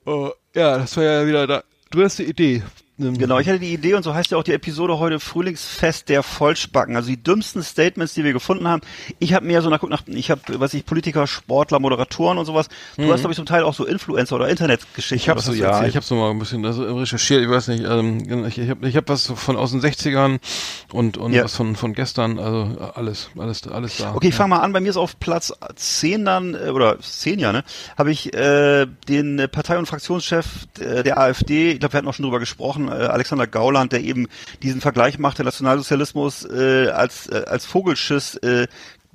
[0.07, 1.63] Äh, ja, das war ja wieder da.
[1.91, 2.63] Du hast die Idee.
[2.99, 6.09] Ähm, Genau, ich hatte die Idee und so heißt ja auch die Episode heute Frühlingsfest
[6.09, 6.97] der Vollspacken.
[6.97, 8.83] Also die dümmsten Statements, die wir gefunden haben.
[9.19, 12.69] Ich habe mehr so nach, nach ich habe, was ich, Politiker, Sportler, Moderatoren und sowas.
[12.97, 15.17] Du hast, glaube ich, zum Teil auch so Influencer oder Internetgeschichten.
[15.17, 15.91] Ich habe so, ja, erzählt?
[15.91, 18.97] ich habe so mal ein bisschen recherchiert, ich weiß nicht, ähm, ich, ich habe ich
[18.97, 20.39] hab was von aus den 60ern
[20.93, 21.45] und, und Ja.
[21.45, 24.15] was von, von gestern, also alles, alles, alles da.
[24.15, 24.39] Okay, ich ja.
[24.39, 24.73] fange mal an.
[24.73, 27.65] Bei mir ist auf Platz 10 dann, äh, oder 10 ja, ne,
[27.99, 30.47] habe ich äh, den Partei- und Fraktionschef
[30.79, 34.03] äh, der AfD, ich glaube, wir hatten auch schon drüber gesprochen, äh, Alexander Gauland, der
[34.03, 34.29] eben
[34.63, 38.67] diesen Vergleich machte, Nationalsozialismus äh, als, äh, als Vogelschiss äh,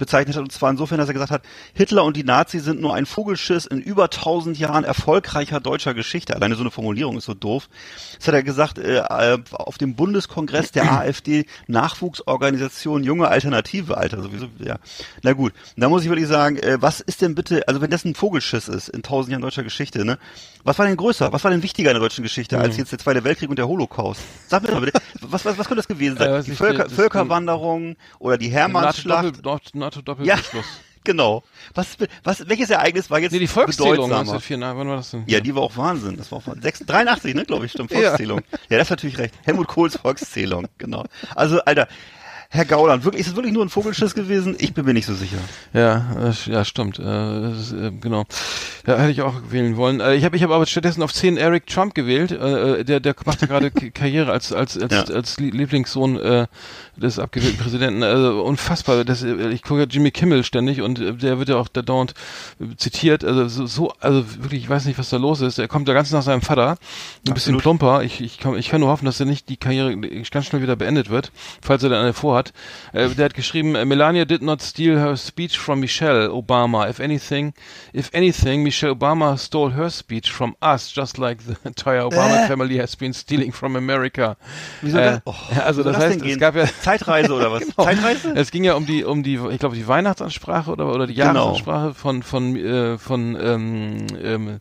[0.01, 0.43] bezeichnet hat.
[0.43, 1.43] Und zwar insofern, dass er gesagt hat,
[1.73, 6.35] Hitler und die Nazis sind nur ein Vogelschiss in über tausend Jahren erfolgreicher deutscher Geschichte.
[6.35, 7.69] Alleine so eine Formulierung ist so doof.
[8.17, 14.23] Das hat er gesagt äh, äh, auf dem Bundeskongress der AfD Nachwuchsorganisation Junge Alternative, Alter,
[14.23, 14.77] sowieso, ja.
[15.21, 18.03] Na gut, da muss ich wirklich sagen, äh, was ist denn bitte, also wenn das
[18.03, 20.17] ein Vogelschiss ist in tausend Jahren deutscher Geschichte, ne?
[20.63, 21.33] Was war denn größer?
[21.33, 23.67] Was war denn wichtiger in der deutschen Geschichte als jetzt der Zweite Weltkrieg und der
[23.67, 24.21] Holocaust?
[24.47, 26.31] Sag mir mal bitte, was, was, was könnte das gewesen sein?
[26.31, 29.43] Äh, die Völker, Völkerwanderung oder die Hermannsschlacht?
[29.91, 30.63] NATO-Doppel- NATO- Ja,
[31.03, 31.43] genau.
[31.73, 34.19] Was, was, welches Ereignis war jetzt Nee, die Volkszählung bedeutsamer?
[34.33, 35.23] 1984, wann war das denn?
[35.27, 36.17] Ja, die war auch Wahnsinn.
[36.17, 36.45] Das war auch.
[36.45, 37.91] 86, 83, ne, glaube ich, stimmt.
[37.93, 38.41] Volkszählung.
[38.69, 38.77] Ja.
[38.77, 39.33] das ist natürlich recht.
[39.43, 41.05] Helmut Kohls Volkszählung, genau.
[41.35, 41.87] Also, Alter,
[42.53, 44.57] Herr Gauland, wirklich, ist es wirklich nur ein Vogelschiss gewesen?
[44.59, 45.37] Ich bin mir nicht so sicher.
[45.73, 46.99] Ja, das, ja, stimmt.
[46.99, 48.25] Äh, ist, äh, genau.
[48.85, 50.01] Ja, hätte ich auch wählen wollen.
[50.01, 52.31] Äh, ich habe ich hab aber stattdessen auf 10 Eric Trump gewählt.
[52.31, 55.03] Äh, äh, der, der macht ja gerade Karriere als, als, als, Ja.
[55.15, 56.47] als Lie- Lieblingssohn äh,
[56.97, 58.03] des abgewählten Präsidenten.
[58.03, 59.05] Also unfassbar.
[59.05, 61.81] Das, äh, ich gucke ja Jimmy Kimmel ständig und äh, der wird ja auch da
[61.81, 62.13] dauernd
[62.59, 63.23] äh, zitiert.
[63.23, 65.57] Also so, so, also wirklich, ich weiß nicht, was da los ist.
[65.57, 66.71] Er kommt ja ganz nach seinem Vater.
[66.71, 67.61] Ein bisschen Absolut.
[67.61, 68.03] plumper.
[68.03, 70.75] Ich, ich, kann, ich kann nur hoffen, dass er nicht die Karriere ganz schnell wieder
[70.75, 71.31] beendet wird,
[71.61, 72.40] falls er dann eine vorhat.
[72.93, 76.89] Äh, der hat geschrieben, äh, Melania did not steal her speech from Michelle Obama.
[76.89, 77.53] If anything,
[77.93, 82.47] if anything, Michelle Obama stole her speech from us, just like the entire Obama Äh?
[82.47, 84.35] family has been stealing from America.
[84.81, 85.35] Wie soll Äh, das, oh,
[85.65, 87.61] also das heißt, es gab ja Zeitreise oder was?
[87.61, 87.83] Genau.
[87.83, 88.33] Zeitreise?
[88.35, 91.33] Es ging ja um die, um die, ich glaube die Weihnachtsansprache oder oder die Genau.
[91.53, 94.59] Jahresansprache von von äh, von ähm, ähm,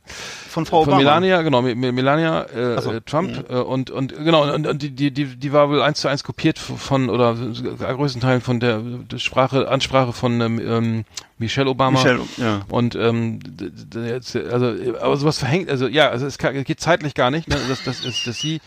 [0.49, 0.99] Von Frau von Obama.
[0.99, 2.91] Melania, genau, Me- Me- Melania äh, so.
[2.91, 2.97] Mhm.
[2.97, 6.25] äh, Trump und und genau und, und die die die war wohl eins zu eins
[6.25, 7.37] kopiert von oder
[7.77, 11.05] größten Teilen von der, der Sprache Ansprache von ähm, ähm,
[11.39, 11.99] Michelle Obama.
[11.99, 12.63] Michelle, ja.
[12.69, 13.41] Und ähm,
[13.95, 17.57] jetzt, also aber sowas verhängt, also ja, also es kann, geht zeitlich gar nicht, ne?
[17.69, 18.61] Das das ist dass sie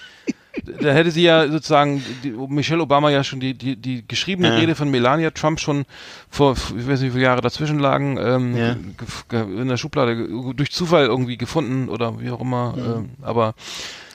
[0.82, 4.56] da hätte sie ja sozusagen die, Michelle Obama ja schon die die die geschriebene Ja.
[4.56, 5.86] Rede von Melania Trump schon
[6.30, 8.76] vor ich weiß nicht wie viele Jahre dazwischen lagen ähm, Ja.
[9.32, 13.56] in der Schublade durch Zufall irgendwie gefunden oder wie auch immer ähm, aber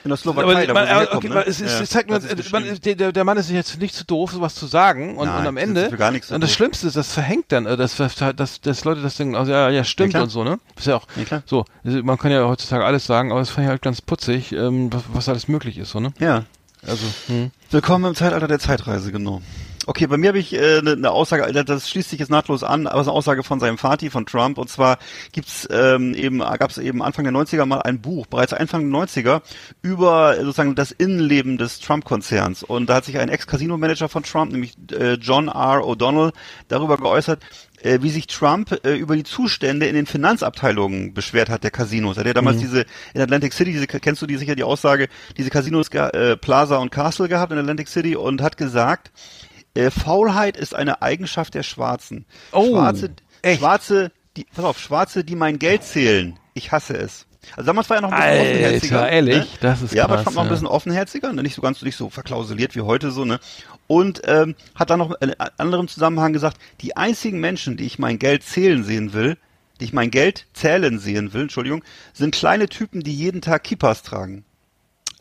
[0.03, 1.35] In der Slowakei, da wo man, aber, herkommt, okay, ne?
[1.35, 4.55] man, es, Ja, zeigt es man, der, der Mann ist jetzt nicht zu doof, sowas
[4.55, 6.55] zu sagen und, Nein, und am Ende gar nichts so und das doof.
[6.57, 9.69] Schlimmste ist, das verhängt dann, äh, das, das, das, das Leute das denken, also ja,
[9.69, 10.23] ja, stimmt klar.
[10.23, 10.59] und so, ne?
[10.77, 11.43] Ist ja auch Ja, klar.
[11.45, 11.65] so.
[11.83, 14.91] Also Man kann ja heutzutage alles sagen, aber es fand ich halt ganz putzig, ähm,
[14.93, 16.13] was, was alles möglich ist, so, ne?
[16.19, 16.45] Ja.
[16.87, 17.51] Also, hm.
[17.71, 19.41] Willkommen im Zeitalter der Zeitreise, genau.
[19.89, 22.63] Okay, bei mir habe ich eine äh, ne- ne Aussage, das schließt sich jetzt nahtlos
[22.63, 24.59] an, aber es ist eine Aussage von seinem Vati, von Trump.
[24.59, 24.99] Und zwar
[25.31, 29.01] gibt's ähm, eben, gab es eben Anfang der 90er mal ein Buch, bereits Anfang der
[29.01, 29.41] 90er,
[29.81, 32.61] über äh, sozusagen das Innenleben des Trump-Konzerns.
[32.61, 35.81] Und da hat sich ein Ex-Casino-Manager von Trump, nämlich äh, John R.
[35.83, 36.33] O'Donnell,
[36.67, 37.41] darüber geäußert,
[37.81, 42.17] äh, wie sich Trump äh, über die Zustände in den Finanzabteilungen beschwert hat der Casinos.
[42.17, 42.85] Er hat ja damals diese
[43.15, 46.91] in Atlantic City, diese, kennst du die sicher die Aussage, diese Casinos äh, Plaza und
[46.91, 49.11] Castle gehabt in Atlantic City und hat gesagt,
[49.73, 52.25] äh, Faulheit ist eine Eigenschaft der Schwarzen.
[52.51, 53.11] Oh, Schwarze,
[53.41, 53.59] echt?
[53.59, 56.37] Schwarze, die, pass auf, Schwarze, die mein Geld zählen.
[56.53, 57.25] Ich hasse es.
[57.55, 59.09] Also damals war er noch ein bisschen Alter, offenherziger.
[59.09, 59.37] ehrlich?
[59.37, 59.47] Ne?
[59.61, 60.51] Das ist ja, aber krass, Trump noch ein ja.
[60.51, 61.41] bisschen offenherziger, ne?
[61.41, 63.39] nicht so ganz nicht so verklausuliert wie heute so, ne?
[63.87, 67.97] Und ähm, hat dann noch in einem anderen Zusammenhang gesagt, die einzigen Menschen, die ich
[67.97, 69.37] mein Geld zählen sehen will,
[69.79, 74.03] die ich mein Geld zählen sehen will, Entschuldigung, sind kleine Typen, die jeden Tag Kippas
[74.03, 74.43] tragen.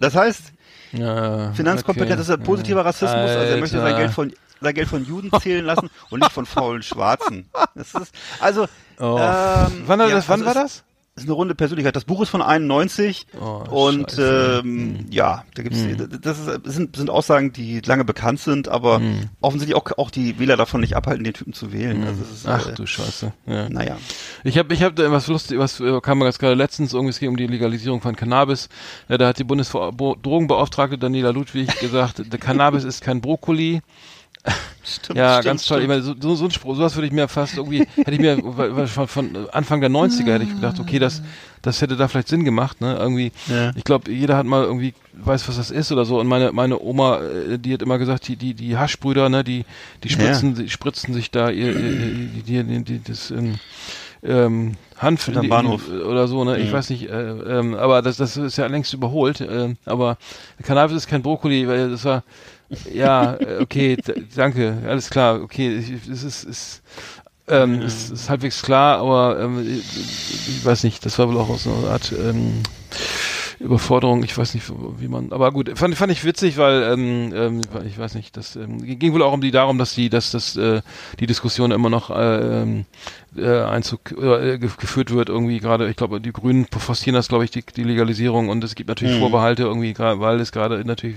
[0.00, 0.52] Das heißt,
[0.92, 2.20] ja, Finanzkompetenz okay.
[2.22, 3.98] ist ein positiver Rassismus, also er möchte sein Alter.
[3.98, 7.48] Geld von sein Geld von Juden zählen lassen und nicht von faulen Schwarzen.
[7.74, 8.66] Das ist also
[9.00, 9.16] Oh.
[9.20, 10.82] ähm, wann, war ja, das, wann also war das?
[11.18, 11.94] Ist eine runde Persönlichkeit.
[11.96, 14.62] Das Buch ist von 91 Oh, und Scheiße.
[14.64, 15.78] ähm, ja, da gibt's
[16.22, 19.00] das ist, das sind, sind Aussagen, die lange bekannt sind, aber
[19.40, 22.04] offensichtlich auch auch die Wähler davon nicht abhalten, den Typen zu wählen.
[22.04, 23.32] Also es ist, Ach äh, du Scheiße.
[23.46, 23.68] Ja.
[23.68, 23.96] naja.
[24.44, 27.10] Ich habe ich hab da was lustig, was äh, kam mir ganz gerade letztens, irgendwie
[27.10, 28.68] es ging um die Legalisierung von Cannabis.
[29.08, 33.80] Ja, da hat die Bundesdrogenbeauftragte Daniela Ludwig gesagt, der Cannabis ist kein Brokkoli.
[34.84, 35.78] Stimmt, Ja, stimmt, ganz toll.
[35.80, 35.88] Ich stimmt.
[35.88, 38.38] meine, so, so, so ein Spruch, sowas würde ich mir fast irgendwie, hätte ich mir
[38.86, 41.20] von, von Anfang der 90er hätte ich gedacht, okay, das,
[41.60, 42.96] das hätte da vielleicht Sinn gemacht, ne?
[42.98, 43.72] Irgendwie, Ja.
[43.76, 46.18] ich glaube, jeder hat mal irgendwie, weiß, was das ist oder so.
[46.20, 49.66] Und meine, meine Oma, äh, die hat immer gesagt, die, die, die Haschbrüder, ne, die,
[50.04, 53.56] die spritzen, die spritzen sich da ihr, ihr, ihr die, das, ähm,
[54.22, 55.86] ähm, Hanf in die- Bahnhof.
[55.88, 56.56] in oder so, ne?
[56.58, 56.72] Ich Mhm.
[56.72, 59.40] weiß nicht, äh, ähm, aber das, das ist ja längst überholt.
[59.42, 60.16] Äh, aber
[60.62, 62.24] Cannabis ist kein Brokkoli, weil das war,
[62.92, 63.98] ja, äh, okay,
[64.34, 66.82] danke, alles klar, okay, es ist, ist
[67.48, 71.48] ähm, es ist halbwegs klar, aber ähm, ich, ich weiß nicht, das war wohl auch
[71.48, 72.62] aus einer Art ähm,
[73.58, 77.60] Überforderung, ich weiß nicht, wie man, aber gut, fand, fand ich witzig, weil ähm, ähm,
[77.86, 80.56] ich weiß nicht, das ähm, ging wohl auch um die darum, dass die, dass das
[80.56, 80.80] äh,
[81.18, 82.84] die Diskussion immer noch äh, ähm,
[83.36, 87.44] äh, Einzug äh, ge- geführt wird, irgendwie gerade, ich glaube, die Grünen forcieren das, glaube
[87.44, 89.18] ich, die, die Legalisierung und es gibt natürlich Mhm.
[89.20, 91.16] Vorbehalte irgendwie, weil es gerade natürlich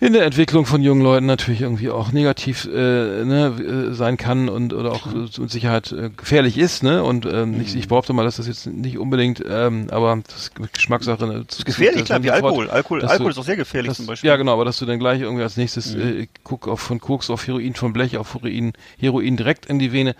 [0.00, 4.48] in der Entwicklung von jungen Leuten natürlich irgendwie auch negativ äh, ne, äh, sein kann
[4.48, 7.02] und oder auch äh, mit Sicherheit äh, gefährlich ist, ne?
[7.02, 7.60] Und ähm, Mhm.
[7.60, 11.26] ich, ich behaupte mal, dass das jetzt nicht unbedingt, ähm, aber das Geschmackssache.
[11.26, 12.68] Ne, Das gefährlich, klar, wie Alkohol.
[12.68, 14.28] Alkohol, Alkohol du- ist auch sehr gefährlich dass, zum Beispiel.
[14.28, 16.00] Ja, genau, aber dass du dann gleich irgendwie als nächstes Mhm.
[16.22, 19.92] äh, guck auf von Koks auf Heroin von Blech auf Heroin, Heroin direkt in die
[19.92, 20.14] Vene.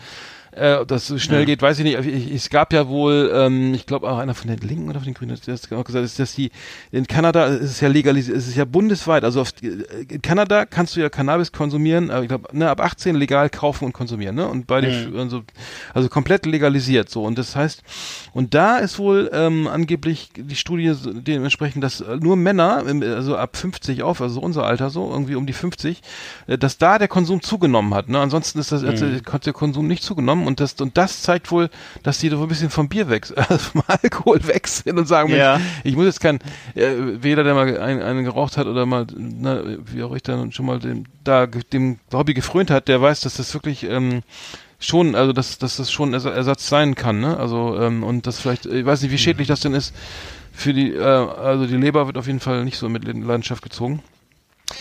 [0.57, 1.98] Äh, ob das so schnell geht, weiß ich nicht.
[2.07, 5.07] Ich, es gab ja wohl, ähm, ich glaube auch einer von den Linken oder von
[5.07, 6.50] den Grünen, der hat auch gesagt, ist, dass die
[6.92, 9.24] in Kanada ist es ja legalisiert, ist es ja bundesweit.
[9.24, 13.16] Also auf, in Kanada kannst du ja Cannabis konsumieren, aber ich glaube, ne, ab 18
[13.16, 14.46] legal kaufen und konsumieren, ne?
[14.46, 15.42] Und bei den, also,
[15.92, 17.24] also komplett legalisiert so.
[17.24, 17.82] Und das heißt,
[18.32, 23.57] und da ist wohl ähm, angeblich die Studie dementsprechend, dass äh, nur Männer, also ab
[23.57, 26.00] 50 auf, also unser Alter so, irgendwie um die 50,
[26.46, 28.09] äh, dass da der Konsum zugenommen hat.
[28.09, 28.18] Ne?
[28.18, 31.70] Ansonsten ist das, also, hat der Konsum nicht zugenommen und das, und das zeigt wohl,
[32.03, 35.30] dass die so ein bisschen vom Bier weg, also vom Alkohol weg sind und sagen,
[35.30, 35.59] Ja.
[35.59, 36.38] Mensch, ich muss jetzt kein,
[36.74, 36.90] äh,
[37.22, 40.66] weder der mal einen, einen geraucht hat oder mal, na, wie auch ich dann schon
[40.66, 44.22] mal dem, da dem Hobby gefrönt hat, der weiß, dass das wirklich ähm,
[44.78, 47.36] schon, also dass, dass das schon Ersa- Ersatz sein kann, ne?
[47.38, 49.95] Also ähm, und das vielleicht, ich weiß nicht, wie schädlich das denn ist
[50.53, 54.03] für die, äh, also die Leber wird auf jeden Fall nicht so mit Leidenschaft gezogen.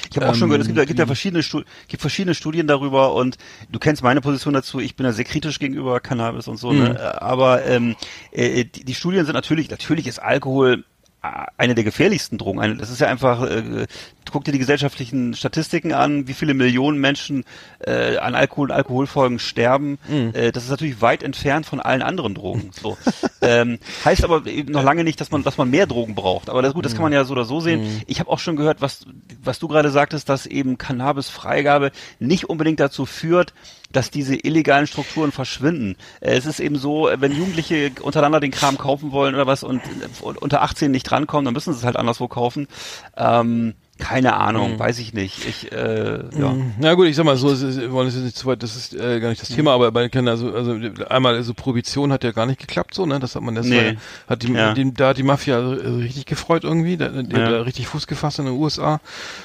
[0.09, 2.01] Ich habe auch schon Ähm, gehört, es gibt, ja- gibt ja die- verschiedene, Stu gibt
[2.01, 3.37] verschiedene Studien darüber und
[3.71, 4.79] du kennst meine Position dazu.
[4.79, 6.71] Ich bin ja sehr kritisch gegenüber Cannabis und so.
[6.71, 6.83] Mhm.
[6.83, 7.21] Ne?
[7.21, 7.95] Aber ähm,
[8.31, 10.83] äh, die, die Studien sind natürlich, natürlich ist Alkohol
[11.23, 12.59] eine der gefährlichsten Drogen.
[12.59, 13.87] Eine, das ist ja einfach, äh,
[14.29, 17.45] guck dir die gesellschaftlichen Statistiken an, wie viele Millionen Menschen
[17.79, 19.99] äh, an Alkohol und Alkoholfolgen sterben.
[20.09, 20.31] Mhm.
[20.33, 22.71] Äh, das ist natürlich weit entfernt von allen anderen Drogen.
[22.73, 22.97] So.
[23.41, 26.49] ähm, heißt aber eben noch lange nicht, dass man, dass man mehr Drogen braucht.
[26.49, 27.83] Aber das, gut, das kann man ja so oder so sehen.
[27.83, 28.01] Mhm.
[28.07, 29.05] Ich habe auch schon gehört, was,
[29.41, 33.53] was du gerade sagtest, dass eben Cannabis-Freigabe nicht unbedingt dazu führt,
[33.93, 35.95] dass diese illegalen Strukturen verschwinden.
[36.19, 39.63] Äh, Es ist eben so, äh, wenn Jugendliche untereinander den Kram kaufen wollen oder was
[39.63, 39.81] und,
[40.21, 42.67] und unter 18 nicht drankommen, dann müssen sie es halt anderswo kaufen.
[43.15, 45.45] Ähm, keine Ahnung, weiß ich nicht.
[45.47, 46.55] Ich, äh, ja.
[46.79, 48.95] Na gut, ich sag mal so, wir wollen es jetzt nicht zu weit, das ist
[48.95, 50.77] äh, gar nicht das Thema, aber bei Kindern, also, also
[51.09, 53.19] einmal, also Prohibition hat ja gar nicht geklappt, so, ne?
[53.19, 53.95] Das hat man das Nee.
[54.27, 54.73] hat die, Ja.
[54.73, 57.43] die, da hat die Mafia richtig gefreut irgendwie, da, die Ja.
[57.45, 58.99] hat da richtig Fuß gefasst in den USA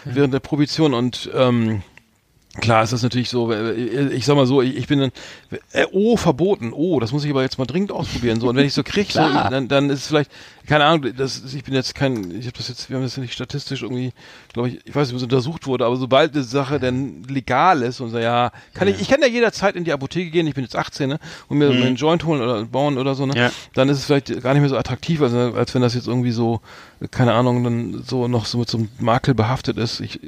[0.06, 1.82] während der Prohibition und ähm,
[2.60, 5.12] Klar ist das natürlich so, äh, ich sag mal so, ich, bin dann,
[5.92, 8.74] oh, verboten, oh, das muss ich aber jetzt mal dringend ausprobieren, so, und wenn ich
[8.74, 10.30] so krieg, so, dann, dann ist es vielleicht,
[10.66, 13.22] keine Ahnung, das, ich bin jetzt kein, ich habe das jetzt, wir haben das ja
[13.22, 14.12] nicht statistisch irgendwie,
[14.52, 17.82] glaube ich, ich weiß nicht, wie es untersucht wurde, aber sobald eine Sache dann legal
[17.82, 20.54] ist und so, ja, kann ich, ich kann ja jederzeit in die Apotheke gehen, ich
[20.54, 23.50] bin jetzt 18, ne, und mir einen Joint holen oder bauen oder so, ne, Ja.
[23.74, 26.32] dann ist es vielleicht gar nicht mehr so attraktiv, als, als wenn das jetzt irgendwie
[26.32, 26.60] so,
[27.10, 30.20] keine Ahnung, dann so noch so mit so einem Makel behaftet ist, ich,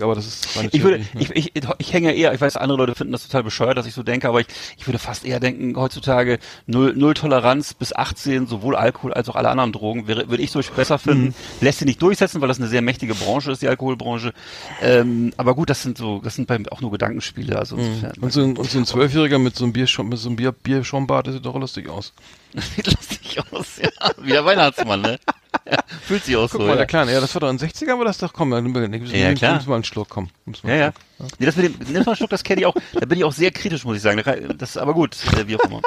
[0.00, 1.34] aber das ist meine Ich würde, Theorie, ne?
[1.34, 3.92] ich, ich, ich hänge eher, ich weiß, andere Leute finden das total bescheuert, dass ich
[3.94, 4.46] so denke, aber ich,
[4.78, 9.36] ich würde fast eher denken, heutzutage null, null Toleranz bis 18, sowohl Alkohol als auch
[9.36, 11.26] alle anderen Drogen, wäre, würde ich zum Beispiel besser finden.
[11.26, 11.34] Mhm.
[11.60, 14.32] Lässt sich nicht durchsetzen, weil das eine sehr mächtige Branche ist, die Alkoholbranche.
[14.80, 18.12] Ähm, aber gut, das sind so, das sind bei, auch nur Gedankenspiele, also insofern.
[18.20, 20.52] Und so ein, und so ein Zwölfjähriger mit so einem Bier, mit so einem Bier,
[20.52, 22.12] Bierschaumbart, das sieht doch lustig aus.
[22.76, 23.90] Sieht lustig aus, ja.
[24.22, 25.18] Wie der Weihnachtsmann, ne?
[25.70, 26.66] Ja, fühlt sich auch Guck so.
[26.66, 26.76] mal, ja.
[26.76, 28.72] der Kleine, ja, das war doch in den 60ern, war das doch, komm, dann nimm,
[28.72, 29.62] nimm, Ja, nimm, klar.
[29.66, 30.28] mal einen Schluck, komm.
[30.62, 30.92] Ja, ja.
[31.18, 31.30] Schluck.
[31.38, 32.74] Nee, das mit dem, nimm mal einen Schluck, das kenne ich auch.
[32.92, 34.22] Da bin ich auch sehr kritisch, muss ich sagen.
[34.58, 35.80] Das ist aber gut, äh, wie auch immer.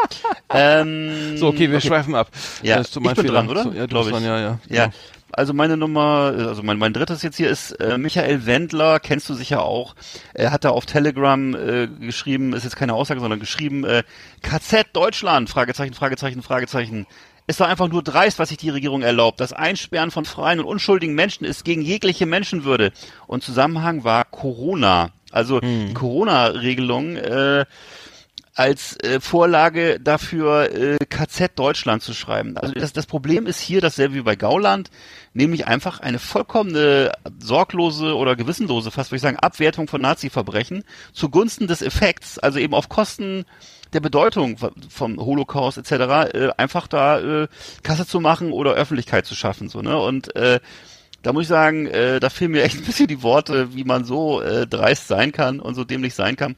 [0.50, 2.30] Ähm, So, okay, wir schweifen ab.
[2.64, 3.34] Ja, das ich bin Fehler.
[3.34, 3.64] dran, oder?
[3.64, 4.60] So, ja, du bist dran, ja, ja.
[4.70, 4.96] Ja, genau.
[5.34, 9.30] also meine Nummer, äh, also mein, mein drittes jetzt hier ist äh, Michael Wendler, kennst
[9.30, 9.96] du sicher auch.
[10.34, 14.04] Er hat da auf Telegram äh, geschrieben, ist jetzt keine Aussage, sondern geschrieben, äh,
[14.42, 17.06] KZ Deutschland, Fragezeichen, Fragezeichen, Fragezeichen.
[17.48, 19.40] Ist doch einfach nur dreist, was sich die Regierung erlaubt.
[19.40, 22.92] Das Einsperren von freien und unschuldigen Menschen ist gegen jegliche Menschenwürde.
[23.26, 25.12] Und Zusammenhang war Corona.
[25.32, 27.66] Also die Corona-Regelung äh,
[28.58, 32.58] als äh, Vorlage dafür äh, KZ Deutschland zu schreiben.
[32.58, 34.90] Also das, das Problem ist hier dasselbe wie bei Gauland,
[35.34, 40.84] nämlich einfach eine vollkommene sorglose oder gewissenlose, fast würde ich sagen, Abwertung von Nazi-Verbrechen
[41.14, 43.46] zugunsten des Effekts, also eben auf Kosten
[43.94, 44.58] der Bedeutung
[44.90, 45.92] vom Holocaust etc.
[46.34, 47.48] Äh, einfach da äh,
[47.84, 50.60] Kasse zu machen oder Öffentlichkeit zu schaffen so ne und äh,
[51.24, 54.06] da muss ich sagen, äh, da fehlen mir echt ein bisschen die Worte, wie man
[54.06, 56.56] so äh, dreist sein kann und so dämlich sein kann.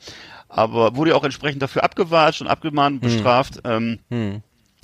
[0.49, 3.61] Aber wurde ja auch entsprechend dafür abgewatscht und abgemahnt und bestraft.
[3.63, 3.99] Ähm,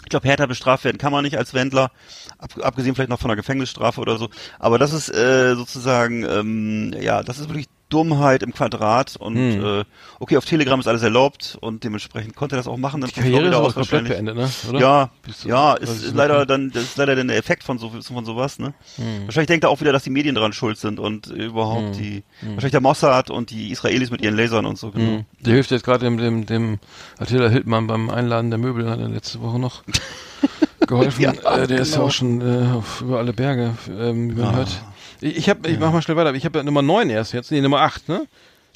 [0.04, 1.92] Ich glaube, härter bestraft werden kann man nicht als Wendler,
[2.38, 4.30] ab, abgesehen vielleicht noch von einer Gefängnisstrafe oder so.
[4.60, 9.84] Aber das ist äh, sozusagen, ähm, ja, das ist wirklich Dummheit im Quadrat und äh,
[10.20, 13.00] okay, auf Telegram ist alles erlaubt und dementsprechend konnte er das auch machen.
[13.02, 14.50] Dann Die Karriere ist auch komplett beendet, ne?
[14.70, 14.80] Oder?
[14.80, 16.16] Ja, du- ja, ist, ist nicht.
[16.16, 18.74] leider dann, das ist leider dann der Effekt von so von sowas, ne?
[18.96, 19.26] Hm.
[19.26, 22.72] Wahrscheinlich denkt er auch wieder, dass die Medien dran schuld sind und überhaupt die, wahrscheinlich
[22.72, 25.18] der Mossad und die Israelis mit ihren Lasern und so, genau.
[25.18, 25.26] Hm.
[25.42, 26.80] Der hilft jetzt gerade dem, dem, dem
[27.20, 29.84] Attila Hildmann beim Einladen der Möbel, hat er letzte Woche noch
[30.88, 31.22] geholfen.
[31.22, 32.08] Ja, äh, der ist ja genau.
[32.08, 34.58] auch schon äh, auf, über alle Berge, ähm, wie man Ah.
[34.58, 34.82] hört.
[35.22, 36.34] Ich, hab, ich mach mal schnell weiter.
[36.34, 38.26] Ich habe ja Nummer 9 erst jetzt, nee, Nummer 8, ne?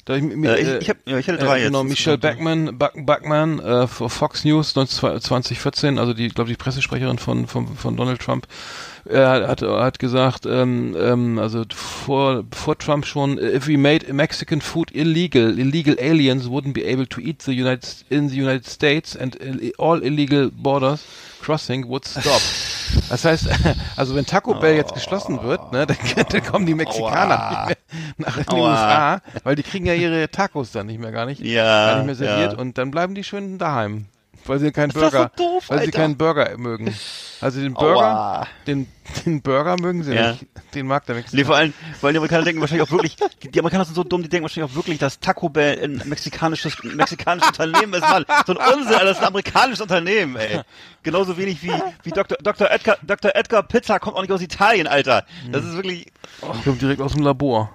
[0.06, 1.66] Da ich, mi- Äh, ich- äh, ich hab- ja, ich hätte drei äh, jetzt.
[1.68, 7.18] Genau, Michelle Backman, Buck, Buckman äh, Fox News 19, 2014, also die, glaube die Pressesprecherin
[7.18, 8.46] von, von, von Donald Trump,
[9.04, 14.60] er hat, hat gesagt, ähm, ähm, also vor, vor Trump schon, if we made Mexican
[14.60, 19.16] food illegal, illegal aliens wouldn't be able to eat the United in the United States
[19.16, 19.38] and
[19.78, 21.04] all illegal borders
[21.40, 22.40] crossing would stop.
[23.08, 23.48] Das heißt,
[23.96, 25.96] also wenn Taco Bell jetzt geschlossen wird, ne, dann,
[26.28, 27.68] dann kommen die Mexikaner
[28.16, 28.70] nach in die Aua.
[28.70, 32.06] USA, weil die kriegen ja ihre Tacos dann nicht mehr gar nicht, Ja, gar nicht
[32.06, 32.58] mehr serviert ja.
[32.58, 34.06] und dann bleiben die schön daheim,
[34.50, 35.98] weil sie keinen Burger, so doof, weil sie Alter.
[35.98, 36.94] keinen Burger mögen.
[37.40, 38.46] Also den Burger, Aua.
[38.66, 38.86] den,
[39.24, 40.32] den Burger mögen sie Ja.
[40.32, 41.46] nicht, den mag der Nee, Mexikaner.
[41.46, 44.28] vor allem, weil die Amerikaner denken wahrscheinlich auch wirklich, die Amerikaner sind so dumm, die
[44.28, 48.24] denken wahrscheinlich auch wirklich, dass Taco Bell ein mexikanisches, ein mexikanisches Unternehmen ist, Mann.
[48.46, 50.60] So ein Unsinn, Alter, das ist ein amerikanisches Unternehmen, ey.
[51.02, 51.72] Genauso wenig wie,
[52.02, 52.36] wie Dr.
[52.42, 52.70] Dr.
[52.70, 53.30] Edgar, Dr.
[53.34, 55.24] Edgar Pizza kommt auch nicht aus Italien, Alter.
[55.50, 56.06] Das ist wirklich
[56.64, 57.70] Kommt direkt aus dem Labor.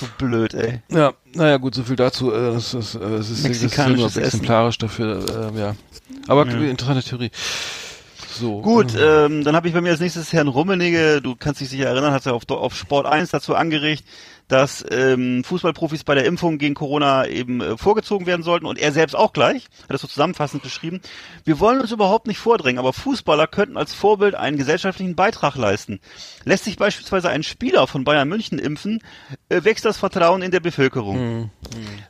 [0.00, 0.80] So blöd, ey.
[0.90, 2.32] Ja, naja, gut, so viel dazu.
[2.32, 4.24] Äh, das, ist, äh, das ist, das ist Mexikanisches Essen.
[4.24, 5.76] exemplarisch dafür, äh, ja.
[6.26, 7.30] Aber interessante Theorie.
[8.38, 8.60] So.
[8.60, 11.70] Gut, äh, ähm, dann habe ich bei mir als nächstes Herrn Rummenigge, du kannst dich
[11.70, 14.04] sicher erinnern, hat er auf, auf Sport 1 dazu angeregt,
[14.48, 18.92] dass ähm, Fußballprofis bei der Impfung gegen Corona eben äh, vorgezogen werden sollten und er
[18.92, 21.00] selbst auch gleich, hat das so zusammenfassend beschrieben.
[21.44, 26.00] Wir wollen uns überhaupt nicht vordrängen, aber Fußballer könnten als Vorbild einen gesellschaftlichen Beitrag leisten.
[26.44, 29.00] Lässt sich beispielsweise ein Spieler von Bayern München impfen,
[29.50, 31.50] äh, wächst das Vertrauen in der Bevölkerung.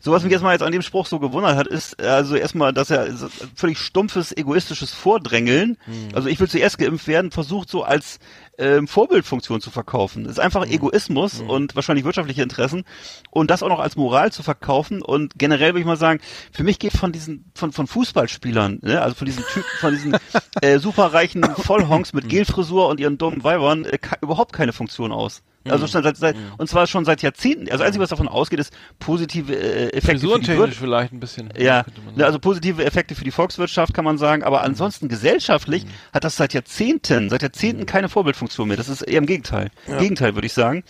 [0.00, 2.72] So was mich erstmal jetzt an dem Spruch so gewundert hat, ist äh, also erstmal,
[2.72, 5.76] dass er so völlig stumpfes, egoistisches Vordrängeln,
[6.14, 8.20] also ich will zuerst geimpft werden, versucht so als
[8.58, 10.24] ähm, Vorbildfunktion zu verkaufen.
[10.24, 12.84] Das ist einfach Egoismus und wahrscheinlich wirtschaftliche Interessen
[13.30, 16.20] und das auch noch als Moral zu verkaufen und generell würde ich mal sagen,
[16.52, 20.16] für mich geht von diesen von von Fußballspielern, ne, also von diesen Typen, von diesen
[20.62, 25.42] äh, superreichen Vollhonks mit Gelfrisur und ihren dummen Weibern äh, überhaupt keine Funktion aus.
[25.70, 27.66] Also schon seit, seit und zwar schon seit Jahrzehnten.
[27.66, 30.78] Also das Einzige, was davon ausgeht, ist positive äh, Effekte für die Wirtschaft.
[30.78, 31.52] vielleicht ein bisschen.
[31.58, 31.84] Ja,
[32.18, 36.54] also positive Effekte für die Volkswirtschaft kann man sagen, aber ansonsten gesellschaftlich hat das seit
[36.54, 38.76] Jahrzehnten, seit Jahrzehnten keine Vorbildfunktion mehr.
[38.76, 39.70] Das ist eher im Gegenteil.
[39.98, 40.84] Gegenteil würde ich sagen.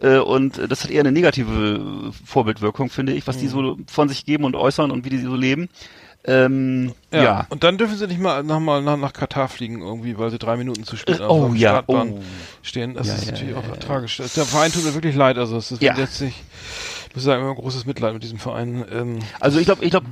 [0.00, 4.24] Äh, Und das hat eher eine negative Vorbildwirkung, finde ich, was die so von sich
[4.24, 5.68] geben und äußern und wie die so leben.
[6.26, 7.22] Ähm, ja.
[7.22, 7.46] ja.
[7.50, 10.38] Und dann dürfen sie nicht mal noch mal nach, nach Katar fliegen irgendwie, weil sie
[10.38, 12.22] drei Minuten zu spät Äh, auf oh, der ja, Startbahn oh.
[12.62, 12.94] stehen.
[12.94, 14.16] Das Ja, ist natürlich auch tragisch.
[14.16, 15.36] Der Verein tut mir wirklich leid.
[15.36, 16.42] Also es ist jetzt nicht,
[17.14, 18.84] ich muss sagen, immer ein großes Mitleid mit diesem Verein.
[18.92, 20.08] Ähm, Also ich glaube, ich glaube,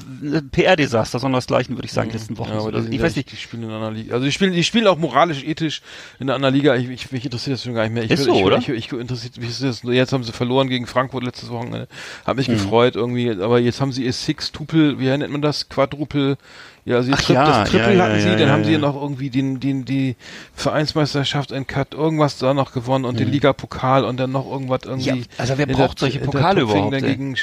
[0.52, 2.50] PR-Desaster, sondersgleichen würde ich sagen, die letzten Wochen.
[2.50, 4.14] Ja, aber also, ich weiß nicht, Die spielen in einer Liga.
[4.14, 5.82] Also die spielen, die spielen auch moralisch, ethisch
[6.20, 6.76] in einer Liga.
[6.76, 8.04] Ich, ich, mich interessiert das schon gar nicht mehr.
[8.04, 8.58] Ich, Ist so, ich, oder?
[8.58, 9.82] Ich, ich, ich interessiert mich ist das.
[9.82, 11.88] Jetzt haben sie verloren gegen Frankfurt letztes Wochenende.
[12.24, 12.38] Hab Mhm.
[12.38, 13.30] mich gefreut irgendwie.
[13.32, 15.68] Aber jetzt haben sie ihr Six-Tupel, wie nennt man das?
[15.68, 16.36] Quadrupel.
[16.84, 18.64] Ja, sie Ach Tri ja, das Triple ja, ja, hatten sie, ja, dann ja, haben
[18.64, 18.78] sie ja.
[18.78, 20.16] noch irgendwie den, den, die
[20.54, 25.12] Vereinsmeisterschaft in Cut, irgendwas da noch gewonnen und den Ligapokal und dann noch irgendwas irgendwie.
[25.12, 25.18] Mhm.
[25.18, 27.36] Ja, also wer braucht solche Pokale überhaupt, Dann gegen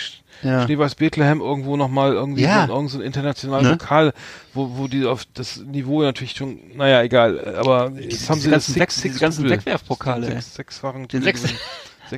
[0.44, 0.64] Ja.
[0.66, 2.68] Schneeweiß Bethlehem irgendwo nochmal irgendwie Ja.
[2.68, 3.78] so, irgend so ein internationalen Ne?
[3.78, 4.14] Pokal,
[4.54, 8.74] wo, wo die auf das Niveau natürlich schon, naja, egal, aber jetzt haben sie ganzen
[8.78, 9.50] das Weg- diese ganzen.
[9.50, 10.28] Wegwerfpokale.
[10.28, 11.44] Sechs, sechsfachen Den Sechs-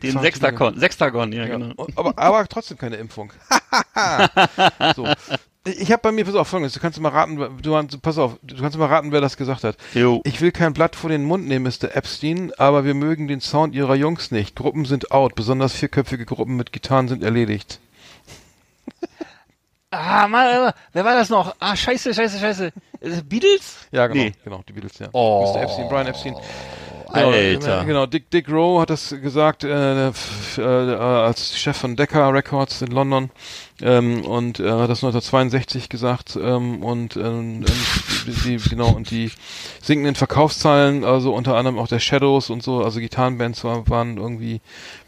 [0.01, 1.67] den Sechstagon, Sechstagon, ja, genau.
[1.77, 3.33] Ja, aber, aber trotzdem keine Impfung.
[4.95, 5.07] so.
[5.63, 8.55] Ich habe bei mir, pass auf, folgendes, du kannst mal raten, du, pass auf, du
[8.59, 9.77] kannst mal raten, wer das gesagt hat.
[9.93, 10.21] Jo.
[10.23, 11.95] Ich will kein Blatt vor den Mund nehmen, Mr.
[11.95, 14.55] Epstein, aber wir mögen den Sound ihrer Jungs nicht.
[14.55, 17.79] Gruppen sind out, besonders vierköpfige Gruppen mit Gitarren sind erledigt.
[19.93, 21.53] Ah, mal, wer war das noch?
[21.59, 22.71] Ah, scheiße, scheiße, scheiße.
[23.01, 23.75] Äh, Beatles?
[23.91, 24.31] Ja, genau, Nee.
[24.41, 25.09] genau, die Beatles, ja.
[25.11, 25.43] Oh.
[25.53, 25.63] Mr.
[25.63, 26.35] Epstein, Brian Epstein.
[27.13, 27.85] Alter.
[27.85, 32.91] Genau, Dick, Dick Rowe hat das gesagt, äh, äh, als Chef von Decca Records in
[32.91, 33.29] London.
[33.83, 37.65] Ähm, und äh, hat das 1962 gesagt ähm, und ähm,
[38.27, 39.31] die, die, genau und die
[39.81, 44.61] sinkenden Verkaufszahlen, also unter anderem auch der Shadows und so, also Gitarrenbands war, waren irgendwie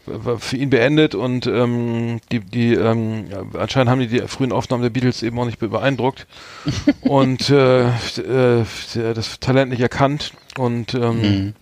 [0.06, 3.26] war für ihn beendet und ähm, die die ähm,
[3.56, 6.26] anscheinend haben die die frühen Aufnahmen der Beatles eben auch nicht beeindruckt
[7.02, 11.54] und äh, äh, das Talent nicht erkannt und ähm,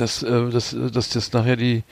[0.00, 1.82] dass, äh, dass, äh, dass das nachher die,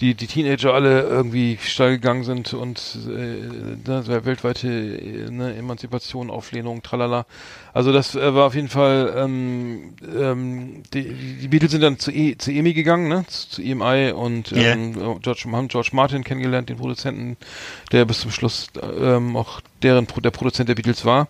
[0.00, 6.30] die, die Teenager alle irgendwie steil gegangen sind und äh, ne, weltweite äh, ne, Emanzipation,
[6.30, 7.24] Auflehnung, tralala.
[7.72, 12.10] Also das äh, war auf jeden Fall, ähm, ähm, die, die Beatles sind dann zu,
[12.10, 13.24] e, zu EMI gegangen, ne?
[13.26, 17.38] zu, zu EMI und ähm, George, haben George Martin kennengelernt, den Produzenten,
[17.92, 18.68] der bis zum Schluss
[19.00, 21.28] ähm, auch deren der Produzent der Beatles war.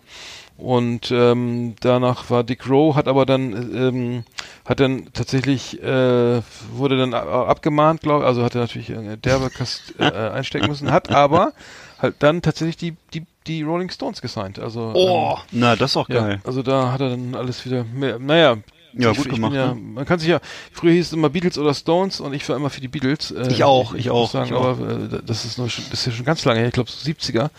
[0.57, 4.23] Und ähm, danach war Dick Rowe, hat aber dann ähm,
[4.65, 6.41] hat dann tatsächlich äh,
[6.71, 8.91] wurde dann abgemahnt, glaube also hat er natürlich
[9.23, 10.03] derbe Kast, äh,
[10.33, 11.53] einstecken müssen, hat aber
[11.99, 14.57] halt dann tatsächlich die die die Rolling Stones gesigned.
[14.57, 16.41] Also Oh, na, das ist auch ähm, ja, geil.
[16.43, 18.57] also da hat er dann alles wieder mehr, naja,
[18.93, 19.79] Ja, ich, gut ich gemacht, Bin ja, ne?
[19.79, 20.39] Man kann sich ja,
[20.73, 23.29] früher hieß es immer Beatles oder Stones und ich war immer für die Beatles.
[23.29, 24.65] Äh, Ich auch, ich auch, muss Sagen, ich auch.
[24.65, 26.89] aber äh, das ist noch schon, das ist ja schon ganz lange her, ich glaube
[26.89, 27.51] so 70er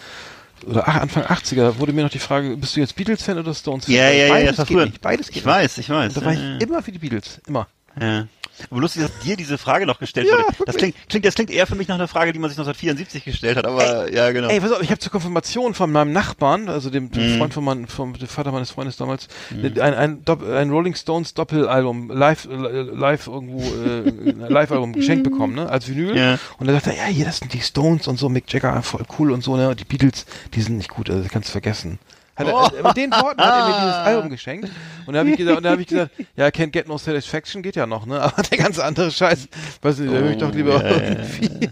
[0.67, 3.55] oder ach, Anfang 80er, da wurde mir noch die Frage, bist du jetzt Beatles-Fan oder
[3.55, 3.95] Stones-Fan?
[3.95, 4.87] Ja, ja, ja, Beides das war geht früher.
[4.87, 6.15] nicht, beides geht Ich weiß, ich weiß.
[6.15, 6.17] nicht.
[6.17, 7.67] Da war ja, ich immer für die Beatles, immer.
[8.01, 8.27] ja.
[8.71, 10.45] Aber lustig, dass dir diese Frage noch gestellt Ja, wurde.
[10.67, 13.25] Das klingt, klingt, das klingt eher für mich nach einer Frage, die man sich 1974
[13.25, 14.49] gestellt hat, aber ja, genau.
[14.49, 17.11] Ey, pass auf, ich habe zur Konfirmation von meinem Nachbarn, also dem, Mhm.
[17.13, 20.95] dem Freund von meinem, vom dem Vater meines Freundes damals, ein, ein, Dopp- ein Rolling
[20.95, 26.17] Stones Doppelalbum, live, live irgendwo, äh, ein Live-Album geschenkt bekommen, ne, als Vinyl.
[26.17, 26.39] Ja.
[26.59, 29.31] Und er sagte, ja, hier, das sind die Stones und so, Mick Jagger, voll cool
[29.33, 31.99] und so, ne, und die Beatles, die sind nicht gut, also das kannst du vergessen.
[32.39, 32.69] Hat er, Oh.
[32.89, 34.71] mit den Worten hat er mir dieses Album geschenkt.
[35.07, 37.63] Und da habe ich gesagt, und da habe ich gesagt, ja, Can't Get No Satisfaction
[37.63, 38.21] geht ja noch, ne?
[38.21, 39.49] Aber der ganze andere Scheiß,
[39.83, 41.09] weiß nicht, da höre ich doch lieber Oh, ja, ja, ja.
[41.11, 41.71] irgendwie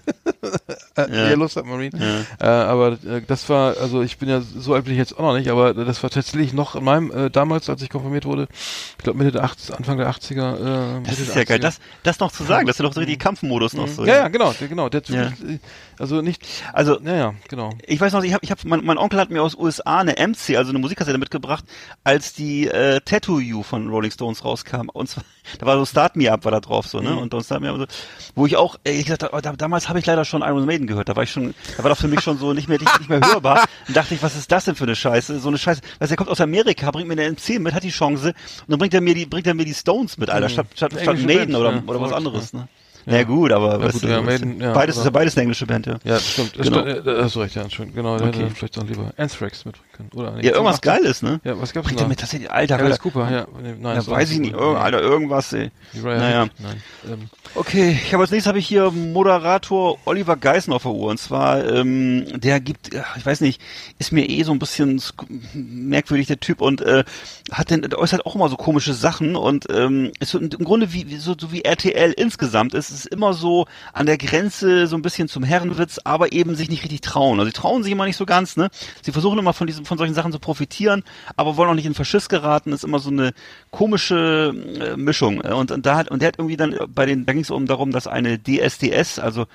[0.96, 2.24] äh, Yellow Submarine.
[2.40, 5.22] Äh, aber äh, das war, also ich bin ja so alt bin ich jetzt auch
[5.22, 8.48] noch nicht, aber das war tatsächlich noch in meinem, äh, damals, als ich konfirmiert wurde,
[8.96, 10.56] ich glaube Mitte der 80, Anfang der 80er.
[10.98, 11.62] Äh, das Mitte ist ja geil, 80er.
[11.62, 14.04] das, das noch zu sagen, das ist ja doch so richtig Kampfmodus noch so.
[14.06, 14.88] ja, ja, genau, der- genau.
[14.88, 15.02] Der
[15.98, 17.70] also nicht, Also, ja, ja, genau.
[17.86, 20.12] ich weiß noch, ich habe, ich hab, mein, mein Onkel hat mir aus USA eine
[20.12, 21.64] MC, also eine Musikkassette mitgebracht,
[22.04, 24.88] als die äh, Tattoo You von Rolling Stones rauskam.
[24.92, 25.24] Und zwar,
[25.58, 27.10] da war so Start Me Up war da drauf so, ne?
[27.10, 27.18] Mhm.
[27.18, 27.86] Und Don't Start Me Up, so,
[28.34, 30.86] wo ich auch, äh, ich gesagt, habe, da, damals habe ich leider schon Iron Maiden
[30.86, 31.08] gehört.
[31.08, 33.10] Da war ich schon, da war das für mich schon so nicht mehr nicht, nicht
[33.10, 33.64] mehr hörbar.
[33.88, 35.38] Und dachte ich, was ist das denn für eine Scheiße?
[35.40, 35.80] So eine Scheiße.
[35.98, 38.34] Weißt, du, er kommt aus Amerika, bringt mir eine MC mit, hat die Chance und
[38.68, 41.02] dann bringt er mir die, bringt er mir die Stones mit, Alter, statt, statt, statt
[41.02, 42.68] Englische Maiden oder, ja, oder was anderes, ne?
[43.06, 45.86] Ja, gut, aber Ja, gut, ja, Maiden, ja, beides ist ja beides eine englische Band,
[45.86, 45.96] ja.
[46.02, 46.54] Ja, stimmt.
[46.54, 46.80] Genau.
[46.80, 48.16] stimmt, äh, da hast du recht, ja, schon, genau.
[48.16, 48.26] Okay.
[48.26, 50.10] hätte vielleicht auch lieber Anthrax mitbringen können.
[50.14, 50.44] Oder nicht?
[50.44, 50.82] Ja, irgendwas 87.
[50.82, 51.40] Geiles, ne?
[51.44, 52.08] Ja, was gab's Bringt denn er da?
[52.10, 53.46] mir tatsächlich, Alter, Alice Cooper, ja.
[53.62, 55.70] Nee, Nein, ja, weiß ich nicht, irgend- Alter, irgendwas, ey.
[55.94, 56.46] Naja.
[56.58, 56.82] Nein.
[57.10, 61.08] Ähm, Okay, ich habe als nächstes habe ich hier Moderator Oliver Geißen auf der Uhr
[61.10, 63.62] und zwar ähm, der gibt, ich weiß nicht,
[63.98, 65.00] ist mir eh so ein bisschen
[65.54, 67.04] merkwürdig der Typ und äh,
[67.50, 71.16] hat denn äußert auch immer so komische Sachen und ähm, ist so im Grunde wie
[71.16, 75.02] so, so wie RTL insgesamt ist es ist immer so an der Grenze so ein
[75.02, 77.38] bisschen zum Herrenwitz, aber eben sich nicht richtig trauen.
[77.38, 78.68] Also sie trauen sich immer nicht so ganz, ne?
[79.02, 81.02] Sie versuchen immer von diesen von solchen Sachen zu profitieren,
[81.36, 82.72] aber wollen auch nicht in Verschiss geraten.
[82.72, 83.32] Ist immer so eine
[83.70, 87.32] komische äh, Mischung und, und da hat und der hat irgendwie dann bei den da
[87.32, 89.46] ging es um darum, dass eine DSDS, also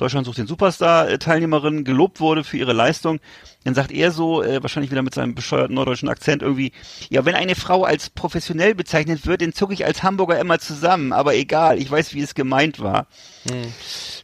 [0.00, 3.20] Deutschland sucht den Superstar-Teilnehmerin gelobt wurde für ihre Leistung.
[3.64, 6.72] Dann sagt er so, äh, wahrscheinlich wieder mit seinem bescheuerten norddeutschen Akzent irgendwie,
[7.10, 11.12] ja, wenn eine Frau als professionell bezeichnet wird, dann zucke ich als Hamburger immer zusammen,
[11.12, 13.06] aber egal, ich weiß, wie es gemeint war.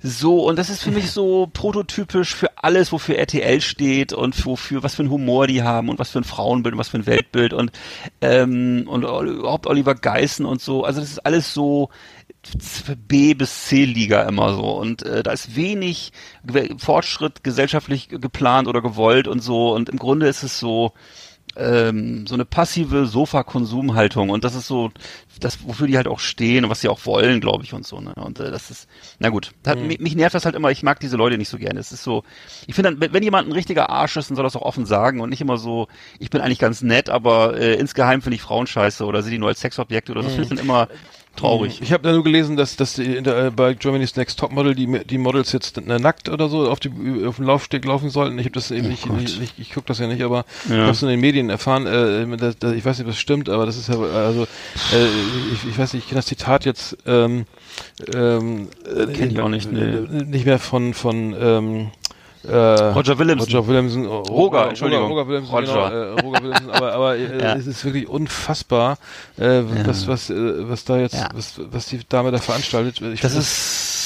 [0.03, 4.83] So, und das ist für mich so prototypisch für alles, wofür RTL steht und wofür,
[4.83, 7.07] was für ein Humor die haben und was für ein Frauenbild und was für ein
[7.07, 7.73] Weltbild und,
[8.23, 10.85] ähm, und überhaupt Oliver Geißen und so.
[10.85, 11.91] Also das ist alles so
[13.09, 16.13] B bis C Liga immer so und äh, da ist wenig
[16.79, 20.93] Fortschritt gesellschaftlich geplant oder gewollt und so und im Grunde ist es so,
[21.57, 24.91] ähm, so eine passive Sofa-Konsumhaltung und das ist so
[25.41, 28.01] das, wofür die halt auch stehen und was sie auch wollen, glaube ich und so.
[28.01, 28.13] Ne?
[28.15, 30.71] Und äh, das ist, na gut, hat, mich, mich nervt das halt immer.
[30.71, 31.79] Ich mag diese Leute nicht so gerne.
[31.81, 32.25] Es ist so,
[32.67, 35.31] ich finde, wenn- jemand ein richtiger Arsch ist, dann soll das auch offen sagen und
[35.31, 39.05] nicht immer so, ich bin eigentlich ganz nett, aber äh, insgeheim finde ich Frauen scheiße
[39.05, 40.29] oder sehe die nur als Sexobjekte oder so.
[40.29, 40.89] Das finde ich dann immer
[41.37, 41.81] traurig.
[41.83, 44.87] Ich habe da nur gelesen, dass, dass die der, äh, bei Germany's Next Topmodel die,
[45.05, 46.91] die Models jetzt äh, nackt oder so auf, die,
[47.27, 48.39] auf den Laufsteg laufen sollten.
[48.39, 50.75] Ich habe das eben nicht, nicht, nicht, ich gucke das ja nicht, aber Ja.
[50.75, 51.87] ich habe es in den Medien erfahren.
[51.87, 54.43] Äh, dass, dass, ich weiß nicht, ob das stimmt, aber das ist ja, also
[54.93, 55.07] äh,
[55.53, 57.47] ich, ich weiß nicht, ich kenne das Zitat jetzt ähm,
[58.15, 59.81] ähm, äh, Kenn ich auch nicht, nee.
[59.81, 61.91] äh, nicht mehr von von ähm,
[62.49, 62.57] äh,
[62.93, 63.47] Roger Williamson.
[63.49, 64.07] Roger Williamson.
[64.07, 65.11] oh, Roger, Entschuldigung.
[65.11, 65.91] Roger, Roger Williamson, Roger.
[65.91, 67.55] Genau, äh, Roger Williamson, aber, aber äh, Ja.
[67.57, 68.99] es ist wirklich unfassbar,
[69.39, 71.29] äh, was, was, äh, was da jetzt, Ja.
[71.35, 73.01] was, was die Dame da veranstaltet.
[73.01, 73.43] Ich Das find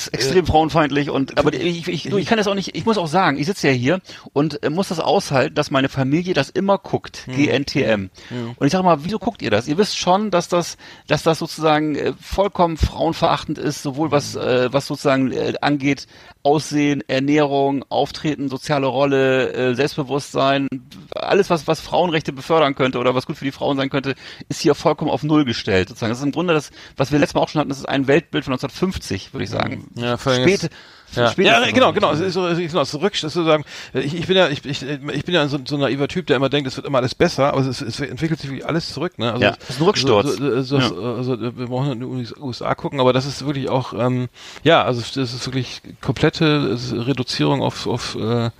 [0.07, 2.99] ist extrem frauenfeindlich und aber ich, ich, du, ich kann das auch nicht, ich muss
[2.99, 4.01] auch sagen, ich sitze ja hier
[4.33, 8.11] und äh, muss das aushalten, dass meine Familie das immer guckt, GNTM.
[8.57, 9.69] Und ich sage mal, wieso guckt ihr das?
[9.69, 14.73] Ihr wisst schon, dass das, dass das sozusagen äh, vollkommen frauenverachtend ist, sowohl was, äh,
[14.73, 16.07] was sozusagen äh, angeht,
[16.43, 20.69] Aussehen, Ernährung, Auftreten, soziale Rolle, äh, Selbstbewusstsein,
[21.15, 24.15] alles was, was Frauenrechte befördern könnte oder was gut für die Frauen sein könnte,
[24.49, 25.89] ist hier vollkommen auf Null gestellt.
[25.89, 26.11] Sozusagen.
[26.11, 28.07] Das ist im Grunde das, was wir letztes Mal auch schon hatten, das ist ein
[28.07, 29.87] Weltbild von 1950, würde ich sagen.
[29.97, 30.71] Ja, vor allem Spät,
[31.17, 32.13] Ja, ja genau, genau.
[32.13, 33.65] Es ist so, es ist genau, das sozusagen,
[33.95, 36.37] ich, ich bin ja, ich, ich, ich bin ja so, so ein naiver Typ, der
[36.37, 39.19] immer denkt, es wird immer alles besser, aber es, es entwickelt sich wirklich alles zurück,
[39.19, 39.33] ne?
[39.33, 40.37] Also, Ja, das ist ein Rücksturz.
[40.37, 43.93] So, so, so, also, wir brauchen in den USA gucken, aber das ist wirklich auch,
[43.93, 44.29] ähm,
[44.63, 48.51] ja, also das ist wirklich komplette Reduzierung auf, auf, äh,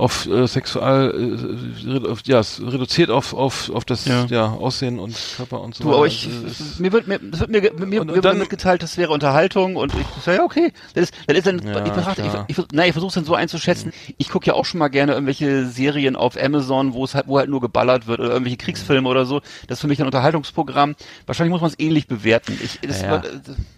[0.00, 1.14] auf äh, sexual,
[1.86, 4.24] äh, auf, ja, es reduziert auf, auf, auf das Ja.
[4.26, 4.46] ja.
[4.52, 7.60] Aussehen und Körper und so Du, aber ich, Also, mir wird mir, es wird mir,
[7.86, 10.72] mir, Und- mir dann- mitgeteilt, das wäre Unterhaltung und ich sage, ja, okay.
[10.94, 13.24] Das ist, das ist dann, Ja, ich betrachte, ich, ich, nein, ich versuche es dann
[13.24, 13.92] so einzuschätzen.
[14.18, 17.38] Ich gucke ja auch schon mal gerne irgendwelche Serien auf Amazon, wo es halt, wo
[17.38, 19.40] halt nur geballert wird oder irgendwelche Kriegsfilme oder so.
[19.68, 20.94] Das ist für mich ein Unterhaltungsprogramm.
[21.26, 22.58] Wahrscheinlich muss man es ähnlich bewerten.
[22.62, 23.10] Ich, das, Ja.
[23.10, 23.28] war- äh,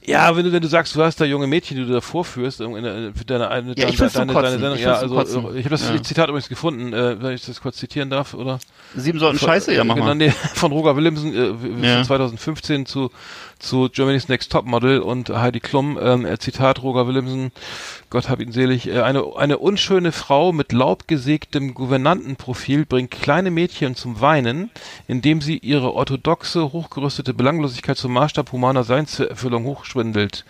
[0.04, 2.60] Ja, wenn du, wenn du sagst, du hast da junge Mädchen, die du da vorführst,
[2.60, 5.56] in der, für deine, eine, Ja, ich deine, deine, deine Sendung, Ich ja, also Kotzen.
[5.56, 5.94] ich habe das Ja.
[6.12, 8.58] Zitat übrigens gefunden, äh, wenn ich das kurz zitieren darf, oder?
[8.94, 10.14] sieben Sorten Scheiße, ja, mach genau, mal.
[10.14, 11.94] nee, von Roger Williamson äh, Ja.
[11.96, 13.10] von 2015 zu
[13.58, 15.96] zu Germany's Next Topmodel und Heidi Klum.
[16.02, 17.52] Ähm, äh, Zitat Roger Williamson,
[18.10, 18.88] Gott hab ihn selig.
[18.88, 24.70] Äh, eine eine unschöne Frau mit laubgesägtem Gouvernantenprofil bringt kleine Mädchen zum Weinen,
[25.08, 30.44] indem sie ihre orthodoxe, hochgerüstete Belanglosigkeit zum Maßstab humaner Seinserfüllung hochschwindelt.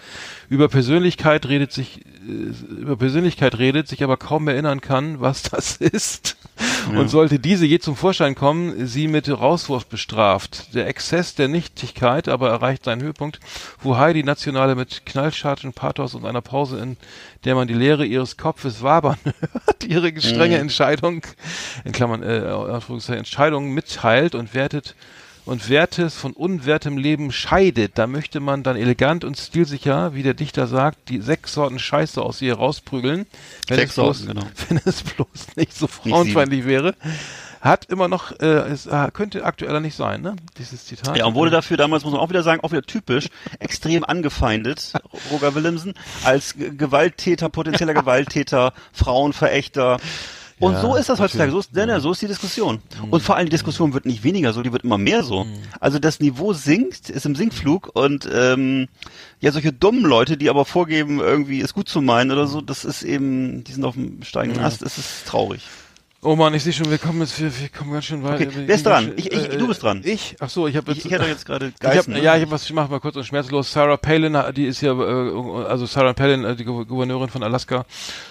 [0.49, 5.77] Über Persönlichkeit redet sich äh, über Persönlichkeit redet, sich aber kaum erinnern kann, was das
[5.77, 6.37] ist.
[6.97, 10.75] Und sollte diese je zum Vorschein kommen, sie mit Rauswurf bestraft.
[10.75, 13.41] Der Exzess der Nichtigkeit aber erreicht seinen Höhepunkt,
[13.81, 16.97] wo Heidi Nationale mit knallscharfen Pathos und einer Pause, in
[17.45, 21.23] der man die Leere ihres Kopfes wabern hört, ihre strenge Entscheidung,
[21.85, 24.95] in Klammern, äh, Entscheidung mitteilt und wertet
[25.45, 27.99] und Wertes von unwertem Leben scheidet.
[27.99, 32.23] Da möchte man dann elegant und stilsicher, wie der Dichter sagt, die sechs Sorten Scheiße
[32.23, 33.27] aus ihr rausprügeln,
[33.69, 34.47] wenn, Sechs es, bloß, Sorten, genau.
[34.69, 36.95] wenn es bloß nicht so frauenfeindlich wäre.
[37.61, 40.35] Hat immer noch, äh, es äh, könnte aktueller nicht sein, ne?
[40.59, 41.17] Dieses Zitat.
[41.17, 43.29] Ja, und wurde dafür damals, muss man auch wieder sagen, auch wieder typisch,
[43.61, 44.93] extrem angefeindet,
[45.31, 45.95] Roger Williamson,
[46.25, 49.99] als Gewalttäter, potenzieller Gewalttäter, Frauenverächter.
[50.63, 52.81] Und Ja, so ist das heutzutage, so ist, nein, nein, so ist die Diskussion.
[53.11, 55.45] Und vor allem die Diskussion wird nicht weniger so, die wird immer mehr so.
[55.81, 58.87] Also das Niveau sinkt, ist im Sinkflug und ähm,
[59.41, 62.85] ja, solche dummen Leute, die aber vorgeben, irgendwie es gut zu meinen oder so, das
[62.85, 65.63] ist eben, die sind auf dem steigenden Ast, es ist traurig.
[66.25, 68.41] Oh man, ich sehe schon, wir kommen jetzt, wir, wir kommen ganz schön weit.
[68.41, 69.13] Okay, wer ist dran?
[69.17, 70.03] Ich- ich- du bist dran.
[70.05, 70.37] Ich?
[70.39, 71.07] Ach so, ich habe Ich, jetzt.
[71.07, 72.23] ich hätte jetzt gerade Ich hab, ne?
[72.23, 73.73] Ja, ich hab was, ich mach mal kurz und schmerzlos.
[73.73, 77.85] Sarah Palin, die ist ja, äh, also Sarah Palin, äh, die Gou- Gouverneurin von Alaska,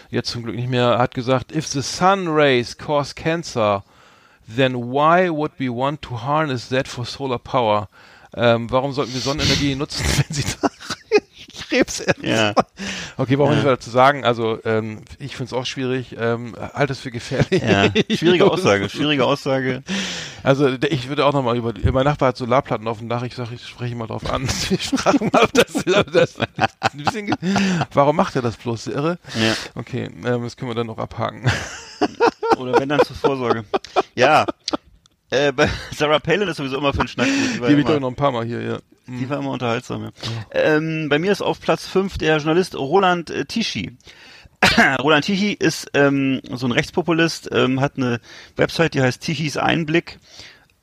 [0.10, 3.84] jetzt zum Glück nicht mehr, hat gesagt, if the sun rays cause cancer,
[4.56, 7.90] then why would we want to harness that for solar power?
[8.38, 10.44] Ähm, warum sollten wir Sonnenenergie nutzen, wenn sie
[11.72, 12.54] Krebs Ja.
[13.18, 13.56] Okay, brauchen wir Ja.
[13.56, 14.26] nicht weiter zu sagen.
[14.26, 16.16] Also, ähm, ich finde es auch schwierig.
[16.20, 17.62] Ähm, halte es für gefährlich.
[17.64, 19.84] Ja, schwierige Aussage, schwierige Aussage.
[20.44, 23.56] Also ich würde auch nochmal über, mein Nachbar hat Solarplatten auf dem Dach, ich sage,
[23.56, 24.48] ich spreche ihn mal drauf an.
[24.72, 27.36] Ich frage mal, ob das, ob das ein bisschen,
[27.94, 29.18] warum macht er das bloß, irre?
[29.36, 29.54] Ja.
[29.76, 31.50] Okay, ähm, das können wir dann noch abhaken.
[32.58, 33.64] Oder wenn dann zur Vorsorge.
[34.16, 34.46] Ja.
[35.30, 37.70] Äh, bei Sarah Palin ist sowieso immer für einen Schnack gut.
[37.70, 38.78] Die ich doch noch ein paar Mal hier, ja.
[39.08, 40.12] Die war immer unterhaltsam, ja.
[40.52, 43.98] Ähm, bei mir ist auf Platz 5 der Journalist Roland äh, Tichy.
[45.02, 48.20] Roland Tichy ist ähm, so ein Rechtspopulist, ähm, hat eine
[48.56, 50.20] Website, die heißt Tichys Einblick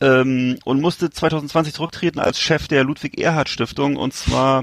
[0.01, 4.63] ähm, und musste 2020 zurücktreten als Chef der Ludwig Erhard Stiftung und zwar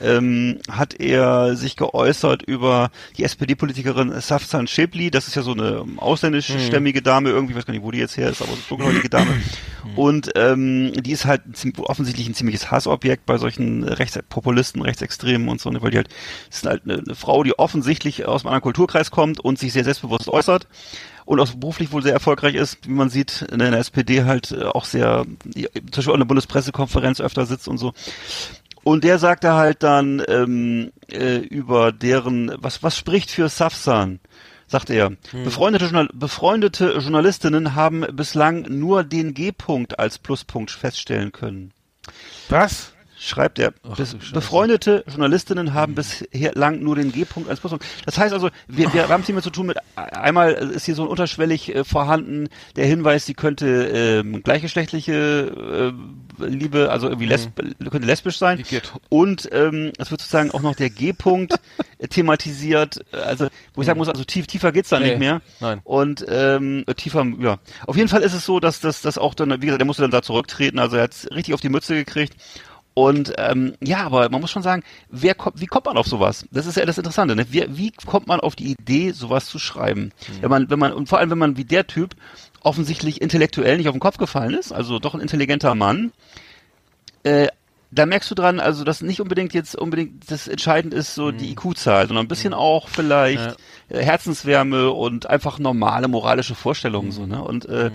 [0.00, 5.84] ähm, hat er sich geäußert über die SPD-Politikerin Safsan Schäbli, das ist ja so eine
[5.96, 8.64] ausländischstämmige Dame, irgendwie, ich weiß gar nicht, wo die jetzt her ist, aber so eine
[8.68, 9.40] dunkelhäutige Dame.
[9.96, 11.42] Und ähm, die ist halt
[11.78, 16.08] offensichtlich ein ziemliches Hassobjekt bei solchen Rechtspopulisten, Rechtsextremen und so, ne, weil die halt,
[16.48, 19.72] das ist halt eine, eine Frau, die offensichtlich aus einem anderen Kulturkreis kommt und sich
[19.72, 20.66] sehr selbstbewusst äußert
[21.24, 24.64] und auch beruflich wohl sehr erfolgreich ist, wie man sieht, in der SPD halt äh,
[24.64, 27.92] auch sehr, zum Beispiel auch in der Bundespressekonferenz öfter sitzt und so.
[28.82, 34.20] Und der sagte halt dann ähm, äh, über deren, was, was spricht für Safsan?
[34.66, 35.12] Sagt er.
[35.44, 41.72] Befreundete, Journal befreundete Journalistinnen haben bislang nur den G-Punkt als Pluspunkt feststellen können.
[42.48, 42.93] Was?
[43.24, 43.72] Schreibt er.
[43.88, 44.18] Ach, Scheiße.
[44.34, 47.86] befreundete Journalistinnen haben bislang nur den G-Punkt als Pluspunkt.
[48.04, 50.94] Das heißt also, wir, wir haben es hier mit zu tun mit, einmal ist hier
[50.94, 55.92] so ein unterschwellig äh, vorhanden der Hinweis, sie könnte ähm, gleichgeschlechtliche
[56.40, 57.56] äh, Liebe, also irgendwie lesb
[57.90, 58.62] könnte lesbisch sein.
[59.08, 61.54] Und ähm, es wird sozusagen auch noch der G-Punkt
[61.98, 65.40] äh, thematisiert, also wo ich sagen muss, also tief, tiefer geht's da Nee, nicht mehr.
[65.60, 65.80] nein.
[65.84, 67.58] Und ähm, äh, tiefer, ja.
[67.86, 70.10] Auf jeden Fall ist es so, dass das auch dann, wie gesagt, der musste dann
[70.10, 72.34] da zurücktreten, also er hat richtig auf die Mütze gekriegt.
[72.96, 76.46] Und ähm, ja, aber man muss schon sagen, wer kommt, wie kommt man auf sowas?
[76.52, 77.34] Das ist ja das Interessante.
[77.34, 77.44] Ne?
[77.50, 80.12] Wie, wie kommt man auf die Idee, sowas zu schreiben?
[80.40, 82.14] Wenn man, wenn man und vor allem, wenn man wie der Typ
[82.62, 86.12] offensichtlich intellektuell nicht auf den Kopf gefallen ist, also doch ein intelligenter Mann,
[87.24, 87.48] äh,
[87.90, 91.50] da merkst du dran, also dass nicht unbedingt jetzt unbedingt das entscheidend ist so die
[91.52, 93.56] IQ-Zahl, sondern ein bisschen auch vielleicht
[93.88, 97.42] äh, Herzenswärme und einfach normale moralische Vorstellungen so, ne?
[97.42, 97.90] Und äh,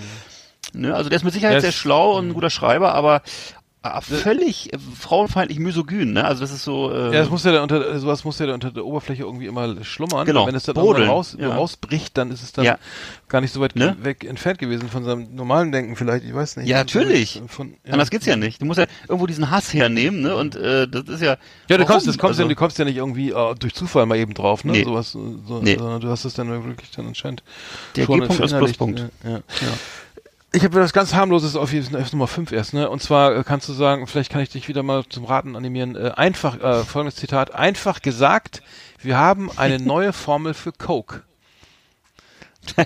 [0.74, 3.22] ne, also der ist mit Sicherheit Er ist- sehr schlau und ein guter Schreiber, aber
[4.02, 6.26] völlig äh, frauenfeindlich misogyn, ne?
[6.26, 6.92] Also das ist so.
[6.92, 9.46] Äh, Ja, das muss ja da unter, sowas muss ja da unter der Oberfläche irgendwie
[9.46, 10.26] immer schlummern.
[10.26, 11.56] Genau, Wenn es dann raus, ja.
[11.56, 12.78] rausbricht, dann ist es dann Ja.
[13.30, 13.96] gar nicht so weit Ne?
[14.02, 16.68] weg entfernt gewesen von seinem normalen Denken vielleicht, ich weiß nicht.
[16.68, 17.42] Ja, natürlich.
[17.48, 17.94] Von, ja.
[17.94, 18.62] Anders geht's ja nicht.
[18.62, 20.36] Du musst ja irgendwo diesen Hass hernehmen, ne?
[20.36, 21.30] Und äh, das ist ja.
[21.30, 21.38] Ja,
[21.68, 21.86] du warum?
[21.86, 24.34] kommst, das kommst also, ja, du kommst ja nicht irgendwie äh, durch Zufall mal eben
[24.34, 24.74] drauf, ne?
[24.74, 24.84] Nee.
[24.84, 25.78] Sowas, so, Nee.
[25.78, 27.44] sondern du hast es dann wirklich dann anscheinend.
[27.96, 28.58] Der G-Punkt ist.
[28.58, 29.00] Pluspunkt.
[29.24, 29.42] Ja, ja.
[30.52, 32.90] Ich habe was ganz harmloses auf jeden Fall Nummer 5 erst, ne?
[32.90, 35.96] Und zwar äh, kannst du sagen, vielleicht kann ich dich wieder mal zum Raten animieren.
[35.96, 38.64] Äh, einfach, äh, folgendes Zitat, einfach gesagt,
[39.00, 41.22] wir haben eine neue Formel für Coke.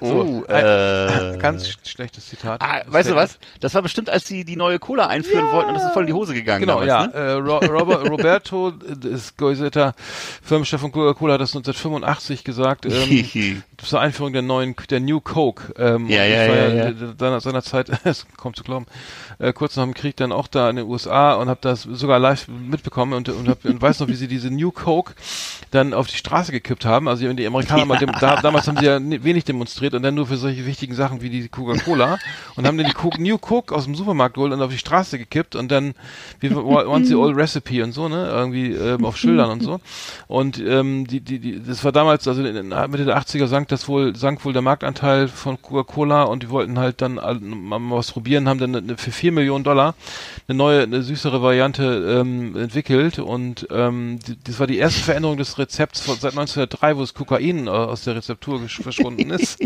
[0.00, 2.60] Oh, ein- äh, Ganz sch schlechtes Zitat.
[2.62, 3.38] Ah, weißt du was?
[3.60, 6.06] Das war bestimmt, als sie die neue Cola einführen wollten und das ist voll in
[6.08, 6.60] die Hose gegangen.
[6.60, 7.06] Genau, damals, ja.
[7.06, 7.12] Ne?
[7.14, 8.68] Äh, Ro Robert, Roberto,
[9.02, 9.94] äh, ist Goisetter,
[10.42, 12.86] Firmenchef von Coca-Cola, hat das 1985 gesagt.
[12.86, 15.72] Ähm, zur Einführung der neuen, der New Coke.
[15.76, 16.84] Ähm, Ja, ja, ich war ja, ja.
[16.90, 18.86] äh, Seiner, seiner Zeit, es kommt zu glauben,
[19.40, 22.18] äh, kurz nach dem Krieg dann auch da in den USA und habe das sogar
[22.20, 25.14] live mitbekommen und, und, hab, und weiß noch, wie sie diese New Coke
[25.72, 27.08] dann auf die Straße gekippt haben.
[27.08, 30.14] Also die Amerikaner, mal dem, da, damals haben sie ja ni- wenig demonstriert und dann
[30.14, 32.18] nur für solche wichtigen Sachen wie die Coca-Cola
[32.56, 35.18] und haben dann die Coke, New Coke aus dem Supermarkt geholt und auf die Straße
[35.18, 35.94] gekippt und dann
[36.40, 39.80] wie Once the Old Recipe und so, ne, irgendwie ähm, auf Schildern und so.
[40.26, 43.88] Und ähm, die, die, die, das war damals, also in, Mitte der 80er sank das
[43.88, 48.48] wohl, sank wohl der Marktanteil von Coca-Cola und die wollten halt dann mal was probieren,
[48.48, 49.94] haben dann für vier Millionen Dollar
[50.48, 55.36] eine neue, eine süßere Variante ähm, entwickelt und ähm, die, das war die erste Veränderung
[55.36, 59.58] des Rezepts von, seit 1903, wo das Kokain äh, aus der Rezeptur verschwunden ist.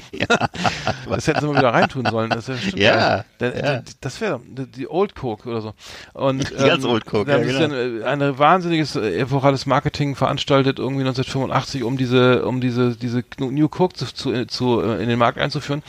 [1.09, 2.31] das hätten sie mal wieder reintun sollen.
[2.31, 3.24] Das Ja, ja.
[3.39, 5.74] da- Das wäre die, Old Coke oder so.
[6.12, 7.59] Und, Die ganz Old Coke, ja, genau.
[7.59, 13.24] dann äh, ein wahnsinniges äh, epochales Marketing veranstaltet, irgendwie 1985, um diese, um diese, diese
[13.39, 15.82] New Coke zu, zu, zu äh, in den Markt einzuführen.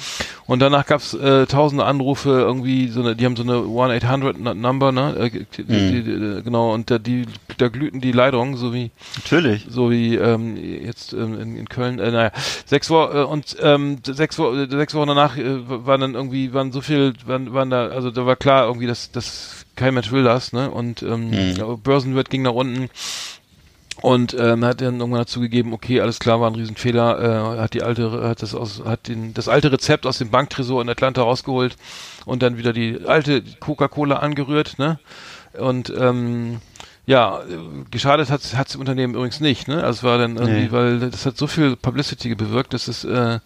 [0.46, 5.30] Und danach gab's äh, tausende Anrufe, irgendwie so eine, die haben so eine 1-800-Number, ne?
[5.58, 5.68] Die, Mhm.
[5.68, 7.26] die, die, genau, und da, die,
[7.58, 9.66] da glühten die Leitungen, so wie Natürlich.
[9.70, 12.32] so wie ähm, jetzt ähm, in, in Köln, äh, naja,
[12.66, 16.54] sechs Wochen äh, und ähm, sechs, Wo äh, sechs Wochen danach äh, waren dann irgendwie,
[16.54, 20.12] waren so viel, waren, waren da, also da war klar irgendwie, dass, dass kein Mensch
[20.12, 20.70] will das, ne?
[20.70, 21.82] Und ähm, Mhm.
[21.82, 22.90] Börsenwert ging nach unten.
[24.02, 27.74] Und ähm, hat dann irgendwann dazu gegeben, okay, alles klar, war ein Riesenfehler, äh, hat
[27.74, 31.22] die alte, hat das aus, hat den, das alte Rezept aus dem Banktresor in Atlanta
[31.22, 31.76] rausgeholt
[32.26, 35.00] und dann wieder die alte Coca-Cola angerührt, ne?
[35.58, 36.60] Und ähm,
[37.06, 37.58] ja, äh,
[37.92, 39.84] geschadet hat hat dem Unternehmen übrigens nicht, ne?
[39.84, 40.72] Also es war dann irgendwie, Nee.
[40.72, 43.40] weil das hat so viel Publicity bewirkt, dass es äh,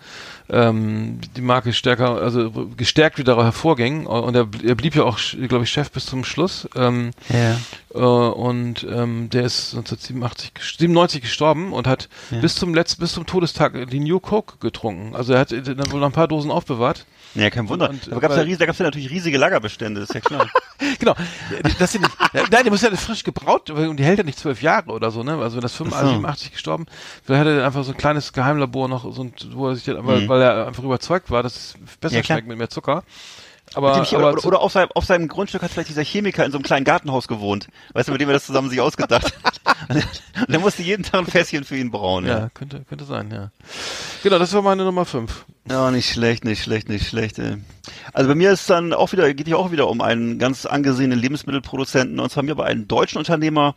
[0.49, 5.65] ähm, die Marke stärker, also gestärkt wieder hervorging und er, er blieb ja auch, glaube
[5.65, 6.67] ich, Chef bis zum Schluss.
[6.75, 7.57] Ähm, Ja.
[7.93, 12.09] äh, und ähm, der ist 1987, ges- 97 gestorben und hat
[12.41, 15.15] bis zum letzten, bis zum Todestag die New Coke getrunken.
[15.15, 17.05] Also er hat äh, dann wohl noch ein paar Dosen aufbewahrt.
[17.35, 17.89] Ja, kein Wunder.
[17.89, 20.47] Und- ja riesige, da gab's ja natürlich riesige Lagerbestände, ist ja klar.
[20.99, 21.15] Genau.
[21.79, 22.05] Das sind
[22.51, 25.23] nein, die muss ja frisch gebraut und die hält ja nicht zwölf Jahre oder so,
[25.23, 25.35] ne?
[25.39, 26.13] Also wenn das 85, Ach so.
[26.13, 26.85] 87 gestorben,
[27.23, 30.05] vielleicht hat er einfach so ein kleines Geheimlabor noch, so ein, wo er sich, dann-
[30.05, 30.27] Mhm.
[30.29, 33.03] weil er einfach überzeugt war, dass es besser Ja, schmeckt mit mehr Zucker.
[33.73, 36.51] Aber, Chemi- aber oder, oder auf, seinem, auf seinem Grundstück hat vielleicht dieser Chemiker in
[36.53, 37.67] so einem kleinen Gartenhaus gewohnt.
[37.93, 39.61] Weißt du, mit dem er das zusammen sich ausgedacht hat.
[40.39, 42.25] Und der musste jeden Tag ein Fässchen für ihn brauen.
[42.25, 42.49] ja, Ja.
[42.53, 43.51] könnte, könnte sein, ja.
[44.23, 45.45] Genau, das war meine Nummer 5.
[45.69, 47.39] Ja, nicht schlecht, nicht schlecht, nicht schlecht.
[47.39, 47.57] Ey.
[48.13, 51.19] Also bei mir ist dann auch wieder, geht hier auch wieder um einen ganz angesehenen
[51.19, 53.75] Lebensmittelproduzenten und zwar mir bei einem deutschen Unternehmer,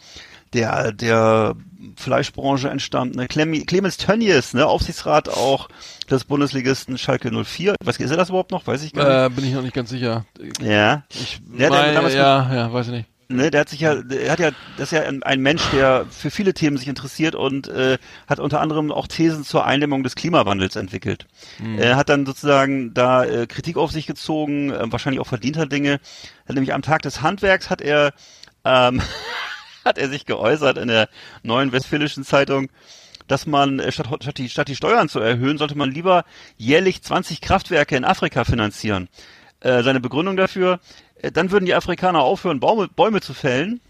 [0.53, 1.57] der der
[1.97, 3.27] Fleischbranche entstammt, ne?
[3.29, 5.69] Clem, Clemens Tönnies, ne, Aufsichtsrat auch
[6.11, 7.75] des Bundesligisten Schalke 04.
[7.85, 8.67] Was ist er das überhaupt noch?
[8.67, 10.25] Weiß ich gar Äh, bin ich noch nicht ganz sicher.
[10.39, 10.61] nicht.
[10.63, 11.05] Ja.
[11.13, 13.09] Ich Der hat ja damals ja, ja, weiß ich nicht.
[13.29, 16.05] ne, der hat sich ja, der hat ja, das ist ja ein, ein Mensch, der
[16.11, 17.97] für viele Themen sich interessiert und äh,
[18.27, 21.27] hat unter anderem auch Thesen zur Eindämmung des Klimawandels entwickelt.
[21.79, 26.01] Er hat dann sozusagen da äh, Kritik auf sich gezogen, äh, wahrscheinlich auch verdienter Dinge.
[26.47, 28.13] Hat nämlich am Tag des Handwerks hat er
[28.65, 29.01] ähm,
[29.85, 31.09] hat er sich geäußert in der
[31.43, 32.69] neuen Westfälischen Zeitung,
[33.27, 36.25] dass man äh, statt, statt, die, statt die Steuern zu erhöhen, sollte man lieber
[36.57, 39.09] jährlich 20 Kraftwerke in Afrika finanzieren.
[39.61, 40.81] Äh, seine Begründung dafür,
[41.17, 43.81] äh, dann würden die Afrikaner aufhören, Bäume, Bäume zu fällen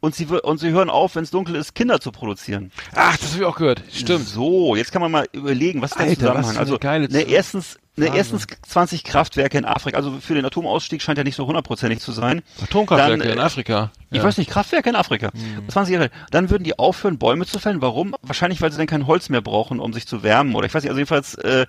[0.00, 2.70] und sie, und sie hören auf, wenn es dunkel ist, Kinder zu produzieren.
[2.94, 3.82] Ach, das habe ich auch gehört.
[3.92, 4.26] Stimmt.
[4.26, 6.56] So, jetzt kann man mal überlegen, was ist der Alter, Zusammenhang?
[6.56, 8.14] Also, geile ne, erstens, ne, Wahnsinn.
[8.14, 9.96] erstens 20 Kraftwerke in Afrika.
[9.96, 12.42] Also für den Atomausstieg scheint ja nicht so hundertprozentig zu sein.
[12.62, 13.90] Atomkraftwerke Dann, äh, in Afrika.
[14.10, 14.24] Ich Ja.
[14.24, 15.30] weiß nicht, Kraftwerke in Afrika.
[15.68, 16.10] 20 Jahre.
[16.30, 17.82] Dann würden die aufhören, Bäume zu fällen.
[17.82, 18.14] Warum?
[18.22, 20.54] Wahrscheinlich, weil sie dann kein Holz mehr brauchen, um sich zu wärmen.
[20.54, 21.66] Oder ich weiß nicht, also jedenfalls, äh,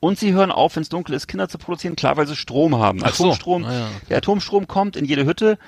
[0.00, 2.78] und sie hören auf, wenn es dunkel ist, Kinder zu produzieren, klar, weil sie Strom
[2.78, 3.00] haben.
[3.02, 3.24] Ach so.
[3.24, 5.58] Atomstrom, Ah ja, der Atomstrom kommt in jede Hütte.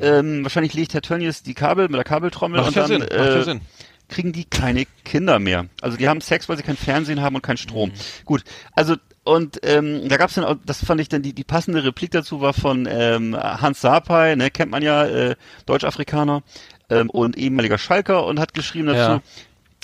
[0.00, 3.42] Ähm, wahrscheinlich legt Herr Tönnies die Kabel mit der Kabeltrommel Macht und dann Sinn, äh,
[3.42, 3.60] Sinn.
[4.08, 5.66] kriegen die keine Kinder mehr.
[5.82, 7.90] Also die haben Sex, weil sie kein Fernsehen haben und keinen Strom.
[7.90, 7.94] Mhm.
[8.24, 8.44] Gut,
[8.74, 8.94] also
[9.30, 12.40] und ähm, da gab's dann, auch, das fand ich dann, die, die passende Replik dazu
[12.40, 15.36] war von ähm, Hans Sapai, ne, kennt man ja, äh,
[15.66, 16.42] Deutsch-Afrikaner
[16.88, 19.22] ähm, und ehemaliger Schalker und hat geschrieben dazu, Ja.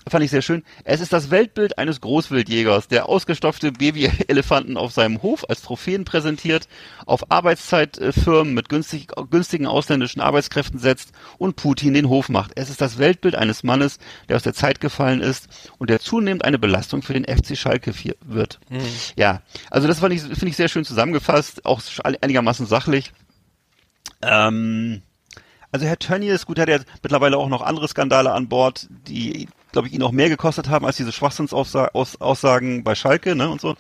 [0.09, 0.63] Fand ich sehr schön.
[0.85, 6.69] Es ist das Weltbild eines Großwildjägers, der ausgestopfte Babyelefanten auf seinem Hof als Trophäen präsentiert,
[7.07, 12.53] auf Arbeitszeitfirmen mit günstig, günstigen ausländischen Arbeitskräften setzt und Putin den Hof macht.
[12.55, 16.45] Es ist das Weltbild eines Mannes, der aus der Zeit gefallen ist und der zunehmend
[16.45, 17.93] eine Belastung für den FC Schalke
[18.25, 18.61] wird.
[19.17, 23.13] Ja, also das fand ich, finde ich sehr schön zusammengefasst, auch einigermaßen sachlich.
[24.23, 25.03] Ähm,
[25.73, 29.89] also Herr Tönnies, gut, hat er mittlerweile auch noch andere Skandale an Bord, die, glaube
[29.89, 33.77] ich, ihn auch mehr gekostet haben als diese Schwachsinnsaussagen bei Schalke, ne, und so.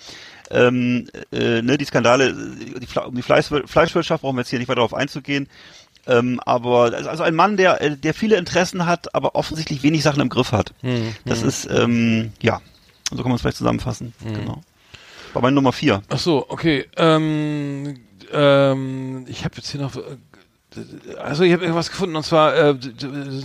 [0.50, 4.68] Ähm, äh, ne, die Skandale, die, um die Fleisch, Fleischwirtschaft brauchen wir jetzt hier nicht
[4.68, 5.48] weiter darauf einzugehen.
[6.06, 10.20] Ähm, aber also ein Mann, der, äh, der viele Interessen hat, aber offensichtlich wenig Sachen
[10.20, 10.74] im Griff hat.
[11.24, 12.60] Das ist, ähm, ja,
[13.10, 14.12] so kann man es vielleicht zusammenfassen.
[14.22, 14.60] Genau.
[15.32, 16.02] War meine Nummer vier.
[16.10, 16.84] Ach so, okay.
[16.96, 18.00] Ähm,
[18.32, 19.96] ähm, ich habe jetzt hier noch.
[21.22, 22.74] Also ich habe irgendwas gefunden und zwar äh,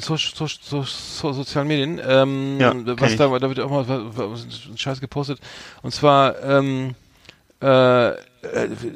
[0.01, 2.01] so, so, so, so sozialen Medien.
[2.05, 5.39] Ähm, Ja, was da, da wird auch mal was, was, ein Scheiß gepostet.
[5.81, 6.95] Und zwar ähm,
[7.61, 8.13] äh,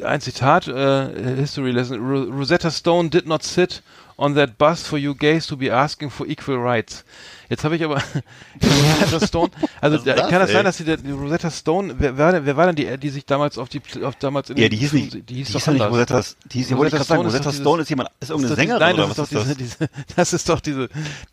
[0.04, 2.00] ein Zitat, äh, History Lesson.
[2.00, 3.84] Ro Rosetta Stone did not sit
[4.18, 7.04] on that bus for you gays to be asking for equal rights.
[7.50, 7.96] Jetzt habe ich aber
[8.64, 9.52] Rosetta Stone.
[9.82, 10.56] Also ist kann das ey?
[10.56, 13.58] sein, dass die, die Rosetta Stone, wer, wer, wer war denn die, die sich damals
[13.58, 15.74] auf die, auf damals in Ja, die hieß nicht, die hieß die doch hieß ja
[15.74, 15.82] nicht.
[15.86, 18.30] Rosetta, die hieß, Rosetta gerade sagen, Stone ist Rosetta doch Stone ist jemand, ist Ist
[18.30, 19.58] irgendeine doch diese- Sängerin Nein, oder das was ist doch ist das?
[19.58, 20.84] diese, das ist doch diese,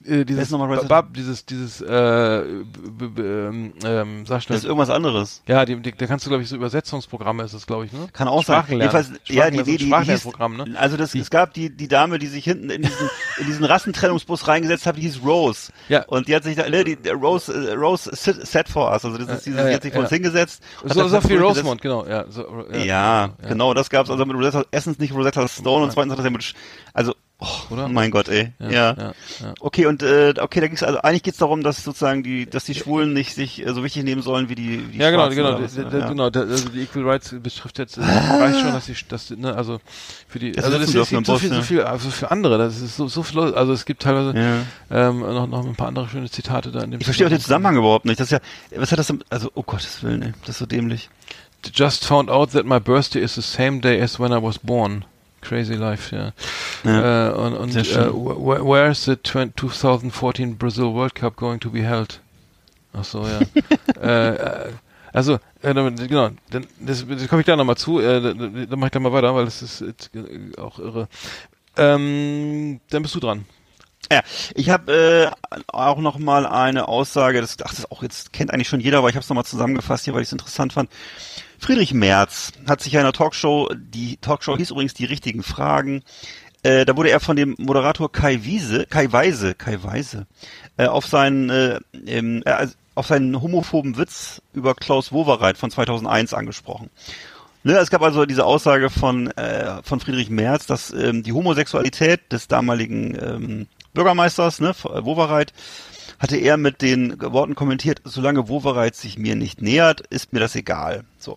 [0.05, 4.56] äh, dieses, ist Rosetta- Bab, dieses, dieses, äh, ähm, ähm, sag schnell.
[4.56, 5.43] Das ist irgendwas anderes.
[5.47, 8.09] ja, die, die, da kannst du, glaube ich, so Übersetzungsprogramme ist das, glaube ich, ne?
[8.12, 8.64] Kann auch sein.
[8.68, 10.74] Jedenfalls, ja, die die, die hieß, ne?
[10.78, 14.48] also das, es gab die, die Dame, die sich hinten in diesen, in diesen Rassentrennungsbus
[14.48, 15.72] reingesetzt hat, die hieß Rose.
[15.89, 16.01] Ja.
[16.06, 19.18] Und die hat sich da, ne, die, Rose, äh, Rose sit, sat for us, also
[19.18, 20.06] das ist dieses, ja, die hat sich vor ja.
[20.06, 20.62] uns hingesetzt.
[20.82, 21.42] So, so durchgesetzt.
[21.42, 22.24] Rosemont, genau, ja.
[22.28, 26.18] So, Ja, genau, das gab's also mit Rosetta, erstens nicht Rosetta Stone und zweitens hat
[26.18, 26.54] das ja mit,
[26.94, 27.89] also, oh, Oder?
[27.89, 28.70] mein Gott, ey, ja.
[28.70, 29.12] ja, ja.
[29.60, 32.74] Okay, und äh, okay, da ging's also eigentlich geht's darum, dass sozusagen die, dass die
[32.74, 35.77] Schwulen nicht sich äh, so wichtig nehmen sollen wie die, die Ja, genau, genau, was,
[35.77, 35.86] ne?
[35.93, 36.09] ja.
[36.09, 39.36] genau, da- also die Equal Rights betrifft jetzt, äh, reicht schon, dass die, dass die,
[39.36, 39.81] ne, also
[40.28, 41.62] für die, Dass also das ist, im so viel, so ja.
[41.62, 45.09] viel, also für andere, das ist so, so viel, also es gibt teilweise Ja.
[45.09, 47.40] ähm, noch, noch ein paar andere schöne Zitate da in dem Ich verstehe auch den
[47.40, 48.20] Zusammenhang überhaupt nicht.
[48.20, 48.40] Das ist
[48.70, 51.10] ja, was hat das, denn- also, oh Gottes Willen, ey, das ist so dämlich.
[51.74, 55.05] Just found out that my birthday is the same day as when I was born.
[55.43, 56.32] Crazy life, ja.
[56.85, 57.28] Ja.
[57.31, 58.10] Äh, und und äh, schön.
[58.10, 62.20] wh- where is the 20 2014 Brazil World Cup going to be held?
[62.94, 63.40] Ach so, ja.
[64.02, 64.70] äh, äh,
[65.12, 68.86] also, äh, genau, dann, das, das komme ich da nochmal zu, äh, dann, dann mache
[68.89, 69.93] ich da mal weiter, weil das ist äh,
[70.59, 71.09] auch irre.
[71.77, 73.44] Ähm, dann bist du dran.
[74.10, 74.20] Ja,
[74.55, 78.69] ich habe äh, auch noch mal eine Aussage, das, ach, das auch jetzt kennt eigentlich
[78.69, 80.90] schon jeder, aber ich habe es nochmal zusammengefasst hier, weil ich es interessant fand.
[81.62, 86.02] Friedrich Merz hat sich in einer Talkshow, die Talkshow hieß übrigens die richtigen Fragen,
[86.64, 90.26] äh, da wurde er von dem Moderator Kai Wiese, Kai Weise, Kai Weise,
[90.76, 95.70] äh, auf seinen, äh, ähm, äh, also auf seinen homophoben Witz über Klaus Wowereit von
[95.70, 96.90] 2001 angesprochen.
[97.62, 102.32] Ne, es gab also diese Aussage von, äh, von Friedrich Merz, dass ähm, die Homosexualität
[102.32, 105.52] des damaligen ähm, Bürgermeisters, ne, Wowereit,
[106.22, 110.54] hatte er mit den Worten kommentiert, solange Wowereit sich mir nicht nähert, ist mir das
[110.54, 111.02] egal.
[111.18, 111.36] So.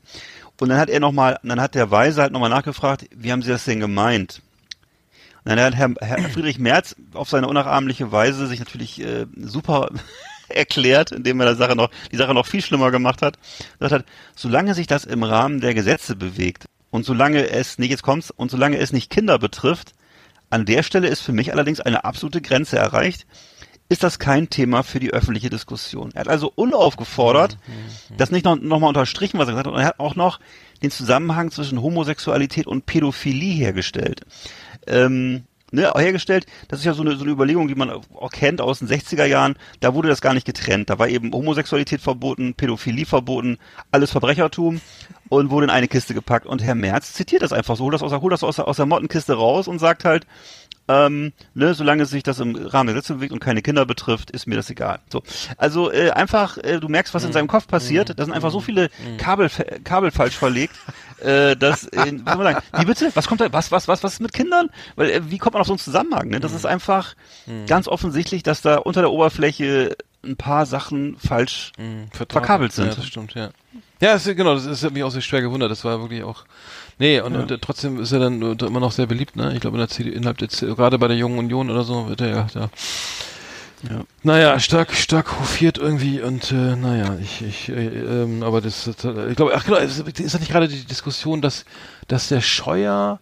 [0.61, 3.49] Und dann hat er nochmal, dann hat der Weise halt nochmal nachgefragt, wie haben Sie
[3.49, 4.43] das denn gemeint?
[5.43, 9.89] Und dann hat Herr, Herr Friedrich Merz auf seine unnachahmliche Weise sich natürlich äh, super
[10.49, 13.39] erklärt, indem er die Sache noch, die Sache noch viel schlimmer gemacht hat.
[13.79, 14.05] Gesagt hat,
[14.35, 18.51] solange sich das im Rahmen der Gesetze bewegt und solange es nicht, jetzt kommt's, und
[18.51, 19.93] solange es nicht Kinder betrifft,
[20.51, 23.25] an der Stelle ist für mich allerdings eine absolute Grenze erreicht,
[23.87, 26.11] ist das kein Thema für die öffentliche Diskussion.
[26.13, 27.57] Er hat also unaufgefordert,
[28.17, 30.39] das nicht noch, noch mal unterstrichen, was er gesagt hat, und er hat auch noch
[30.81, 34.21] den Zusammenhang zwischen Homosexualität und Pädophilie hergestellt.
[34.87, 38.61] Ähm, ne, hergestellt, das ist ja so eine, so eine Überlegung, die man auch kennt
[38.61, 40.89] aus den 60er Jahren, da wurde das gar nicht getrennt.
[40.89, 43.57] Da war eben Homosexualität verboten, Pädophilie verboten,
[43.91, 44.81] alles Verbrechertum
[45.29, 46.45] und wurde in eine Kiste gepackt.
[46.45, 48.67] Und Herr Merz zitiert das einfach so, holt das aus der, holt das aus der,
[48.67, 50.25] aus der Mottenkiste raus und sagt halt,
[50.87, 54.45] ähm, ne, solange sich das im Rahmen der Gesetze bewegt und keine Kinder betrifft, ist
[54.47, 54.99] mir das egal.
[55.11, 55.23] So,
[55.57, 58.17] also äh, einfach, äh, du merkst, was in seinem Kopf passiert.
[58.17, 59.49] Da sind einfach so viele Kabel,
[59.83, 60.75] Kabel falsch verlegt,
[61.21, 63.11] äh, dass, äh, was sagen, wie bitte?
[63.15, 63.51] Was kommt da?
[63.51, 64.69] Was, was, was, was ist mit Kindern?
[64.95, 66.27] Weil äh, wie kommt man auf so einen Zusammenhang?
[66.29, 66.39] Ne?
[66.39, 67.15] Das ist einfach
[67.67, 71.71] ganz offensichtlich, dass da unter der Oberfläche ein paar Sachen falsch
[72.11, 72.87] Vertraut- verkabelt sind.
[72.89, 73.49] Ja, das stimmt, ja.
[74.01, 75.71] Ja, das, genau, das ist hat mich auch sehr schwer gewundert.
[75.71, 76.45] Das war wirklich auch.
[76.97, 79.53] Nee, und, und äh, trotzdem ist er dann äh, immer noch sehr beliebt, ne?
[79.53, 82.07] Ich glaube, in der CD, innerhalb der CD, gerade bei der Jungen Union oder so
[82.07, 82.69] wird er ja da
[84.23, 87.88] Naja, stark, stark hofiert irgendwie und äh, naja, ich, ich, äh,
[88.23, 91.41] ähm, aber das, das ich glaube, ach genau, ist ist das nicht gerade die Diskussion,
[91.41, 91.65] dass,
[92.07, 93.19] dass der Scheuer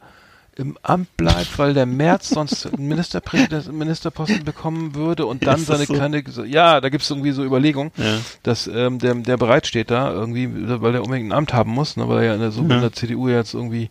[0.55, 5.85] im Amt bleibt, weil der Merz sonst einen Ministerpräsident, Ministerposten bekommen würde und dann seine
[5.85, 5.93] so?
[5.93, 8.17] kleine, ja, da gibt's irgendwie so Überlegungen, Ja.
[8.43, 10.49] dass ähm, der, der bereitsteht da irgendwie,
[10.81, 12.69] weil der unbedingt ein Amt haben muss, ne, weil er ja in der, so in
[12.69, 13.89] der CDU jetzt irgendwie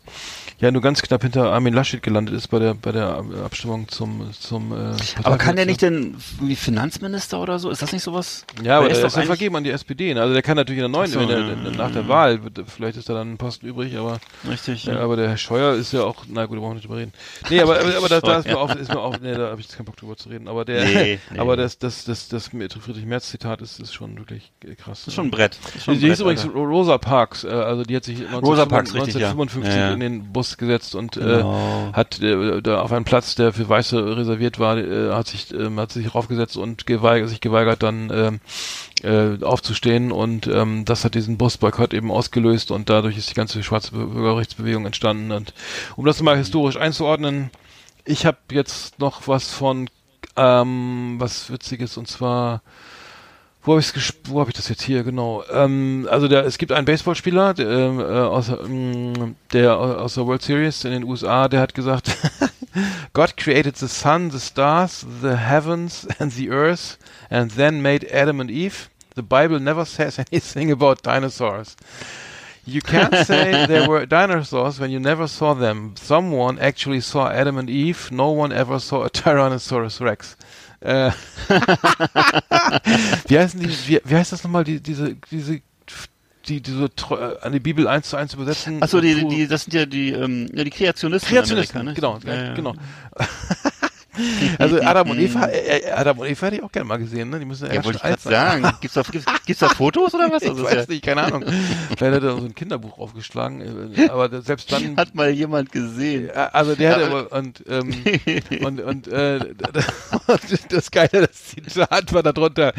[0.63, 4.33] ja nur ganz knapp hinter Armin Laschet gelandet ist bei der bei der Abstimmung zum
[4.33, 4.77] zum äh,
[5.23, 5.67] Aber kann der Parteivorsitzenden.
[5.67, 6.17] nicht denn
[6.49, 7.69] wie Finanzminister oder so?
[7.69, 8.47] Ist das nicht sowas?
[8.63, 10.15] Ja, aber er der doch ist ja eigentlich- vergeben an die SPD.
[10.15, 10.23] Ne?
[10.23, 12.09] Also der kann natürlich in der neuen, so, in der, ja, in, ja, nach der
[12.09, 14.19] Wahl, vielleicht ist da dann ein Posten übrig, aber
[14.49, 14.85] Richtig.
[14.85, 14.95] ja.
[14.95, 15.01] Ja.
[15.01, 17.13] aber der Herr Scheuer ist ja auch, na gut, da brauchen wir nicht drüber reden.
[17.51, 19.61] Nee, aber, aber, aber da, da ist mir auf, ist mir auf, nee, da habe
[19.61, 20.49] ich jetzt keinen Bock drüber zu reden.
[20.49, 21.39] Aber der, Nee, nee.
[21.39, 25.01] aber das, das, das, das, Friedrich Merz Zitat ist, ist schon wirklich äh, krass.
[25.01, 25.59] Das ist schon ein Brett.
[25.75, 26.47] Ist schon Die, Brett, hieß übrigens.
[26.55, 29.31] Rosa Parks, äh, also die hat sich Rosa Parks, richtig, ja.
[29.31, 29.95] 1955 Ja, ja.
[29.95, 31.91] in den Bus gesetzt und Genau.
[31.91, 35.53] äh, hat äh, da auf einen Platz, der für Weiße reserviert war, äh, hat sich
[35.53, 38.41] ähm, hat sich raufgesetzt und geweigert, sich geweigert dann ähm,
[39.03, 40.13] äh, aufzustehen.
[40.13, 44.07] Und ähm, das hat diesen Busboykott eben ausgelöst und dadurch ist die ganze schwarze Bü-
[44.13, 45.33] Bürgerrechtsbewegung entstanden.
[45.33, 45.55] Und
[45.97, 47.51] um das mal historisch einzuordnen,
[48.05, 49.89] ich habe jetzt noch was von
[50.37, 51.97] ähm, was witziges.
[51.97, 52.63] Und zwar
[53.65, 53.93] wo habe ich
[54.25, 57.69] wo habe ich das jetzt hier genau ähm, also der es gibt einen Baseballspieler der,
[57.69, 62.17] ähm, äh, aus ähm, der aus der World Series in den USA der hat gesagt
[63.13, 66.99] God created the sun the stars the heavens and the earth
[67.31, 71.77] and then made Adam and Eve the Bible never says anything about dinosaurs
[72.65, 75.95] You can't say there were dinosaurs when you never saw them.
[75.97, 78.13] Someone actually saw Adam and Eve.
[78.13, 80.37] No one ever saw a Tyrannosaurus Rex.
[80.83, 81.11] Äh,
[83.29, 85.61] wie heißen die, wie, wie heißt das nochmal, die, diese, diese,
[86.49, 88.83] die, die so treu- äh, an die Bibel eins zu eins übersetzen?
[88.83, 91.29] Achso, die, die, das sind ja die, ähm, ja, die Kreationisten.
[91.31, 92.19] Kreationisten, Amerika, ne?
[92.23, 92.55] genau, Ja, ja.
[92.55, 92.75] genau.
[94.59, 97.31] also Adam und Eva, äh, äh, Adam und Eva hätte ich auch gerne mal gesehen,
[97.31, 97.39] ne?
[97.39, 98.73] Die müssen ja, Ja, wollte ich gerade sagen.
[98.81, 100.43] Gibt's da, gibt's, gibt's da Fotos oder was?
[100.43, 101.45] Ich Also, weiß ja, nicht, keine Ahnung.
[101.97, 106.31] Vielleicht hat er so ein Kinderbuch aufgeschlagen, äh, aber selbst dann hat mal jemand gesehen.
[106.31, 107.95] Also der hatte Aber- und ähm,
[108.63, 109.41] und und äh,
[110.69, 112.73] das Geile, das Zitat war darunter,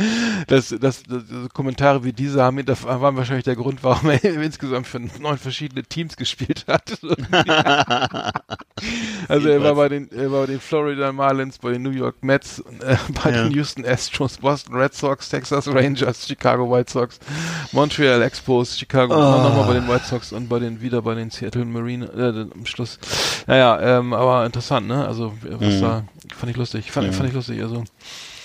[0.47, 1.23] dass, dass, dass
[1.53, 5.83] Kommentare wie diese haben, das waren wahrscheinlich der Grund, warum er insgesamt für neun verschiedene
[5.83, 6.97] Teams gespielt hat.
[9.27, 12.15] also er war bei den er war bei den Florida Marlins, bei den New York
[12.21, 13.43] Mets, äh, bei Ja.
[13.43, 17.19] den Houston Astros, Boston Red Sox, Texas Rangers, Chicago White Sox,
[17.71, 21.63] Montreal Expos, Chicago, nochmal bei den White Sox und bei den wieder bei den Seattle
[21.65, 22.99] Marine äh, am Schluss.
[23.47, 25.07] Naja, ähm, aber interessant, ne?
[25.07, 25.81] Also was Mhm.
[25.81, 26.03] da
[26.35, 27.61] fand ich lustig, fand, fand ich lustig.
[27.61, 27.83] Also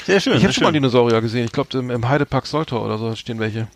[0.06, 0.36] Sehr schön.
[0.36, 0.74] ich habe schon mal schön.
[0.74, 1.44] Dinosaurier gesehen.
[1.46, 3.66] Ich glaube im, im Heidepark Soltau oder so stehen welche.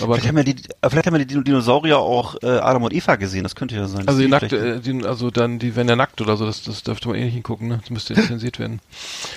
[0.00, 0.56] Aber Vielleicht haben, wir die,
[0.88, 3.86] vielleicht haben wir die Dino- Dinosaurier auch äh, Adam und Eva gesehen, das könnte ja
[3.88, 4.06] sein.
[4.08, 6.44] also die nackt, äh, die, also dann die werden ja nackt oder so.
[6.46, 7.78] Das, das dürfte man eh nicht hingucken, ne?
[7.80, 8.80] Das müsste zensiert werden.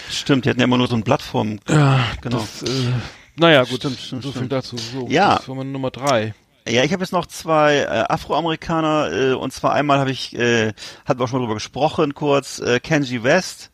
[0.09, 1.59] Stimmt, die hatten ja immer nur so ein Blatt vorm.
[1.69, 2.37] Ja, genau.
[2.39, 2.91] Das, äh,
[3.35, 4.51] naja, gut, Stimmt, stimmt, so viel stimmt.
[4.51, 4.77] dazu.
[4.77, 5.35] So, Ja.
[5.37, 6.33] Das war meine Nummer drei.
[6.67, 10.73] Ja, ich habe jetzt noch zwei äh, Afroamerikaner äh, und zwar einmal habe ich, äh,
[11.05, 13.71] hatten wir auch schon mal drüber gesprochen kurz, äh, Kenji West,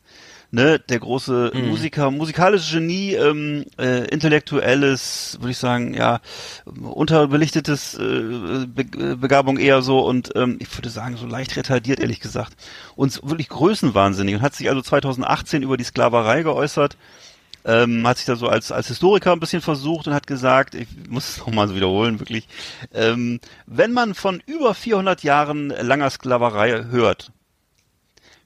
[0.50, 1.68] ne, der große Mhm.
[1.68, 6.20] Musiker, musikalisches Genie, ähm, äh, intellektuelles, würde ich sagen, ja,
[6.64, 12.00] unterbelichtetes äh, Be äh, Begabung eher so und ähm, ich würde sagen so leicht retardiert
[12.00, 12.54] ehrlich gesagt
[12.94, 16.96] und wirklich größenwahnsinnig und hat sich also 2018 über die Sklaverei geäußert
[17.66, 20.86] ähm, hat sich da so als, als Historiker ein bisschen versucht und hat gesagt, ich
[21.08, 22.46] muss es nochmal so wiederholen, wirklich,
[22.94, 27.32] ähm, wenn man von über 400 Jahren langer Sklaverei hört,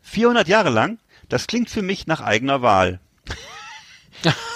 [0.01, 0.99] 400 Jahre lang,
[1.31, 3.01] das klingt für mich nach eigener Wahl.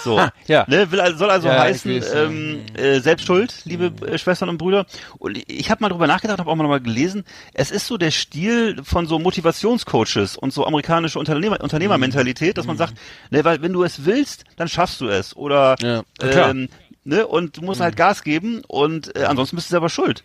[0.03, 0.65] So, Ja.
[0.67, 4.59] ne, will, also- soll also Ja, heißen, weiß, ähm, äh, Selbstschuld, liebe äh, Schwestern und
[4.59, 4.85] Brüder.
[5.17, 7.23] Und ich habe mal drüber nachgedacht, habe auch mal, mal gelesen,
[7.55, 12.77] es ist so der Stil von so Motivationscoaches und so amerikanische Unternehmer, Unternehmermentalität, dass man
[12.77, 12.93] sagt,
[13.31, 15.35] ne, weil wenn du es willst, dann schaffst du es.
[15.35, 16.69] Oder Ja, ähm,
[17.05, 20.23] ne, und du musst halt Gas geben und äh, ansonsten bist du selber schuld.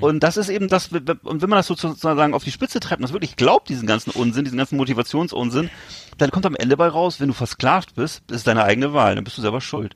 [0.00, 3.02] Und das ist eben das, und wenn man das sozusagen auf die Spitze treibt und
[3.02, 5.70] das wirklich glaubt, diesen ganzen Unsinn, diesen ganzen Motivationsunsinn,
[6.18, 9.24] dann kommt am Ende bei raus, wenn du versklavt bist, ist deine eigene Wahl, dann
[9.24, 9.94] bist du selber schuld.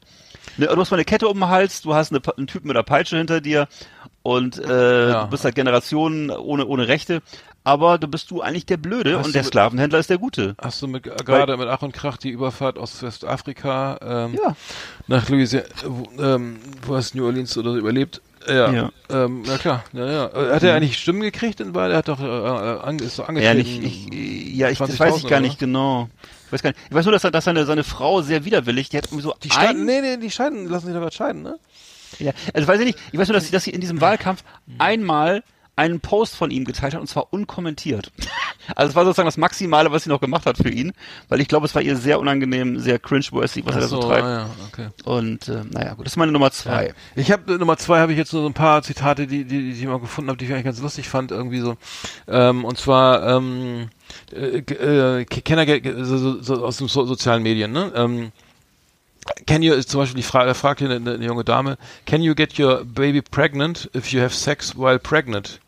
[0.59, 2.77] Ne, du hast mal eine Kette um den Hals, du hast eine, einen Typen mit
[2.77, 3.67] einer Peitsche hinter dir
[4.23, 5.25] und äh, Ja.
[5.25, 7.21] du bist halt Generationen ohne, ohne Rechte,
[7.67, 10.55] aber du bist du eigentlich der Blöde Hast und der mit- Sklavenhändler ist der Gute.
[10.63, 14.55] Hast du mit, gerade mit Ach und Krach die Überfahrt aus Westafrika ähm, Ja.
[15.09, 18.23] nach Louisiana, wo, ähm, wo hast New Orleans oder so überlebt?
[18.49, 18.91] Ja, Ja.
[19.11, 19.83] Ähm, na klar.
[19.93, 20.27] Ja, ja.
[20.27, 21.91] Äh, Hat er eigentlich Stimmen gekriegt in Wahl?
[21.91, 23.39] Er hat doch äh, äh, ange, ist doch Mhm.
[23.39, 23.81] Ja, angetreten.
[23.83, 26.09] nicht, ich, ja, ich, das 20.000 weiß ich gar oder nicht genau.
[26.47, 26.79] Ich weiß gar nicht.
[26.89, 29.35] Ich weiß nur, dass, er, dass seine, seine Frau sehr widerwillig, die hat irgendwie so
[29.43, 31.59] die scheiden, ein, nee, nee, die scheiden, lassen sich doch scheiden, ne?
[32.21, 34.45] ja, also weiß ich nicht, ich weiß nur, dass sie, dass sie in diesem Wahlkampf
[34.79, 35.43] einmal
[35.77, 38.11] einen Post von ihm geteilt hat und zwar unkommentiert.
[38.75, 40.93] Also es war sozusagen das Maximale, was sie noch gemacht hat für ihn,
[41.29, 44.09] weil ich glaube, es war ihr sehr unangenehm, sehr cringe-worthy, was er da so Ach
[44.09, 44.25] treibt.
[44.25, 44.89] ah, ja, okay.
[45.05, 46.89] Und äh, naja, gut, das ist meine Nummer zwei.
[46.89, 46.93] Ja.
[47.15, 49.81] Ich habe Nummer zwei habe ich jetzt nur so ein paar Zitate, die die, die
[49.81, 51.77] ich mal gefunden habe, die ich eigentlich ganz lustig fand irgendwie so.
[52.27, 53.89] Ähm, und zwar ähm,
[54.33, 55.65] äh, äh, Kenner
[56.05, 57.71] so, so, so aus den so, sozialen Medien.
[57.71, 57.93] Ne?
[57.95, 58.33] Ähm,
[59.47, 62.59] Can you zum Beispiel die Frage, fragt hier eine, eine junge Dame, can you get
[62.59, 65.61] your baby pregnant if you have sex while pregnant?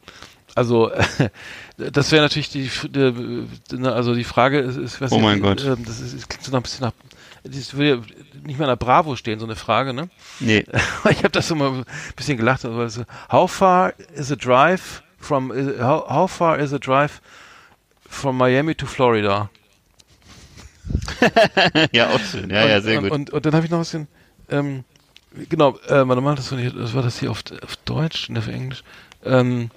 [0.59, 0.91] Also
[1.77, 5.65] das wäre natürlich die, die, also die Frage ist, ist was Oh mein Gott.
[5.65, 6.93] ähm, das, ist, das klingt so noch ein bisschen nach
[7.45, 7.97] das würde ja
[8.45, 10.11] nicht mal in der Bravo stehen, so eine Frage, ne?
[10.41, 10.65] Nee.
[11.11, 11.85] ich habe das so mal ein
[12.17, 12.65] bisschen gelacht.
[12.65, 17.21] Also, so, how far is a drive from how, how far is a drive
[18.09, 19.51] from Miami to Florida?
[21.93, 22.51] ja, auch schön.
[22.51, 23.13] Ja, ja, sehr und, gut.
[23.13, 24.09] Und, und dann habe ich noch ein bisschen,
[24.51, 24.85] ähm,
[25.49, 28.83] genau, äh, warte mal, das war, nicht, das hier auf, auf Deutsch, ne, auf Englisch.
[29.25, 29.71] Ähm,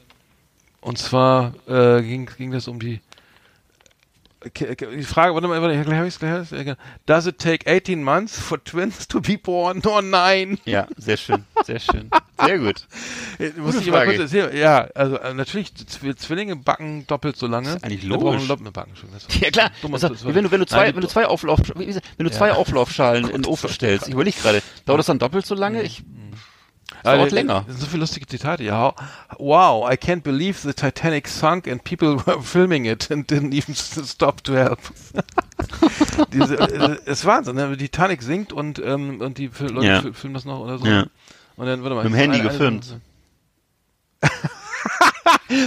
[0.81, 2.99] und zwar äh, ging, ging das um die
[4.59, 6.75] die Frage, warte mal, warte, gleich hab ich's, gleich hab ich's, ja, genau.
[7.05, 9.83] Does it take 18 months for twins to be born?
[9.85, 10.57] Oh nein!
[10.65, 12.09] Ja, sehr schön, sehr schön.
[12.43, 12.87] Sehr gut.
[13.37, 14.07] Äh, Muss ich Frage.
[14.07, 14.57] kurz erzählen.
[14.57, 17.75] Ja, also äh, natürlich, Zw Zwillinge backen doppelt so lange.
[17.75, 18.47] ist eigentlich Wir logisch.
[18.47, 19.09] doppelt backen schon.
[19.13, 21.27] Das Ja klar, Dumm, das das wenn du wenn du zwei Nein, wenn du zwei
[21.27, 21.75] Auflauf das?
[21.75, 22.31] wenn du Ja.
[22.31, 25.53] zwei Auflaufschalen in den Ofen das stellst, ich überlege gerade, dauert das dann doppelt so
[25.53, 25.83] lange?
[25.83, 26.01] Ich
[27.03, 27.65] Ah, dauert da- länger.
[27.67, 28.63] So viele lustige Zitate.
[28.63, 28.93] Ja,
[29.37, 33.73] wow, I can't believe the Titanic sunk and people were filming it and didn't even
[34.05, 34.79] stop to help.
[36.33, 37.75] Diese, äh, ist Wahnsinn, ne?
[37.77, 39.99] Die Titanic sinkt und ähm, und die Leute Ja.
[40.01, 40.85] fil- filmen das noch oder so.
[40.85, 41.05] Ja.
[41.57, 42.03] Und dann warte mal.
[42.03, 42.97] Mit dem Handy eine- gefilmt.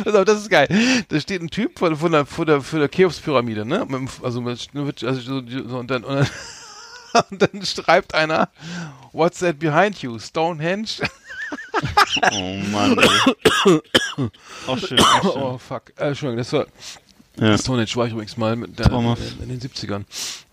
[0.06, 0.68] Auf, das ist geil.
[1.08, 3.86] Da steht ein Typ vor, vor der, vor der, vor der Cheops-Pyramide, ne?
[4.22, 6.16] Also, mit- also so, so, und, dann, und,
[7.12, 8.48] dann, und dann schreibt einer,
[9.12, 10.18] What's that behind you?
[10.18, 10.88] Stonehenge?
[12.32, 12.96] Oh Mann.
[12.98, 13.80] Ey.
[14.66, 14.98] Auch schön.
[15.00, 15.42] Auch schön.
[15.42, 15.92] oh, fuck.
[15.98, 16.66] Äh, Entschuldigung, das war,
[17.38, 17.58] Ja.
[17.58, 19.22] Stonehenge war ich übrigens mal mit der, Traumhaft.
[19.40, 20.04] in, in den 70ern.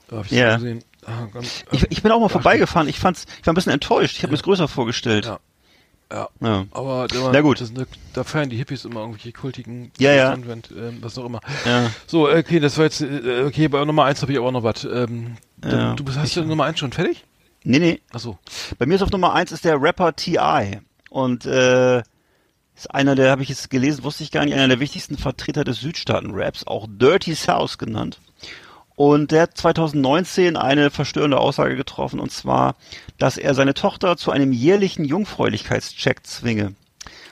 [0.08, 0.46] Da hab ich Ja.
[0.54, 0.84] das gesehen.
[1.06, 2.88] Ah, ganz, Ich, ich bin auch mal vorbeigefahren.
[2.88, 4.18] Ich fand's, ich war ein bisschen enttäuscht.
[4.18, 5.26] Ich habe mir es größer vorgestellt.
[5.26, 5.40] Ja.
[6.12, 6.30] ja.
[6.42, 6.66] Ja.
[6.72, 7.60] Aber der war, Na gut.
[7.62, 7.72] Das,
[8.14, 10.32] da feiern die Hippies immer irgendwelche kultigen Ja, ja.
[10.32, 11.40] Convent, ähm, was auch immer.
[11.66, 11.90] Ja.
[12.08, 14.64] So, okay, das war jetzt, äh, okay, bei Nummer eins habe ich aber auch noch
[14.64, 14.84] was.
[14.84, 15.94] Ähm, Ja.
[15.96, 17.24] Du bist, hast du Nummer eins schon fertig?
[17.64, 18.02] Nee, nee.
[18.12, 18.40] Achso.
[18.80, 20.80] Bei mir ist auf Nummer eins ist der Rapper T.I.
[21.12, 21.98] Und äh,
[22.74, 25.66] ist einer der, habe ich jetzt gelesen, wusste ich gar nicht, einer der wichtigsten Vertreter
[25.66, 28.18] des Südstaaten-Raps, auch Dirty South genannt.
[28.96, 32.76] Und der hat 2019 eine verstörende Aussage getroffen, und zwar,
[33.18, 36.76] dass er seine Tochter zu einem jährlichen Jungfräulichkeitscheck zwinge.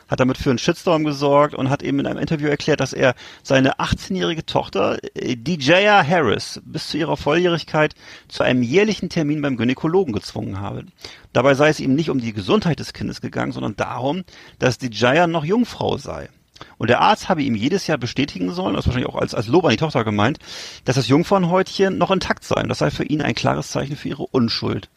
[0.09, 3.15] Hat damit für einen Shitstorm gesorgt und hat eben in einem Interview erklärt, dass er
[3.43, 7.93] seine 18-jährige Tochter, äh, DJa Harris, bis zu ihrer Volljährigkeit
[8.27, 10.85] zu einem jährlichen Termin beim Gynäkologen gezwungen habe.
[11.33, 14.23] Dabei sei es ihm nicht um die Gesundheit des Kindes gegangen, sondern darum,
[14.57, 16.29] dass DJa noch Jungfrau sei.
[16.77, 19.47] Und der Arzt habe ihm jedes Jahr bestätigen sollen, das ist wahrscheinlich auch als, als
[19.47, 20.39] Lob an die Tochter gemeint,
[20.85, 22.61] dass das Jungfernhäutchen noch intakt sei.
[22.61, 24.89] Und das sei für ihn ein klares Zeichen für ihre Unschuld.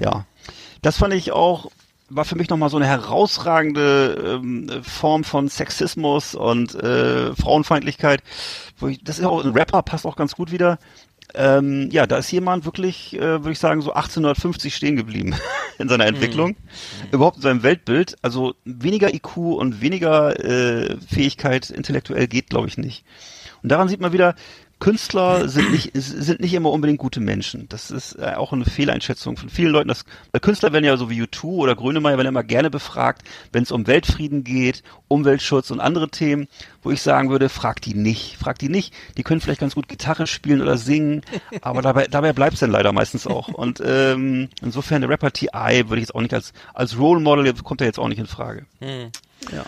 [0.00, 0.26] Ja,
[0.80, 1.70] das fand ich auch,
[2.14, 8.22] war für mich nochmal so eine herausragende ähm, Form von Sexismus und äh, Frauenfeindlichkeit.
[8.88, 10.78] Ich, das ist auch ein Rapper, passt auch ganz gut wieder.
[11.34, 15.34] Ähm, ja, da ist jemand wirklich, äh, würde ich sagen, so 1850 stehen geblieben
[15.78, 16.56] in seiner Entwicklung,
[17.10, 18.16] überhaupt in seinem Weltbild.
[18.20, 23.04] Also weniger IQ und weniger äh, Fähigkeit intellektuell geht, glaube ich, nicht.
[23.62, 24.34] Und daran sieht man wieder,
[24.82, 27.68] Künstler sind nicht, sind nicht immer unbedingt gute Menschen.
[27.68, 29.86] Das ist äh, auch eine Fehleinschätzung von vielen Leuten.
[29.86, 33.22] Das, weil Künstler werden ja so wie U2 oder Grönemeyer werden immer gerne befragt,
[33.52, 36.48] wenn es um Weltfrieden geht, Umweltschutz und andere Themen,
[36.82, 38.36] wo ich sagen würde, frag die nicht.
[38.38, 38.92] Frag die nicht.
[39.16, 41.22] Die können vielleicht ganz gut Gitarre spielen oder singen,
[41.60, 43.46] aber dabei, dabei bleibt es dann leider meistens auch.
[43.46, 45.90] Und ähm, insofern der Rapper T.I.
[45.90, 48.26] würde ich jetzt auch nicht als, als Role Model, kommt er jetzt auch nicht in
[48.26, 48.66] Frage.
[49.52, 49.62] Ja.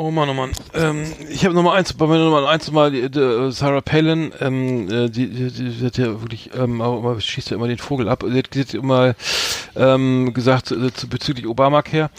[0.00, 0.52] Oh Mann, oh Mann.
[0.74, 4.32] Ähm, ich habe Nummer eins, bei meiner Nummer eins mal die, die, äh, Sarah Palin,
[4.38, 8.08] ähm, äh, die, die, die, hat ja wirklich, ähm, aber schießt ja immer den Vogel
[8.08, 8.22] ab.
[8.24, 9.16] Sie hat, sie hat immer
[9.74, 12.10] ähm, gesagt äh, zu, bezüglich Obamacare.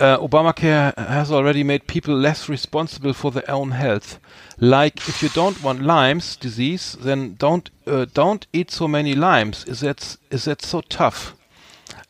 [0.00, 4.20] Uh, Obamacare has already made people less responsible for their own health.
[4.58, 9.64] Like, if you don't want Lyme's disease, then don't uh, don't eat so many limes.
[9.64, 11.34] Is that is that so tough?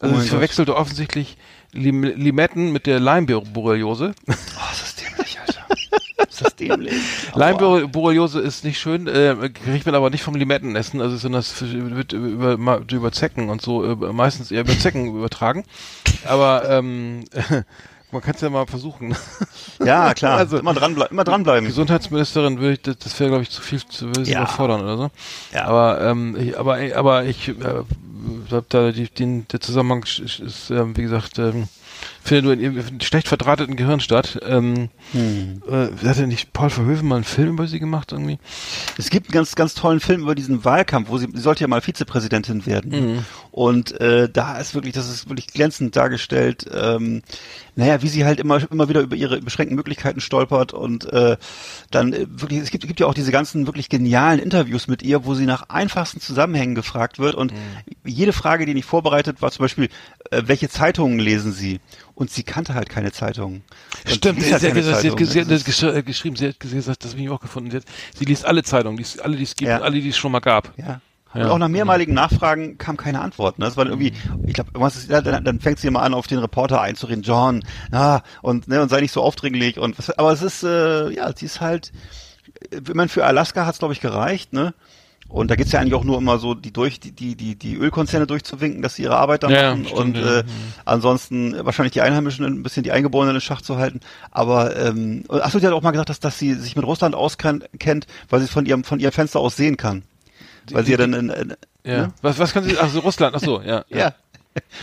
[0.00, 1.38] Also Oh sie verwechselte offensichtlich
[1.74, 4.14] Lim Limetten mit der Lyme-Borreliose.
[4.56, 6.28] Oh, ist das dämlich, Alter.
[6.28, 6.92] ist das dämlich.
[7.34, 12.12] Lyme-Borreliose ist nicht schön, äh, kriegt man aber nicht vom Limettenessen, also sondern das wird
[12.12, 15.64] über, ma- über Zecken und so, äh, meistens eher über Zecken übertragen.
[16.26, 17.24] Aber ähm,
[18.12, 19.14] man kann es ja mal versuchen.
[19.84, 20.38] Ja, klar.
[20.38, 21.66] Also- immer, dranble immer dranbleiben.
[21.68, 24.42] Gesundheitsministerin würde ich, das, das wäre glaube ich zu viel zu Ja.
[24.42, 25.10] überfordern oder so.
[25.52, 25.64] Ja.
[25.66, 27.54] Aber ähm, ich, aber aber ich äh,
[28.68, 31.68] da die, den, der Zusammenhang ist, ähm, wie gesagt ähm,
[32.22, 34.40] findet nur in ihrem schlecht verdrahteten Gehirn statt.
[34.44, 35.62] Ähm, Hm.
[35.68, 38.38] äh, hat ja nicht Paul Verhoeven mal einen Film über sie gemacht irgendwie?
[38.98, 41.68] Es gibt einen ganz, ganz tollen Film über diesen Wahlkampf, wo sie, sie sollte ja
[41.68, 42.90] mal Vizepräsidentin werden.
[42.90, 43.24] Mhm.
[43.50, 47.22] Und äh, da ist wirklich, das ist wirklich glänzend dargestellt, ähm,
[47.76, 51.36] naja, wie sie halt immer, immer wieder über ihre beschränkten Möglichkeiten stolpert und äh,
[51.90, 55.24] dann äh, wirklich, es gibt, gibt ja auch diese ganzen wirklich genialen Interviews mit ihr,
[55.24, 57.56] wo sie nach einfachsten Zusammenhängen gefragt wird und Mhm.
[58.04, 59.88] jede Frage, die nicht vorbereitet war, zum Beispiel,
[60.30, 61.80] äh, welche Zeitungen lesen sie?
[62.14, 63.64] Und sie kannte halt keine Zeitungen.
[64.06, 66.48] Stimmt, sie hat, keine gesagt, sie hat, sie hat Das ist- gesch äh, geschrieben, sie
[66.48, 67.70] hat gesagt, das habe ich auch gefunden.
[67.72, 67.84] Sie, hat,
[68.16, 69.80] sie liest alle Zeitungen, liest alle, die es gibt, Ja.
[69.80, 70.72] alle, die es schon mal gab.
[70.78, 71.00] Ja.
[71.34, 73.58] Ja, und auch nach mehrmaligen Nachfragen kam keine Antwort.
[73.58, 73.64] Ne?
[73.64, 74.12] Das war irgendwie,
[74.46, 74.70] ich glaube,
[75.08, 78.88] dann, dann fängt sie immer an, auf den Reporter einzureden, John, na, und, ne, und
[78.88, 81.92] sei nicht so aufdringlich und was, aber es ist, äh, ja, sie ist halt,
[82.70, 84.74] ich meine, für Alaska hat es, glaube ich, gereicht, ne?
[85.28, 87.74] Und da geht's ja eigentlich auch nur immer so, die durch, die, die, die, die
[87.74, 90.40] Ölkonzerne durchzuwinken, dass sie ihre Arbeit da Ja, machen stimmt, und ja.
[90.40, 90.44] äh,
[90.84, 94.00] ansonsten wahrscheinlich die Einheimischen ein bisschen die Eingeborenen in Schach zu halten.
[94.30, 97.66] Aber ähm, achso, die hat auch mal gesagt, dass, dass sie sich mit Russland auskennt,
[98.28, 100.04] weil sie es von ihrem von ihrem Fenster aus sehen kann.
[100.70, 101.54] Weil sie ja dann in, in,
[101.84, 102.06] Ja.
[102.06, 102.12] Ne?
[102.22, 103.84] Was, was kann sie, ach so, Russland, ach so, ja.
[103.88, 104.14] ja.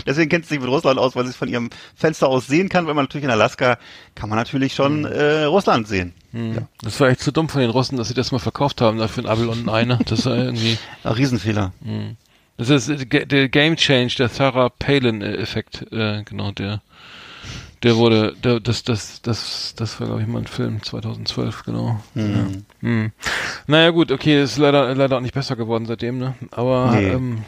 [0.06, 2.68] Deswegen kennt sie sich mit Russland aus, weil sie es von ihrem Fenster aus sehen
[2.68, 3.78] kann, weil man natürlich in Alaska
[4.16, 6.14] kann man natürlich schon äh, Russland sehen.
[6.34, 6.68] Hm.
[6.84, 9.24] Das war echt zu dumm von den Russen, dass sie das mal verkauft haben, dafür
[9.24, 9.99] ein Abel und ein Ei, ne?
[10.06, 11.72] Das war irgendwie, Ein Riesenfehler.
[12.58, 16.82] das ist äh, der Game Change, der Sarah Palin-Effekt, äh, genau, der,
[17.84, 21.99] der wurde, der, das, das, das, das war, glaube ich, mal ein Film, 2012, genau.
[22.16, 22.24] Ja.
[22.82, 23.12] Hm.
[23.68, 26.36] Naja, gut, okay, ist leider, leider auch nicht besser geworden seitdem, ne?
[26.52, 27.10] Aber, Nee.
[27.10, 27.44] ähm,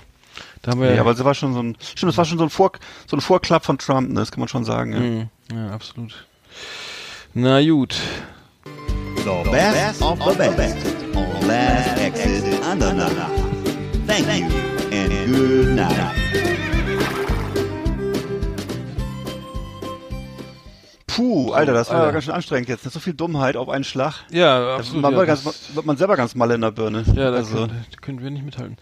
[0.62, 2.46] da haben wir Ja, aber sie war schon so ein, stimmt, das war schon so
[2.46, 2.72] ein Vor,
[3.06, 4.16] so ein Vorklapp von Trump, ne?
[4.22, 4.94] das kann man schon sagen.
[4.94, 5.00] Ja.
[5.00, 6.26] Hm, ja, absolut.
[7.34, 7.96] Na gut.
[9.16, 10.78] The best of the best
[11.16, 12.44] on Last Exit.
[14.06, 14.48] Thank you
[14.92, 16.60] and good night.
[21.16, 22.14] Puh, Alter, das war Alter.
[22.14, 22.84] ganz schön anstrengend jetzt.
[22.84, 24.24] So viel Dummheit auf einen Schlag.
[24.32, 25.02] Ja, absolut.
[25.02, 27.04] man ja, wird, ganz, das- wird man selber ganz mal in der Birne.
[27.16, 28.78] Ja, da also, können, da können wir nicht mithalten.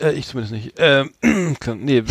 [0.00, 0.74] Äh, ich zumindest nicht.
[0.78, 1.10] Ähm,
[1.60, 2.02] kann, nee,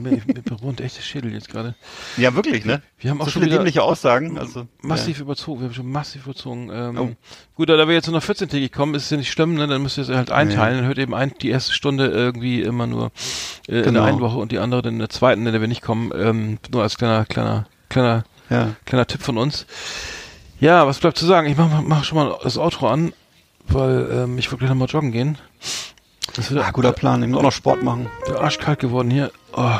[0.00, 1.74] mir, bewohnt echt der Schädel jetzt gerade.
[2.16, 2.82] ja, wirklich, ne?
[2.98, 4.38] Wir haben auch so schon viele wieder dämliche Aussagen.
[4.38, 5.60] Also, massiv überzogen.
[5.60, 6.70] Wir haben schon massiv überzogen.
[6.72, 7.10] Ähm, Oh.
[7.56, 9.66] Gut, da wir jetzt nur noch 14-tägig kommen, ist es ja nicht schlimm, ne?
[9.66, 10.78] dann müsst ihr es halt einteilen.
[10.78, 13.10] Dann hört eben ein, die erste Stunde irgendwie immer nur
[13.68, 14.00] äh, in Genau.
[14.00, 16.12] der einen Woche und die andere dann in der zweiten, in der wir nicht kommen.
[16.16, 19.64] Ähm, nur als kleiner, kleiner, kleiner, Ja, kleiner Tipp von uns.
[20.60, 21.48] Ja, was bleibt zu sagen?
[21.48, 23.14] Ich mach, mach- schon mal das Outro an,
[23.66, 25.38] weil ähm, ich will gleich nochmal joggen gehen.
[26.36, 27.22] Das wird Ah, guter Plan.
[27.22, 28.08] Ich muss auch noch Sport machen.
[28.28, 29.30] der arschkalt geworden hier.
[29.56, 29.78] Oh.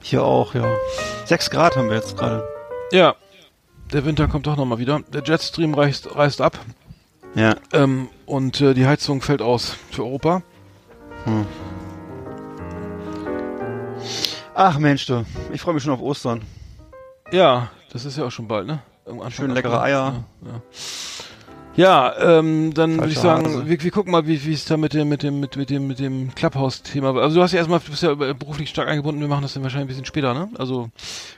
[0.00, 0.64] Hier auch, ja.
[1.26, 2.46] Sechs Grad haben wir jetzt gerade.
[2.92, 3.14] Ja,
[3.92, 5.00] der Winter kommt doch nochmal wieder.
[5.12, 6.58] Der Jetstream reißt, reißt ab
[7.34, 7.54] Ja.
[7.72, 10.42] ähm, und äh, die Heizung fällt aus für Europa.
[14.54, 15.24] Ach Mensch, du.
[15.52, 16.42] Ich freue mich schon auf Ostern.
[17.32, 18.80] Ja, das ist ja auch schon bald, ne?
[19.06, 20.24] Irgendwann Schön leckere Eier.
[20.42, 20.62] Ja, ja.
[21.78, 25.08] Ja, ähm, dann würde ich sagen, wir, wir gucken mal, wie es da mit dem
[25.08, 27.14] mit dem mit, mit dem mit dem Clubhouse-Thema.
[27.14, 27.22] war.
[27.22, 29.20] Also du hast ja erstmal, du bist ja beruflich stark eingebunden.
[29.20, 30.48] Wir machen das dann wahrscheinlich ein bisschen später, ne?
[30.58, 30.88] Also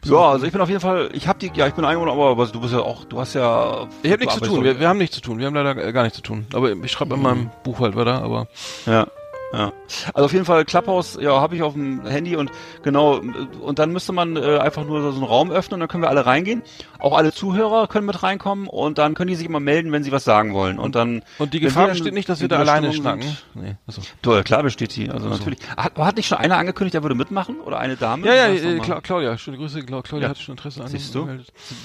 [0.02, 2.31] Ja, also ich bin auf jeden Fall, ich habe die, ja, ich bin eingebunden, aber,
[2.31, 3.86] aber du bist ja auch, du hast ja.
[4.02, 4.64] ich habe nichts zu tun.
[4.64, 5.39] Wir, wir haben nichts zu tun.
[5.39, 6.47] Wir haben leider gar nichts zu tun.
[6.55, 8.22] Aber ich schreibe in meinem Buch halt weiter.
[8.22, 8.48] Aber
[8.86, 9.09] Ja.
[9.52, 9.72] Ja.
[10.14, 12.52] Also auf jeden Fall Clubhouse, ja, habe ich auf dem Handy und
[12.85, 13.20] genau,
[13.60, 16.09] und dann müsste man äh, einfach nur so einen Raum öffnen und dann können wir
[16.09, 16.62] alle reingehen.
[17.01, 20.12] Auch alle Zuhörer können mit reinkommen und dann können die sich immer melden, wenn sie
[20.12, 20.78] was sagen wollen.
[20.78, 23.24] Und dann und die Gefahr wir besteht nicht, dass wir da alleine schnacken.
[23.55, 24.02] Nee, achso.
[24.22, 25.10] Doch, klar besteht die.
[25.10, 25.59] Also natürlich.
[25.77, 27.56] Hat, hat nicht schon einer angekündigt, der würde mitmachen?
[27.60, 28.27] Oder eine Dame?
[28.28, 28.78] Ja, ja, äh.
[28.78, 29.82] Cla Claudia, schöne Grüße.
[29.82, 30.31] Cla Claudia Ja.
[30.31, 31.27] hat schon Interesse an Siehst du?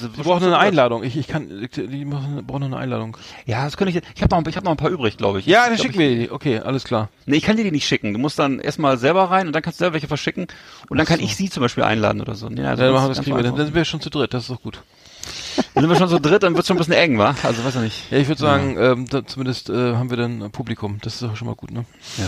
[0.01, 1.03] Sie- Die brauchen eine Einladung.
[1.03, 3.17] Ich, ich kann, die brauchen eine Einladung.
[3.47, 4.03] Ja, das könnte ich.
[4.15, 5.45] Ich habe noch, ich hab noch ein paar übrig, glaube ich.
[5.47, 6.31] Ja, dann glaub, schicken wir die.
[6.31, 7.09] Okay, alles klar.
[7.25, 8.13] Nee, ich kann dir die nicht schicken.
[8.13, 10.47] Du musst dann erstmal selber rein und dann kannst du selber welche verschicken
[10.89, 12.49] und dann kann ich sie zum Beispiel einladen oder so.
[12.49, 13.43] Ja, dann machen wir das kriegen wir.
[13.43, 14.33] Dann, sind wir schon zu dritt.
[14.33, 14.81] Das ist doch gut.
[15.73, 17.35] Dann sind wir schon so dritt, dann wird's schon ein bisschen eng, wa?
[17.41, 18.11] Also weiß ich nicht.
[18.11, 20.99] Ja, ich würde sagen, ähm, da, zumindest äh, haben wir dann ein Publikum.
[21.01, 21.85] Das ist doch schon mal gut, ne?
[22.17, 22.25] Ja.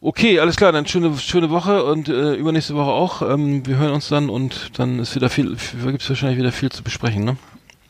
[0.00, 0.72] Okay, alles klar.
[0.72, 3.22] Dann schöne schöne Woche und äh, übernächste Woche auch.
[3.22, 5.56] Ähm, wir hören uns dann und dann ist wieder viel.
[5.84, 7.36] Gibt's wahrscheinlich wieder viel zu besprechen, ne?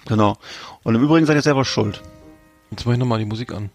[0.07, 0.37] Genau.
[0.83, 2.03] Und im Übrigen seid ihr selber schuld.
[2.71, 3.71] Jetzt mache ich nochmal die Musik an.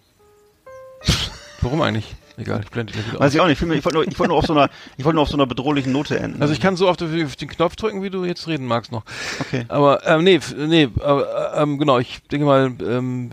[1.61, 2.15] Warum eigentlich?
[2.41, 3.61] Egal, ich blende gleich wieder Weiß ich auch nicht.
[3.61, 5.45] Ich wollte nur, ich wollte nur auf so einer, ich wollte nur auf so einer
[5.45, 6.41] bedrohlichen Note enden.
[6.41, 9.03] Also ich kann so den, auf den Knopf drücken, wie du jetzt reden magst noch.
[9.39, 9.65] Okay.
[9.67, 13.29] Aber ähm, nee, nee, aber, ähm, genau, ich denke mal, ähm,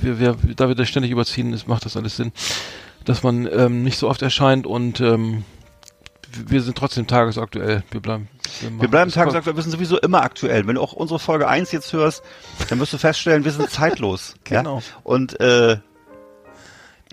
[0.00, 2.32] wir, wir, da wir das ständig überziehen, ist, macht das alles Sinn,
[3.04, 5.44] dass man ähm, nicht so oft erscheint und ähm,
[6.46, 7.82] wir sind trotzdem tagesaktuell.
[7.90, 8.28] Wir bleiben,
[8.62, 10.66] machen Wir bleiben tagesaktuell, wir sind sowieso immer aktuell.
[10.66, 12.22] Wenn du auch unsere Folge 1 jetzt hörst,
[12.68, 14.34] dann wirst du feststellen, wir sind zeitlos.
[14.44, 14.78] Genau.
[14.78, 14.82] Ja?
[15.02, 15.78] Und äh,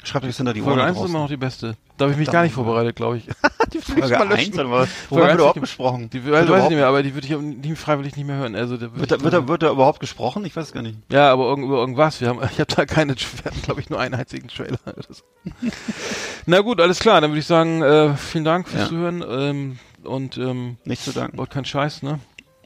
[0.04, 1.76] schreibt euch hinter die Folge Ohren 1 ist immer noch die beste.
[1.98, 3.28] Da habe ich mich gar nicht vorbereitet, glaube ich.
[3.74, 4.32] ich mal Folge löschen.
[4.32, 4.90] 1 oder was?
[4.90, 6.10] Folge Worüber wird eins überhaupt nicht- gesprochen?
[6.10, 8.38] Die Wird weiß ich überhaupt- nicht mehr, aber die würde ich nie freiwillig nicht mehr
[8.38, 8.56] hören.
[8.56, 10.44] Also da Wird da, wird, da, wird da überhaupt gesprochen?
[10.46, 10.98] Ich weiß es gar nicht.
[11.12, 12.20] ja, aber irgend, über irgendwas.
[12.22, 14.80] Wir haben, ich habe da keine, wir hatten glaube ich nur einen einzigen Trailer.
[16.46, 17.22] Na gut, alles klar.
[17.22, 18.90] Dann würde ich sagen, äh, vielen Dank fürs Ja.
[18.90, 21.38] Zuhören ähm, und ähm, Nicht zu danken.
[21.38, 22.20] baut keinen Scheiß, ne?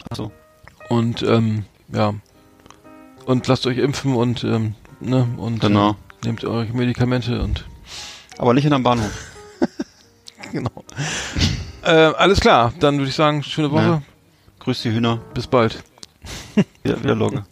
[0.10, 0.32] Achso.
[0.90, 2.14] Und ähm, ja
[3.26, 5.96] und lasst euch impfen und ähm, ne und Genau.
[6.26, 7.66] Nehmt eure Medikamente und
[8.38, 9.32] Aber nicht in einem Bahnhof.
[10.52, 10.84] genau.
[11.84, 12.74] äh, alles klar.
[12.80, 13.84] Dann würde ich sagen, schöne Woche.
[13.84, 14.02] Ja.
[14.60, 15.18] Grüß die Hühner.
[15.34, 15.84] Bis bald.
[16.84, 17.46] Wieder, wieder Logge.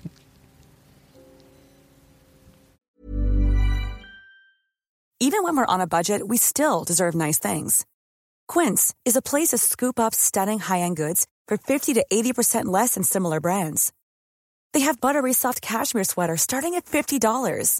[5.19, 7.85] Even when we're on a budget, we still deserve nice things.
[8.47, 12.95] Quince is a place to scoop up stunning high-end goods for 50 to 80% less
[12.95, 13.93] than similar brands.
[14.73, 17.79] They have buttery soft cashmere sweaters starting at $50,